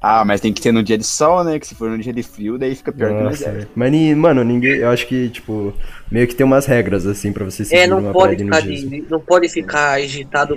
Ah, 0.00 0.24
mas 0.24 0.40
tem 0.40 0.52
que 0.52 0.62
ser 0.62 0.70
no 0.72 0.82
dia 0.82 0.96
de 0.96 1.04
sol, 1.04 1.42
né? 1.44 1.58
Que 1.58 1.66
se 1.66 1.74
for 1.74 1.90
no 1.90 1.98
dia 1.98 2.12
de 2.12 2.22
frio, 2.22 2.56
daí 2.56 2.74
fica 2.74 2.92
pior 2.92 3.08
que 3.08 3.14
no 3.14 3.24
Nossa, 3.24 3.36
deserto. 3.50 3.54
velho. 3.56 3.68
Mas, 3.74 4.16
mano, 4.16 4.44
ninguém. 4.44 4.76
Eu 4.76 4.88
acho 4.90 5.06
que, 5.08 5.28
tipo, 5.28 5.74
meio 6.10 6.26
que 6.26 6.34
tem 6.36 6.46
umas 6.46 6.64
regras, 6.66 7.04
assim, 7.04 7.32
pra 7.32 7.44
você 7.44 7.64
seguir 7.64 7.80
É, 7.82 7.86
não 7.86 8.00
numa 8.00 8.12
pode, 8.12 8.36
ficar 8.42 8.60
de, 8.60 9.04
não 9.10 9.20
pode 9.20 9.48
ficar 9.48 9.92
agitado. 9.94 10.56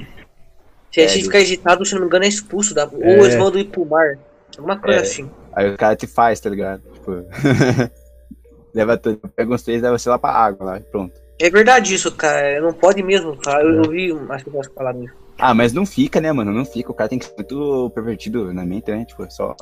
Se 0.91 1.01
É, 1.01 1.05
a 1.05 1.07
gente 1.07 1.23
ficar 1.23 1.39
agitado, 1.39 1.83
se 1.85 1.93
não 1.93 2.01
me 2.01 2.07
engano, 2.07 2.23
é 2.23 2.27
expulso 2.27 2.73
da. 2.75 2.85
Ou 2.85 3.01
É. 3.03 3.19
eles 3.19 3.35
mandam 3.35 3.59
ir 3.59 3.65
pro 3.65 3.83
mar. 3.85 4.17
Alguma 4.57 4.77
coisa 4.77 4.99
É. 4.99 5.01
assim. 5.01 5.29
Aí 5.53 5.69
o 5.73 5.77
cara 5.77 5.95
te 5.95 6.05
faz, 6.07 6.39
tá 6.39 6.49
ligado? 6.49 6.83
Tipo. 7.01 7.91
leva 8.73 8.97
tudo, 8.97 9.19
pega 9.35 9.53
uns 9.53 9.63
três, 9.63 9.81
leva 9.81 9.97
você 9.97 10.09
lá 10.09 10.17
pra 10.17 10.31
água 10.31 10.65
lá, 10.65 10.79
pronto. 10.91 11.19
É 11.39 11.49
verdade 11.49 11.93
isso, 11.93 12.11
cara. 12.15 12.61
Não 12.61 12.71
pode 12.71 13.01
mesmo, 13.03 13.35
cara. 13.37 13.63
Eu, 13.63 13.83
eu 13.83 13.89
vi 13.89 14.11
umas 14.11 14.43
pessoas 14.43 14.67
falando 14.75 15.03
isso. 15.03 15.13
Ah, 15.39 15.53
mas 15.55 15.73
não 15.73 15.85
fica, 15.85 16.21
né, 16.21 16.31
mano? 16.31 16.51
Não 16.51 16.63
fica. 16.63 16.91
O 16.91 16.93
cara 16.93 17.09
tem 17.09 17.17
que 17.17 17.25
ser 17.25 17.33
muito 17.35 17.89
pervertido 17.95 18.53
na 18.53 18.63
mente, 18.63 18.91
né? 18.91 19.03
Tipo, 19.05 19.25
só. 19.31 19.55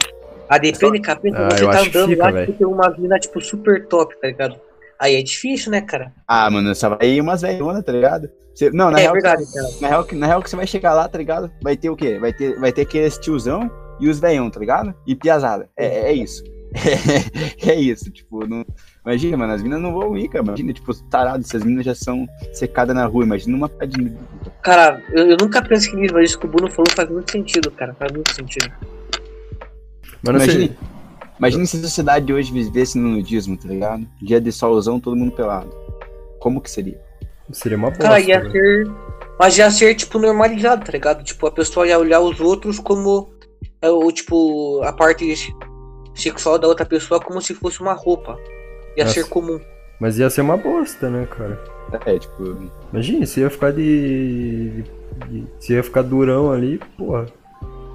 A 0.50 0.58
depende, 0.58 1.00
cara. 1.00 1.20
Pensa, 1.20 1.38
Ah, 1.38 1.50
você 1.52 1.64
eu 1.64 1.70
tá 1.72 1.82
que 1.84 1.90
andando 1.90 2.10
fica, 2.10 2.24
lá, 2.24 2.32
velho. 2.32 2.46
tipo, 2.48 2.58
tem 2.58 2.68
uma 2.68 2.90
mina, 2.98 3.18
tipo, 3.20 3.40
super 3.40 3.88
top, 3.88 4.14
tá 4.20 4.28
ligado? 4.28 4.56
Aí 5.00 5.16
é 5.16 5.22
difícil, 5.22 5.72
né, 5.72 5.80
cara? 5.80 6.12
Ah, 6.28 6.50
mano, 6.50 6.76
só 6.76 6.90
vai 6.90 7.08
ir 7.12 7.22
umas 7.22 7.42
velhonas, 7.42 7.84
tá 7.86 7.94
ligado? 7.94 8.30
Você- 8.54 8.70
Não, 8.72 8.92
na 8.92 9.00
é 9.00 9.04
real. 9.04 9.14
verdade, 9.14 9.44
cara. 9.54 9.68
Na 9.80 9.88
real, 9.88 10.04
que- 10.04 10.16
na 10.16 10.28
real 10.28 10.42
que 10.44 10.50
você 10.50 10.58
vai 10.58 10.68
chegar 10.68 10.94
lá, 10.94 11.08
tá 11.08 11.18
ligado? 11.18 11.50
Vai 11.62 11.78
ter 11.78 11.90
o 11.90 11.96
quê? 11.96 12.20
Vai 12.20 12.34
ter, 12.34 12.60
vai 12.60 12.74
ter 12.74 12.82
aqueles 12.82 13.18
tiozão 13.18 13.72
e 14.02 14.10
os 14.10 14.20
velhão, 14.20 14.50
tá 14.50 14.60
ligado? 14.60 14.94
E 15.08 15.16
piazada. 15.16 15.70
É, 15.78 16.10
é 16.10 16.14
isso. 16.14 16.44
É, 17.66 17.76
isso, 17.76 18.10
tipo, 18.12 18.48
não... 18.48 18.66
imagina, 19.06 19.38
mano, 19.38 19.54
as 19.54 19.62
minas 19.62 19.82
não 19.82 19.94
vão 19.94 20.18
ir, 20.18 20.30
cara. 20.30 20.46
Imagina, 20.46 20.74
tipo, 20.74 20.94
tarado, 21.10 21.44
se 21.44 21.56
as 21.56 21.64
minas 21.64 21.86
já 21.86 21.96
são 21.96 22.28
secadas 22.54 22.96
na 22.96 23.06
rua, 23.06 23.24
imagina 23.24 23.56
uma 23.56 23.70
de 23.88 24.16
Cara, 24.62 25.04
eu, 25.12 25.32
eu 25.32 25.38
nunca 25.40 25.62
pensei 25.62 25.94
nisso, 25.96 26.14
mas 26.14 26.30
isso 26.30 26.40
que 26.40 26.46
o 26.46 26.50
Bruno 26.50 26.72
falou 26.72 26.92
faz 26.96 27.10
muito 27.10 27.32
sentido, 27.32 27.72
cara. 27.72 27.94
Faz 27.94 28.12
muito 28.12 28.34
sentido. 28.34 28.72
Mano, 30.24 30.38
Imagine, 30.38 30.78
imagine 31.38 31.68
se 31.68 31.78
a 31.78 31.82
sociedade 31.82 32.26
de 32.26 32.34
hoje 32.34 32.52
vivesse 32.52 32.98
no 32.98 33.10
nudismo, 33.10 33.58
tá 33.58 33.68
ligado? 33.68 34.06
Dia 34.22 34.40
de 34.42 34.52
solzão, 34.52 35.00
todo 35.00 35.16
mundo 35.16 35.32
pelado. 35.32 35.70
Como 36.40 36.62
que 36.62 36.70
seria? 36.70 37.00
seria 37.52 37.78
uma 37.78 37.90
bosta. 37.90 38.04
Cara, 38.04 38.20
ia 38.20 38.40
velho. 38.40 38.52
ser. 38.52 38.92
Mas 39.40 39.58
ia 39.58 39.72
ser, 39.72 39.96
tipo, 39.96 40.20
normalizado, 40.20 40.86
tá 40.86 40.92
ligado? 40.92 41.24
Tipo, 41.24 41.48
a 41.48 41.52
pessoa 41.52 41.88
ia 41.88 41.98
olhar 41.98 42.20
os 42.20 42.40
outros 42.40 42.80
como. 42.80 43.30
é, 43.82 43.90
O, 43.90 44.12
tipo, 44.12 44.82
a 44.84 44.92
parte 44.92 45.26
sexual 46.22 46.58
da 46.60 46.68
outra 46.68 46.86
pessoa 46.86 47.20
como 47.20 47.42
se 47.42 47.54
fosse 47.54 47.82
uma 47.82 47.94
roupa. 47.94 48.38
Ia 48.98 49.04
Nossa. 49.06 49.14
ser 49.16 49.30
comum. 49.30 49.60
Mas 50.00 50.18
ia 50.18 50.30
ser 50.30 50.42
uma 50.42 50.58
bosta, 50.58 51.10
né, 51.10 51.28
cara? 51.30 51.60
É, 52.06 52.18
tipo, 52.20 52.58
Imagina, 52.94 53.26
você 53.26 53.42
ia 53.42 53.50
ficar 53.50 53.72
de. 53.74 54.84
de- 55.28 55.44
Você 55.60 55.74
ia 55.74 55.84
ficar 55.84 56.02
durão 56.04 56.52
ali, 56.52 56.80
porra. 56.98 57.26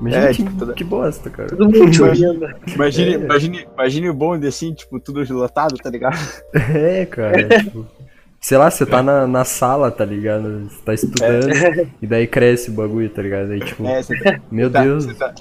Imagina 0.01 0.25
É, 0.25 0.29
que, 0.29 0.35
tipo, 0.45 0.59
toda- 0.59 0.73
que 0.75 0.85
bosta, 0.85 1.31
cara. 1.31 1.49
Todo 1.49 1.65
mundo 1.65 1.91
te 1.91 2.03
olhando. 2.03 2.47
imagine, 2.67 3.15
É. 3.15 3.19
imagine, 3.19 3.69
imagine 3.73 4.11
o 4.11 4.15
bonde 4.15 4.47
assim, 4.47 4.75
tipo, 4.75 4.99
tudo 5.01 5.23
lotado, 5.35 5.77
tá 5.77 5.89
ligado? 5.89 6.19
É, 6.53 7.07
cara, 7.07 7.33
tipo. 7.61 7.87
Sei 8.41 8.59
lá, 8.59 8.71
você 8.71 8.85
tá 8.85 9.03
na, 9.03 9.27
na 9.27 9.43
sala, 9.45 9.91
tá 9.91 10.05
ligado? 10.05 10.69
Você 10.69 10.83
tá 10.85 10.93
estudando 10.93 11.49
e 12.03 12.07
daí 12.07 12.27
cresce 12.27 12.69
o 12.71 12.75
bagulho, 12.75 13.09
tá 13.09 13.23
ligado? 13.23 13.53
Aí, 13.53 13.61
tipo, 13.61 13.87
É, 13.87 14.03
você 14.03 14.19
tá, 14.19 14.39
meu 14.51 14.71
tá- 14.71 14.83
Deus. 14.83 15.07
Você 15.07 15.15
tá, 15.15 15.33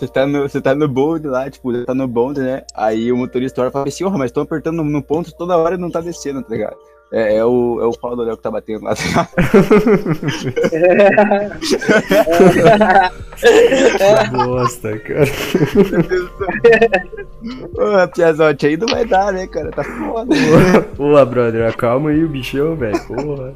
você 0.00 0.08
tá 0.08 0.26
no, 0.26 0.42
você 0.48 0.60
tá 0.62 0.74
no 0.74 0.88
bonde 0.88 1.26
lá, 1.26 1.50
tipo, 1.50 1.84
tá 1.84 1.94
no 1.94 2.08
bonde, 2.08 2.40
né? 2.40 2.62
Aí 2.74 3.12
o 3.12 3.16
motorista 3.18 3.60
olha 3.60 3.68
e 3.68 3.72
fala 3.72 3.86
assim, 3.86 4.04
ô, 4.04 4.10
mas 4.10 4.32
tô 4.32 4.40
apertando 4.40 4.82
no, 4.82 5.02
ponto 5.02 5.30
toda 5.36 5.58
hora 5.58 5.74
e 5.74 5.78
não 5.78 5.90
tá 5.90 6.00
descendo, 6.00 6.42
tá 6.42 6.54
ligado? 6.54 6.76
É, 7.12 7.36
é 7.36 7.44
o, 7.44 7.80
é 7.82 7.84
o 7.84 7.92
pau 7.92 8.16
do 8.16 8.22
Léo 8.22 8.36
que 8.36 8.42
tá 8.42 8.50
batendo 8.52 8.84
lá, 8.84 8.94
tá 8.94 9.28
bosta, 14.32 14.96
cara. 15.00 15.24
Ô, 17.74 18.08
Piazote, 18.08 18.68
aí 18.68 18.76
não 18.76 18.86
vai 18.86 19.04
dar, 19.04 19.32
né, 19.32 19.46
cara? 19.48 19.70
Tá 19.72 19.82
foda. 19.82 20.34
Porra, 20.96 21.26
brother, 21.26 21.68
acalma 21.68 22.10
aí 22.10 22.24
o 22.24 22.28
bichão, 22.28 22.76
velho. 22.76 22.98
Porra. 23.06 23.54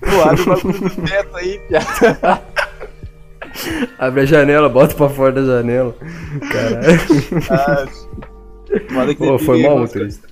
Pô, 0.00 0.22
abre 0.22 0.40
o 0.40 0.46
bagulho 0.46 0.80
do 0.80 1.02
teto 1.06 1.36
aí, 1.36 1.58
Piazote. 1.68 2.59
Abre 3.98 4.22
a 4.22 4.24
janela, 4.24 4.68
bota 4.68 4.94
pra 4.94 5.08
fora 5.08 5.32
da 5.32 5.44
janela. 5.44 5.94
Caralho. 6.50 7.00
Ah, 7.50 7.86
foda 8.92 9.14
que 9.14 9.26
Pô, 9.26 9.38
foi 9.38 9.62
mal, 9.62 9.78
motorista. 9.78 10.28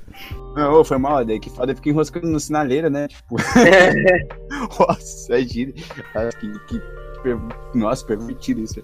Não, 0.57 0.85
foi 0.85 0.99
mal, 0.99 1.25
daí 1.25 1.39
que 1.39 1.51
foda 1.51 1.75
fica 1.75 1.89
enroscando 1.89 2.27
no 2.27 2.41
sinaleira, 2.41 2.91
né? 2.91 3.09
Tipo, 3.09 3.37
nossa, 4.81 5.33
imagina. 5.33 5.73
Ah, 6.15 6.29
que, 6.39 6.53
que, 6.67 6.83
nossa, 7.75 8.05
permitido 8.05 8.61
isso. 8.61 8.83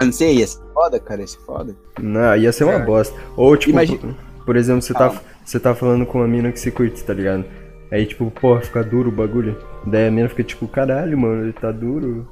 Eu 0.00 0.06
não 0.06 0.12
sei, 0.12 0.38
ia 0.38 0.46
ser 0.46 0.60
foda, 0.72 0.98
cara, 0.98 1.20
ia 1.20 1.26
ser 1.26 1.38
foda. 1.40 1.76
Não, 2.00 2.36
ia 2.36 2.52
ser 2.52 2.64
uma 2.64 2.78
bosta. 2.78 3.16
Ou, 3.36 3.56
tipo, 3.56 3.72
Imagina- 3.72 4.16
por, 4.44 4.56
exemplo, 4.56 4.82
você 4.82 4.92
tá, 4.94 5.14
você 5.44 5.60
tá 5.60 5.74
falando 5.74 6.04
com 6.06 6.18
uma 6.18 6.26
mina 6.28 6.50
que 6.50 6.58
você 6.58 6.70
curte, 6.70 7.04
tá 7.04 7.12
ligado? 7.12 7.44
Aí, 7.92 8.06
tipo, 8.06 8.30
porra, 8.30 8.60
fica 8.60 8.82
duro 8.82 9.10
o 9.10 9.12
bagulho. 9.12 9.56
Daí 9.86 10.08
a 10.08 10.10
mina 10.10 10.28
fica 10.28 10.42
tipo, 10.42 10.66
caralho, 10.66 11.16
mano, 11.18 11.44
ele 11.44 11.52
tá 11.52 11.70
duro. 11.70 12.26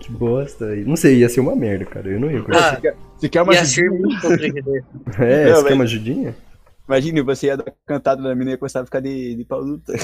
Que 0.00 0.10
bosta. 0.12 0.76
E 0.76 0.84
Não 0.84 0.94
sei, 0.96 1.16
ia 1.18 1.28
ser 1.28 1.40
uma 1.40 1.56
merda, 1.56 1.84
cara. 1.84 2.08
Eu 2.08 2.20
não 2.20 2.30
ia 2.30 2.40
curtir. 2.42 2.58
Ah, 2.60 2.70
Você 2.74 2.80
quer, 2.80 2.96
você 3.16 3.28
quer 3.28 3.42
uma 3.42 3.54
ia 3.54 3.64
ser 3.64 3.84
ajudinha? 3.84 4.62
é, 5.18 5.44
não, 5.46 5.50
você 5.50 5.52
mas- 5.54 5.62
quer 5.64 5.74
uma 5.74 5.84
ajudinha? 5.84 6.34
Imagine, 6.86 7.22
você 7.22 7.46
ia 7.46 7.56
dar 7.56 7.64
cantada 7.86 8.20
na 8.22 8.34
mina 8.34 8.52
e 8.52 8.56
começar 8.58 8.80
a 8.82 8.84
ficar 8.84 9.00
de, 9.00 9.34
de 9.34 9.44
pau 9.44 9.64
duro, 9.64 9.80
tá? 9.86 9.94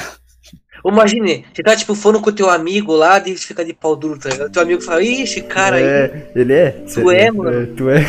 Imagine, 0.85 1.44
você 1.53 1.62
tá 1.62 1.76
tipo 1.76 1.94
falando 1.94 2.22
com 2.22 2.31
o 2.31 2.33
teu 2.33 2.48
amigo 2.48 2.94
lá, 2.94 3.18
daí 3.18 3.37
você 3.37 3.46
fica 3.46 3.62
de 3.62 3.74
pau 3.74 3.94
duro, 3.94 4.18
tá 4.18 4.31
ligado? 4.31 4.50
Teu 4.50 4.62
amigo 4.62 4.81
fala, 4.81 5.03
ixi, 5.03 5.42
cara 5.42 5.76
aí. 5.76 5.83
é, 5.85 6.33
ele 6.35 6.55
é? 6.55 6.70
Tu 6.70 7.11
é, 7.11 7.31
mano? 7.31 7.66
tu 7.76 7.90
é, 7.90 8.00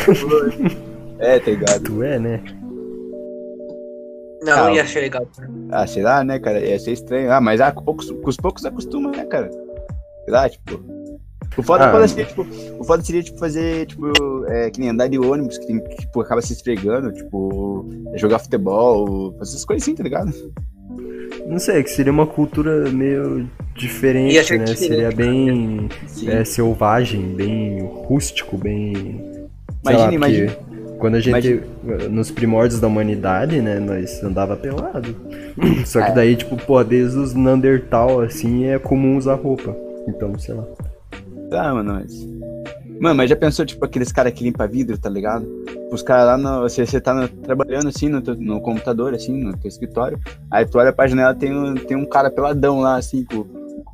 É, 1.18 1.38
tá 1.38 1.50
ligado? 1.50 1.84
tu 1.84 2.02
é, 2.02 2.18
né? 2.18 2.40
Não, 4.44 4.56
não 4.56 4.64
Ah, 4.66 4.72
ia 4.74 4.86
ser 4.86 5.00
legal. 5.00 5.26
cara. 5.36 5.50
Ah, 5.70 5.86
sei 5.86 6.02
lá, 6.02 6.24
né, 6.24 6.38
cara? 6.38 6.60
Ia 6.60 6.78
ser 6.78 6.92
estranho. 6.92 7.30
Ah, 7.32 7.40
mas 7.40 7.60
ah, 7.60 7.70
com, 7.72 7.82
poucos, 7.84 8.10
com 8.10 8.28
os 8.28 8.36
poucos 8.36 8.64
acostuma, 8.64 9.10
né, 9.10 9.24
cara? 9.24 9.50
Sei 9.50 10.32
lá, 10.32 10.48
tipo. 10.48 10.80
O 11.56 11.62
foda, 11.62 11.84
Ah. 11.86 11.92
foda 11.92 12.08
seria, 12.08 12.24
tipo, 12.24 12.46
o 12.78 12.84
foda 12.84 13.02
seria, 13.04 13.22
tipo, 13.22 13.38
fazer, 13.38 13.84
tipo, 13.86 14.10
é, 14.48 14.70
que 14.70 14.80
nem 14.80 14.88
andar 14.88 15.06
de 15.08 15.18
ônibus, 15.18 15.58
que, 15.58 15.66
tem, 15.66 15.78
que 15.80 15.96
tipo, 15.96 16.20
acaba 16.22 16.40
se 16.40 16.54
esfregando, 16.54 17.12
tipo, 17.12 17.86
jogar 18.14 18.38
futebol, 18.38 19.32
fazer 19.38 19.50
essas 19.52 19.64
coisas 19.64 19.82
assim, 19.82 19.94
tá 19.94 20.02
ligado? 20.02 20.32
Não 21.46 21.58
sei, 21.58 21.82
que 21.82 21.90
seria 21.90 22.10
uma 22.12 22.26
cultura 22.26 22.88
meio 22.90 23.46
diferente, 23.74 24.34
né? 24.34 24.40
diferente, 24.42 24.78
Seria 24.78 25.10
bem 25.10 25.88
Sim. 26.06 26.30
é, 26.30 26.42
selvagem, 26.44 27.20
bem 27.34 27.80
rústico, 27.82 28.56
bem. 28.56 29.22
Imagina, 29.84 30.06
lá, 30.06 30.12
imagina. 30.14 30.52
porque 30.52 30.71
Quando 31.02 31.16
a 31.16 31.20
gente. 31.20 31.60
Nos 32.10 32.30
primórdios 32.30 32.80
da 32.80 32.86
humanidade, 32.86 33.60
né? 33.60 33.80
Nós 33.80 34.22
andava 34.22 34.56
pelado. 34.56 35.14
Só 35.84 36.00
que 36.00 36.10
É. 36.12 36.14
daí, 36.14 36.36
tipo, 36.36 36.56
pô, 36.56 36.82
desde 36.84 37.18
os 37.18 37.34
Neandertal, 37.34 38.20
assim, 38.20 38.66
é 38.66 38.78
comum 38.78 39.16
usar 39.16 39.34
roupa. 39.34 39.76
Então, 40.08 40.38
sei 40.38 40.54
lá. 40.54 40.64
Ah, 41.52 41.74
mano, 41.74 41.94
mas. 41.94 42.12
Mano, 43.00 43.16
mas 43.16 43.28
já 43.28 43.34
pensou, 43.34 43.66
tipo, 43.66 43.84
aqueles 43.84 44.12
caras 44.12 44.32
que 44.32 44.44
limpa 44.44 44.66
vidro, 44.68 44.96
tá 44.96 45.10
ligado? 45.10 45.44
Os 45.90 46.02
caras 46.02 46.24
lá, 46.26 46.38
no, 46.38 46.60
você, 46.60 46.86
você 46.86 47.00
tá 47.00 47.12
no- 47.12 47.26
trabalhando 47.28 47.88
assim 47.88 48.08
no, 48.08 48.20
no 48.20 48.60
computador, 48.60 49.12
assim, 49.12 49.42
no 49.42 49.56
teu 49.56 49.68
escritório. 49.68 50.18
Aí 50.50 50.64
tu 50.64 50.78
olha 50.78 50.92
pra 50.92 51.08
janela, 51.08 51.34
tem 51.34 51.52
um, 51.52 51.74
tem 51.74 51.96
um 51.96 52.04
cara 52.06 52.30
peladão 52.30 52.80
lá, 52.80 52.96
assim, 52.96 53.24
com 53.24 53.44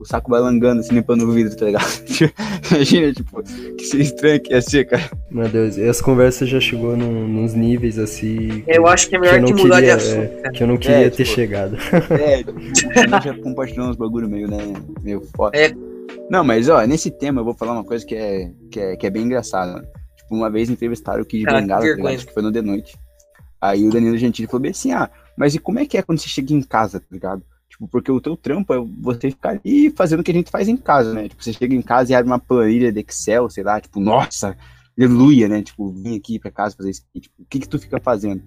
o 0.00 0.04
saco 0.04 0.30
balangando, 0.30 0.80
assim, 0.80 0.94
limpando 0.94 1.22
o 1.22 1.32
vidro, 1.32 1.56
tá 1.56 1.66
ligado? 1.66 1.84
Imagina, 2.70 3.12
tipo, 3.12 3.42
que 3.42 3.84
ser 3.84 4.00
estranho 4.00 4.40
que 4.40 4.52
ia 4.52 4.62
ser, 4.62 4.84
cara. 4.86 5.10
Meu 5.30 5.48
Deus, 5.48 5.76
e 5.76 5.88
as 5.88 6.00
conversas 6.00 6.48
já 6.48 6.60
chegou 6.60 6.96
num, 6.96 7.26
nos 7.26 7.54
níveis 7.54 7.98
assim. 7.98 8.62
Eu 8.66 8.86
acho 8.86 9.08
que 9.08 9.16
é 9.16 9.18
que 9.20 9.24
melhor 9.26 9.44
que, 9.44 9.52
não 9.52 9.62
mudar 9.62 9.76
queria, 9.76 9.96
de 9.96 10.02
assunto, 10.02 10.22
é, 10.22 10.26
cara. 10.42 10.50
que 10.52 10.62
eu 10.62 10.66
não 10.66 10.76
queria 10.76 10.96
É, 10.96 11.10
ter 11.10 11.24
tipo, 11.24 11.34
chegado. 11.34 11.76
É, 12.10 12.42
tipo, 12.42 12.90
a 12.98 13.06
gente 13.06 13.24
já 13.24 13.34
compartilhou 13.42 13.88
uns 13.88 13.96
bagulho 13.96 14.28
meio, 14.28 14.48
né, 14.48 14.58
meio 15.02 15.20
foda. 15.36 15.56
É. 15.56 15.72
Não, 16.30 16.44
mas, 16.44 16.68
ó, 16.68 16.84
nesse 16.86 17.10
tema 17.10 17.40
eu 17.40 17.44
vou 17.44 17.54
falar 17.54 17.72
uma 17.72 17.84
coisa 17.84 18.04
que 18.06 18.14
é, 18.14 18.50
que 18.70 18.80
é, 18.80 18.96
que 18.96 19.06
é 19.06 19.10
bem 19.10 19.24
engraçada. 19.24 19.72
mano. 19.72 19.86
Tipo, 20.16 20.34
uma 20.34 20.50
vez 20.50 20.70
entrevistaram 20.70 21.22
o 21.22 21.24
Kid 21.24 21.44
Cara, 21.44 21.56
que 21.56 21.62
Bengala, 21.62 21.80
tá 21.80 21.86
ligado? 21.86 21.96
vergonha. 21.96 22.16
Acho 22.16 22.26
que 22.26 22.34
foi 22.34 22.42
no 22.42 22.52
The 22.52 22.62
Noite. 22.62 22.96
Aí 23.60 23.86
o 23.86 23.90
Danilo 23.90 24.16
Gentili 24.16 24.46
falou 24.46 24.60
bem 24.60 24.70
assim, 24.70 24.92
ah, 24.92 25.10
mas 25.36 25.54
e 25.54 25.58
como 25.58 25.80
é 25.80 25.86
que 25.86 25.98
é 25.98 26.02
quando 26.02 26.18
você 26.18 26.28
chega 26.28 26.52
em 26.52 26.62
casa, 26.62 27.00
tá 27.00 27.06
ligado? 27.10 27.42
Tipo, 27.78 27.88
porque 27.88 28.10
o 28.10 28.20
teu 28.20 28.36
trampo 28.36 28.74
é 28.74 28.78
você 29.00 29.30
ficar 29.30 29.50
ali 29.50 29.88
fazendo 29.90 30.20
o 30.20 30.24
que 30.24 30.32
a 30.32 30.34
gente 30.34 30.50
faz 30.50 30.66
em 30.66 30.76
casa, 30.76 31.14
né? 31.14 31.28
Tipo, 31.28 31.44
você 31.44 31.52
chega 31.52 31.74
em 31.76 31.80
casa 31.80 32.10
e 32.10 32.14
abre 32.14 32.28
uma 32.28 32.38
planilha 32.38 32.90
de 32.90 33.00
Excel, 33.00 33.48
sei 33.48 33.62
lá, 33.62 33.80
tipo, 33.80 34.00
nossa, 34.00 34.56
aleluia, 34.98 35.48
né? 35.48 35.62
Tipo, 35.62 35.88
vim 35.92 36.16
aqui 36.16 36.40
pra 36.40 36.50
casa 36.50 36.74
fazer 36.76 36.90
isso 36.90 37.04
aqui. 37.08 37.20
Tipo, 37.20 37.40
o 37.40 37.44
que 37.46 37.60
que 37.60 37.68
tu 37.68 37.78
fica 37.78 38.00
fazendo? 38.00 38.42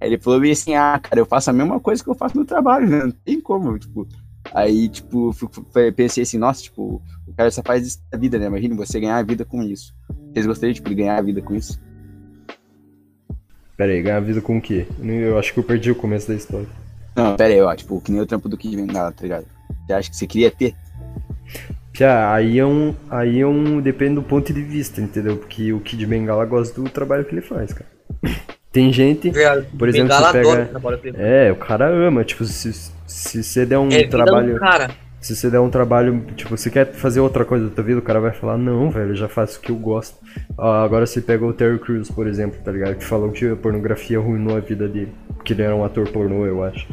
Aí 0.00 0.08
ele 0.08 0.18
falou 0.18 0.42
assim, 0.50 0.74
ah, 0.74 0.98
cara, 1.00 1.20
eu 1.20 1.26
faço 1.26 1.50
a 1.50 1.52
mesma 1.52 1.78
coisa 1.78 2.02
que 2.02 2.10
eu 2.10 2.16
faço 2.16 2.36
no 2.36 2.44
trabalho, 2.44 2.88
né? 2.88 3.04
Não 3.04 3.12
tem 3.12 3.40
como, 3.40 3.78
tipo... 3.78 4.08
Aí, 4.52 4.88
tipo, 4.88 5.34
pensei 5.96 6.22
assim, 6.22 6.36
nossa, 6.36 6.62
tipo, 6.62 7.00
o 7.26 7.32
cara 7.34 7.50
só 7.50 7.62
faz 7.62 7.86
isso 7.86 8.02
da 8.10 8.18
vida, 8.18 8.38
né? 8.38 8.46
Imagina 8.46 8.74
você 8.74 9.00
ganhar 9.00 9.16
a 9.16 9.22
vida 9.22 9.44
com 9.44 9.62
isso. 9.62 9.94
Vocês 10.32 10.46
gostariam, 10.46 10.74
tipo, 10.74 10.88
de 10.88 10.96
ganhar 10.96 11.16
a 11.16 11.22
vida 11.22 11.40
com 11.40 11.54
isso? 11.54 11.80
Pera 13.76 13.92
aí, 13.92 14.02
ganhar 14.02 14.20
vida 14.20 14.42
com 14.42 14.58
o 14.58 14.60
quê? 14.60 14.86
Eu 15.00 15.38
acho 15.38 15.54
que 15.54 15.60
eu 15.60 15.64
perdi 15.64 15.90
o 15.90 15.94
começo 15.94 16.28
da 16.28 16.34
história. 16.34 16.68
Não, 17.16 17.36
pera 17.36 17.52
aí, 17.54 17.60
ó, 17.60 17.74
tipo, 17.74 18.00
que 18.00 18.10
nem 18.10 18.20
o 18.20 18.26
trampo 18.26 18.48
do 18.48 18.56
Kid 18.56 18.76
Bengala, 18.76 19.12
tá 19.12 19.22
ligado? 19.22 19.44
Você 19.86 19.92
acha 19.92 20.10
que 20.10 20.16
você 20.16 20.26
queria 20.26 20.50
ter? 20.50 20.74
Pia, 21.92 22.32
aí 22.32 22.58
é 22.58 22.66
um. 22.66 22.94
Aí 23.08 23.40
é 23.40 23.46
um. 23.46 23.80
Depende 23.80 24.16
do 24.16 24.22
ponto 24.22 24.52
de 24.52 24.62
vista, 24.62 25.00
entendeu? 25.00 25.36
Porque 25.36 25.72
o 25.72 25.80
Kid 25.80 26.04
Bengala 26.06 26.44
gosta 26.44 26.80
do 26.80 26.88
trabalho 26.90 27.24
que 27.24 27.32
ele 27.34 27.40
faz, 27.42 27.72
cara. 27.72 27.88
Tem 28.72 28.92
gente. 28.92 29.30
Verdade. 29.30 29.66
Por 29.78 29.88
exemplo, 29.88 30.08
Bengala 30.08 30.32
você 30.32 30.38
adora 30.38 30.56
pega- 30.56 30.66
o 30.66 30.70
trabalho 30.72 30.98
dele. 30.98 31.16
É, 31.20 31.52
o 31.52 31.56
cara 31.56 31.86
ama, 31.88 32.24
tipo, 32.24 32.44
se, 32.44 32.72
se 33.06 33.42
você 33.44 33.64
der 33.64 33.78
um 33.78 33.86
É, 33.88 33.98
vida 33.98 34.08
trabalho. 34.10 34.54
do 34.54 34.58
cara. 34.60 34.90
Se 35.24 35.34
você 35.34 35.48
der 35.48 35.58
um 35.58 35.70
trabalho, 35.70 36.22
tipo, 36.36 36.54
você 36.54 36.68
quer 36.68 36.92
fazer 36.92 37.18
outra 37.20 37.46
coisa 37.46 37.66
da 37.68 37.74
tua 37.74 37.82
vida, 37.82 37.98
o 37.98 38.02
cara 38.02 38.20
vai 38.20 38.30
falar, 38.32 38.58
não, 38.58 38.90
velho, 38.90 39.12
eu 39.12 39.16
já 39.16 39.26
faço 39.26 39.58
o 39.58 39.62
que 39.62 39.70
eu 39.70 39.76
gosto. 39.76 40.18
Ah, 40.58 40.82
agora 40.84 41.06
você 41.06 41.18
pega 41.18 41.46
o 41.46 41.52
Terry 41.52 41.78
Crews, 41.78 42.10
por 42.10 42.26
exemplo, 42.26 42.58
tá 42.62 42.70
ligado? 42.70 42.96
Que 42.96 43.04
falou 43.04 43.30
que 43.32 43.48
a 43.48 43.56
pornografia 43.56 44.18
arruinou 44.18 44.54
a 44.54 44.60
vida 44.60 44.86
dele. 44.86 45.12
Porque 45.34 45.54
ele 45.54 45.62
era 45.62 45.74
um 45.74 45.82
ator 45.82 46.06
pornô, 46.10 46.44
eu 46.44 46.62
acho. 46.62 46.86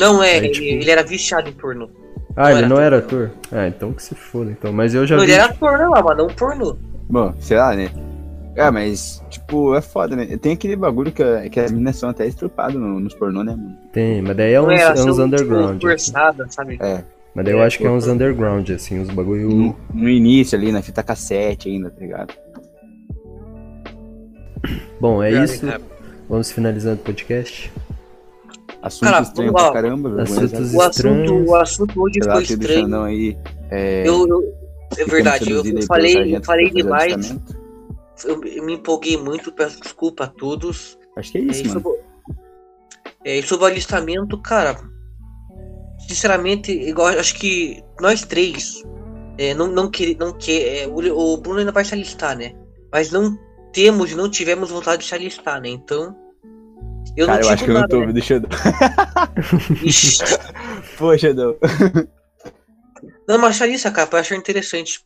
Não 0.00 0.22
é, 0.22 0.30
Aí, 0.30 0.36
ele, 0.38 0.48
tipo- 0.48 0.64
ele 0.66 0.90
era 0.90 1.02
viciado 1.02 1.48
em 1.50 1.52
pornô. 1.52 1.90
Ah, 2.34 2.44
Não 2.44 2.50
ele 2.50 2.58
era 2.58 2.68
não 2.68 2.76
ator. 2.76 2.82
era 2.86 2.96
ator? 2.98 3.30
Ah, 3.52 3.68
então 3.68 3.92
que 3.92 4.02
se 4.02 4.14
foda, 4.14 4.50
então. 4.50 4.72
Mas 4.72 4.94
eu 4.94 5.06
já 5.06 5.14
Não, 5.16 5.24
vi. 5.24 5.30
ele 5.32 5.38
era 5.40 5.50
ator, 5.52 5.76
não, 5.78 5.90
mas 5.90 6.16
não 6.16 6.26
pornô. 6.28 6.76
Bom, 7.10 7.34
sei 7.40 7.58
lá, 7.58 7.76
né? 7.76 7.90
É, 8.56 8.70
mas, 8.70 9.22
tipo, 9.28 9.74
é 9.74 9.82
foda, 9.82 10.16
né? 10.16 10.24
Tem 10.38 10.52
aquele 10.54 10.76
bagulho 10.76 11.12
que, 11.12 11.22
que 11.50 11.60
as 11.60 11.70
meninas 11.70 11.96
são 11.96 12.08
até 12.08 12.26
estrupadas 12.26 12.74
no, 12.76 12.98
nos 13.00 13.12
pornô, 13.14 13.44
né, 13.44 13.52
mano? 13.54 13.76
Tem, 13.92 14.22
mas 14.22 14.34
daí 14.34 14.54
é 14.54 14.60
Não 14.60 14.66
uns, 14.68 14.80
é, 14.80 14.82
é 14.82 14.90
uns 14.92 14.96
são, 14.96 15.06
tipo, 15.12 15.22
underground. 15.22 15.70
assim. 15.76 15.80
forçada, 15.80 16.46
sabe? 16.48 16.78
É. 16.80 17.02
Mas 17.34 17.44
daí 17.44 17.54
eu 17.54 17.60
É, 17.62 17.66
acho 17.66 17.78
que 17.78 17.86
é 17.86 17.90
uns 17.90 18.06
underground, 18.06 18.70
assim, 18.70 19.00
uns 19.00 19.08
bagulho. 19.10 19.48
No, 19.48 19.76
no 19.92 20.08
início 20.08 20.56
ali, 20.56 20.70
na 20.70 20.82
fita 20.82 21.02
cassete 21.02 21.68
ainda, 21.68 21.90
tá 21.90 22.00
ligado? 22.00 22.32
Bom, 25.00 25.22
é 25.22 25.32
isso. 25.44 25.66
cara. 25.66 25.80
Vamos 26.28 26.50
finalizando 26.50 27.00
o 27.00 27.04
podcast. 27.04 27.70
Assunto 28.82 29.10
Cara, 29.10 29.52
pra 29.52 29.72
caramba, 29.72 30.10
vergonha 30.10 30.44
Assuntos. 30.44 30.74
O 30.74 30.80
assunto, 30.80 30.90
estranhos. 30.90 31.48
o 31.48 31.54
assunto 31.56 32.02
hoje 32.02 32.20
foi 32.22 32.42
estranho. 32.42 33.02
Aí. 33.02 33.36
É, 33.70 34.06
Eu, 34.06 34.26
eu- 34.28 34.54
é 34.96 35.04
verdade, 35.06 35.50
eu, 35.50 35.62
falei, 35.86 36.36
eu 36.36 36.44
falei 36.44 36.70
demais. 36.70 37.34
Eu, 38.24 38.44
eu 38.44 38.64
me 38.64 38.74
empolguei 38.74 39.16
muito, 39.16 39.50
peço 39.52 39.80
desculpa 39.80 40.24
a 40.24 40.26
todos. 40.28 40.96
Acho 41.16 41.32
que 41.32 41.38
é 41.38 41.40
É, 41.40 41.44
isso, 41.44 41.64
e 41.64 41.68
mano. 41.68 41.80
sobre, 41.80 41.98
é, 43.24 43.42
sobre 43.42 43.64
o 43.64 43.68
alistamento, 43.68 44.38
cara, 44.38 44.78
sinceramente, 46.06 46.70
igual 46.72 47.08
acho 47.08 47.34
que 47.34 47.82
nós 48.00 48.22
três 48.22 48.82
é, 49.38 49.54
não, 49.54 49.66
não 49.66 49.90
quer, 49.90 50.16
não 50.16 50.32
quer, 50.32 50.84
é, 50.84 50.86
o, 50.86 50.98
o 50.98 51.36
Bruno 51.36 51.58
ainda 51.58 51.72
vai 51.72 51.84
se 51.84 51.94
alistar, 51.94 52.36
né? 52.36 52.54
Mas 52.92 53.10
não 53.10 53.36
temos 53.72 54.12
e 54.12 54.14
não 54.14 54.30
tivemos 54.30 54.70
vontade 54.70 55.02
de 55.02 55.08
se 55.08 55.14
alistar, 55.14 55.60
né? 55.60 55.68
Então, 55.68 56.16
eu 57.16 57.26
Cara, 57.26 57.40
não 57.42 57.48
eu 57.48 57.52
acho 57.52 57.64
que 57.64 57.70
digo 57.70 57.70
eu 57.70 57.74
não 57.74 57.80
nada, 57.80 57.88
tô 57.88 57.96
né? 57.96 58.02
ouvindo 58.02 58.22
Xandão. 58.22 58.50
Pô, 60.96 61.18
Xandão. 61.18 61.56
Não, 63.26 63.38
mas 63.38 63.56
só 63.56 63.64
isso, 63.66 63.90
cara, 63.92 64.06
pra 64.06 64.20
achar 64.20 64.36
interessante. 64.36 65.00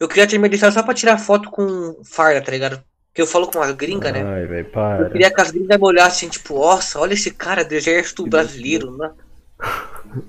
Eu 0.00 0.08
queria 0.08 0.26
ter 0.26 0.38
me 0.38 0.48
alistado 0.48 0.74
só 0.74 0.82
pra 0.82 0.94
tirar 0.94 1.16
foto 1.18 1.48
com 1.50 2.02
farda, 2.04 2.42
tá 2.42 2.50
ligado? 2.50 2.82
Porque 3.08 3.22
eu 3.22 3.26
falo 3.26 3.46
com 3.46 3.60
as 3.60 3.70
gringas, 3.72 4.12
né? 4.12 4.22
Ai, 4.24 4.46
velho, 4.46 4.66
Eu 4.66 4.72
para. 4.72 5.10
queria 5.10 5.30
que 5.32 5.40
as 5.40 5.50
gringas 5.50 5.78
me 5.78 5.84
olhassem, 5.86 6.28
tipo, 6.28 6.54
nossa, 6.54 6.98
olha 6.98 7.14
esse 7.14 7.30
cara 7.30 7.64
do 7.64 7.72
exército 7.72 8.26
brasileiro, 8.26 8.90
né? 8.96 9.12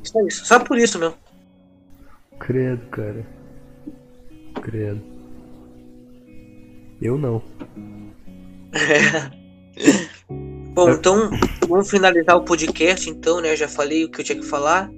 Só 0.04 0.22
isso, 0.22 0.46
só 0.46 0.60
por 0.60 0.78
isso 0.78 0.98
mesmo. 1.00 1.16
Credo, 2.40 2.86
cara. 2.88 3.26
Credo. 4.62 5.02
Eu 7.02 7.18
não. 7.18 7.42
Bom, 10.74 10.90
então, 10.90 11.30
vamos 11.68 11.90
finalizar 11.90 12.36
o 12.36 12.44
podcast, 12.44 13.10
então, 13.10 13.42
né? 13.42 13.52
Eu 13.52 13.58
já 13.58 13.68
falei 13.68 14.06
o 14.06 14.10
que 14.10 14.22
eu 14.22 14.26
tinha 14.26 14.40
que 14.40 14.46
falar. 14.46 14.90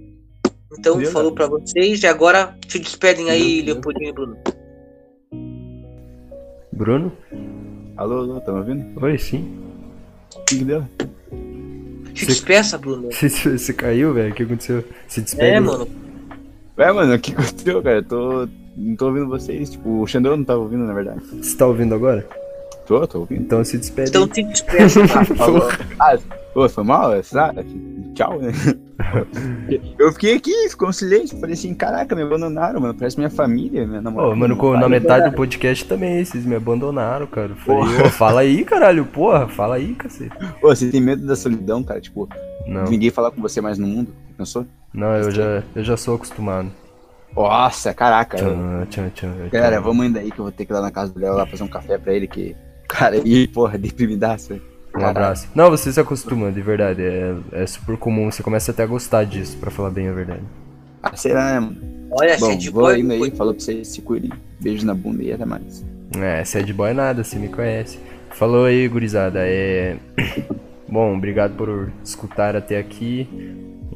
Então, 0.77 1.03
falou 1.05 1.33
pra 1.33 1.47
vocês 1.47 2.01
e 2.01 2.07
agora 2.07 2.55
se 2.67 2.79
despedem 2.79 3.29
aí? 3.29 3.61
Leopoldinho 3.61 4.09
e 4.09 4.13
Bruno. 4.13 4.37
Bruno? 6.71 7.11
Alô, 7.97 8.19
alô, 8.19 8.41
tá 8.41 8.51
me 8.51 8.59
ouvindo? 8.59 9.03
Oi, 9.03 9.17
sim. 9.17 9.57
O 10.35 10.43
que 10.43 10.63
deu? 10.63 10.85
Se 12.15 12.25
despeça, 12.25 12.77
Bruno. 12.77 13.09
Você, 13.11 13.73
caiu, 13.73 14.13
velho? 14.13 14.31
O 14.31 14.35
que 14.35 14.43
aconteceu? 14.43 14.83
Se 15.07 15.21
despede. 15.21 15.51
É, 15.51 15.59
mano. 15.59 15.87
Ué, 16.77 16.91
mano, 16.91 17.13
o 17.13 17.19
que 17.19 17.33
aconteceu, 17.33 17.83
cara? 17.83 17.97
Eu 17.97 18.03
tô. 18.03 18.47
Não 18.77 18.95
tô 18.95 19.07
ouvindo 19.07 19.27
vocês. 19.27 19.69
Tipo, 19.69 20.01
o 20.01 20.07
Xandão 20.07 20.35
não 20.35 20.43
tava 20.43 20.59
ouvindo, 20.59 20.83
na 20.85 20.93
verdade. 20.93 21.21
Você 21.41 21.55
tá 21.55 21.65
ouvindo 21.67 21.95
agora? 21.95 22.27
Tô, 22.85 23.05
tô 23.07 23.19
ouvindo. 23.19 23.41
Então 23.41 23.63
se 23.63 23.77
despede. 23.77 24.09
Então 24.09 24.29
se 24.33 24.43
despeça. 24.43 24.99
Alô. 25.39 25.61
Ah, 25.99 26.17
pô, 26.53 26.67
foi 26.67 26.83
mal? 26.83 27.23
Sabe? 27.23 27.65
Tchau, 28.13 28.39
né? 28.39 28.51
Eu 29.99 30.11
fiquei 30.13 30.35
aqui, 30.35 30.69
ficou 30.69 30.89
um 30.89 30.93
silêncio. 30.93 31.37
Falei 31.39 31.53
assim, 31.53 31.73
caraca, 31.73 32.15
me 32.15 32.21
abandonaram, 32.21 32.79
mano. 32.79 32.93
Parece 32.93 33.17
minha 33.17 33.29
família, 33.29 33.85
minha 33.85 34.01
namorada. 34.01 34.31
Pô, 34.31 34.35
mano, 34.35 34.79
na 34.79 34.89
metade 34.89 35.29
do 35.29 35.35
podcast 35.35 35.85
também, 35.85 36.23
vocês 36.23 36.45
me 36.45 36.55
abandonaram, 36.55 37.27
cara. 37.27 37.49
Eu 37.49 37.55
Falei, 37.55 38.01
ô, 38.01 38.09
fala 38.09 38.41
aí, 38.41 38.63
caralho, 38.63 39.05
porra, 39.05 39.47
fala 39.47 39.75
aí, 39.75 39.93
cacete. 39.95 40.35
Pô, 40.61 40.73
você 40.73 40.89
tem 40.89 41.01
medo 41.01 41.25
da 41.25 41.35
solidão, 41.35 41.83
cara? 41.83 41.99
Tipo, 41.99 42.27
Não, 42.65 42.85
ninguém 42.85 43.09
falar 43.09 43.31
com 43.31 43.41
você 43.41 43.59
mais 43.59 43.77
no 43.77 43.87
mundo? 43.87 44.13
Pensou? 44.37 44.65
não, 44.93 45.13
eu 45.15 45.31
já, 45.31 45.63
eu 45.75 45.83
já 45.83 45.97
sou 45.97 46.15
acostumado. 46.15 46.71
Nossa, 47.35 47.93
caraca. 47.93 48.37
Tchan, 48.37 48.85
tchan, 48.89 49.09
tchan, 49.09 49.49
tchan. 49.49 49.81
vamos 49.81 50.05
indo 50.05 50.17
aí 50.17 50.31
que 50.31 50.39
eu 50.39 50.45
vou 50.45 50.51
ter 50.51 50.65
que 50.65 50.71
ir 50.71 50.75
lá 50.75 50.81
na 50.81 50.91
casa 50.91 51.11
do 51.11 51.19
Léo 51.19 51.33
lá 51.33 51.45
fazer 51.45 51.63
um 51.63 51.67
café 51.67 51.97
pra 51.97 52.13
ele 52.13 52.27
que. 52.27 52.55
Cara, 52.87 53.17
e 53.27 53.47
porra, 53.47 53.77
deprimidaço. 53.77 54.49
velho. 54.49 54.74
Um 54.97 55.05
abraço. 55.05 55.47
Não, 55.53 55.69
você 55.69 55.91
se 55.91 55.99
acostuma, 55.99 56.51
de 56.51 56.61
verdade. 56.61 57.01
É, 57.03 57.35
é 57.51 57.67
super 57.67 57.97
comum. 57.97 58.31
Você 58.31 58.41
começa 58.41 58.71
até 58.71 58.83
a 58.83 58.87
gostar 58.87 59.23
disso, 59.25 59.57
pra 59.57 59.69
falar 59.69 59.89
bem 59.89 60.07
a 60.07 60.13
verdade. 60.13 60.43
Ah, 61.03 61.15
sei 61.15 61.33
lá, 61.33 61.53
né, 61.53 61.59
mano? 61.59 61.77
Olha, 62.11 62.37
Bom, 62.37 62.57
boa. 62.71 62.97
indo 62.97 63.11
aí, 63.11 63.31
falou 63.31 63.53
pra 63.53 63.63
vocês 63.63 63.89
se 63.89 64.01
cuidem. 64.01 64.31
Beijo 64.59 64.85
na 64.85 64.93
bunda 64.93 65.21
e 65.21 65.33
até 65.33 65.45
mais. 65.45 65.83
É, 66.17 66.43
sad 66.45 66.71
boy 66.71 66.93
nada, 66.93 67.23
você 67.23 67.37
me 67.37 67.49
conhece. 67.49 67.99
Falou 68.31 68.65
aí, 68.65 68.87
gurizada. 68.87 69.39
É. 69.41 69.97
Bom, 70.87 71.17
obrigado 71.17 71.55
por 71.55 71.91
escutar 72.03 72.55
até 72.55 72.77
aqui. 72.77 73.27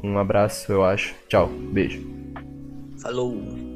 Um 0.02 0.18
abraço, 0.18 0.70
eu 0.70 0.84
acho. 0.84 1.14
Tchau, 1.28 1.48
beijo. 1.48 2.04
Falou. 2.98 3.69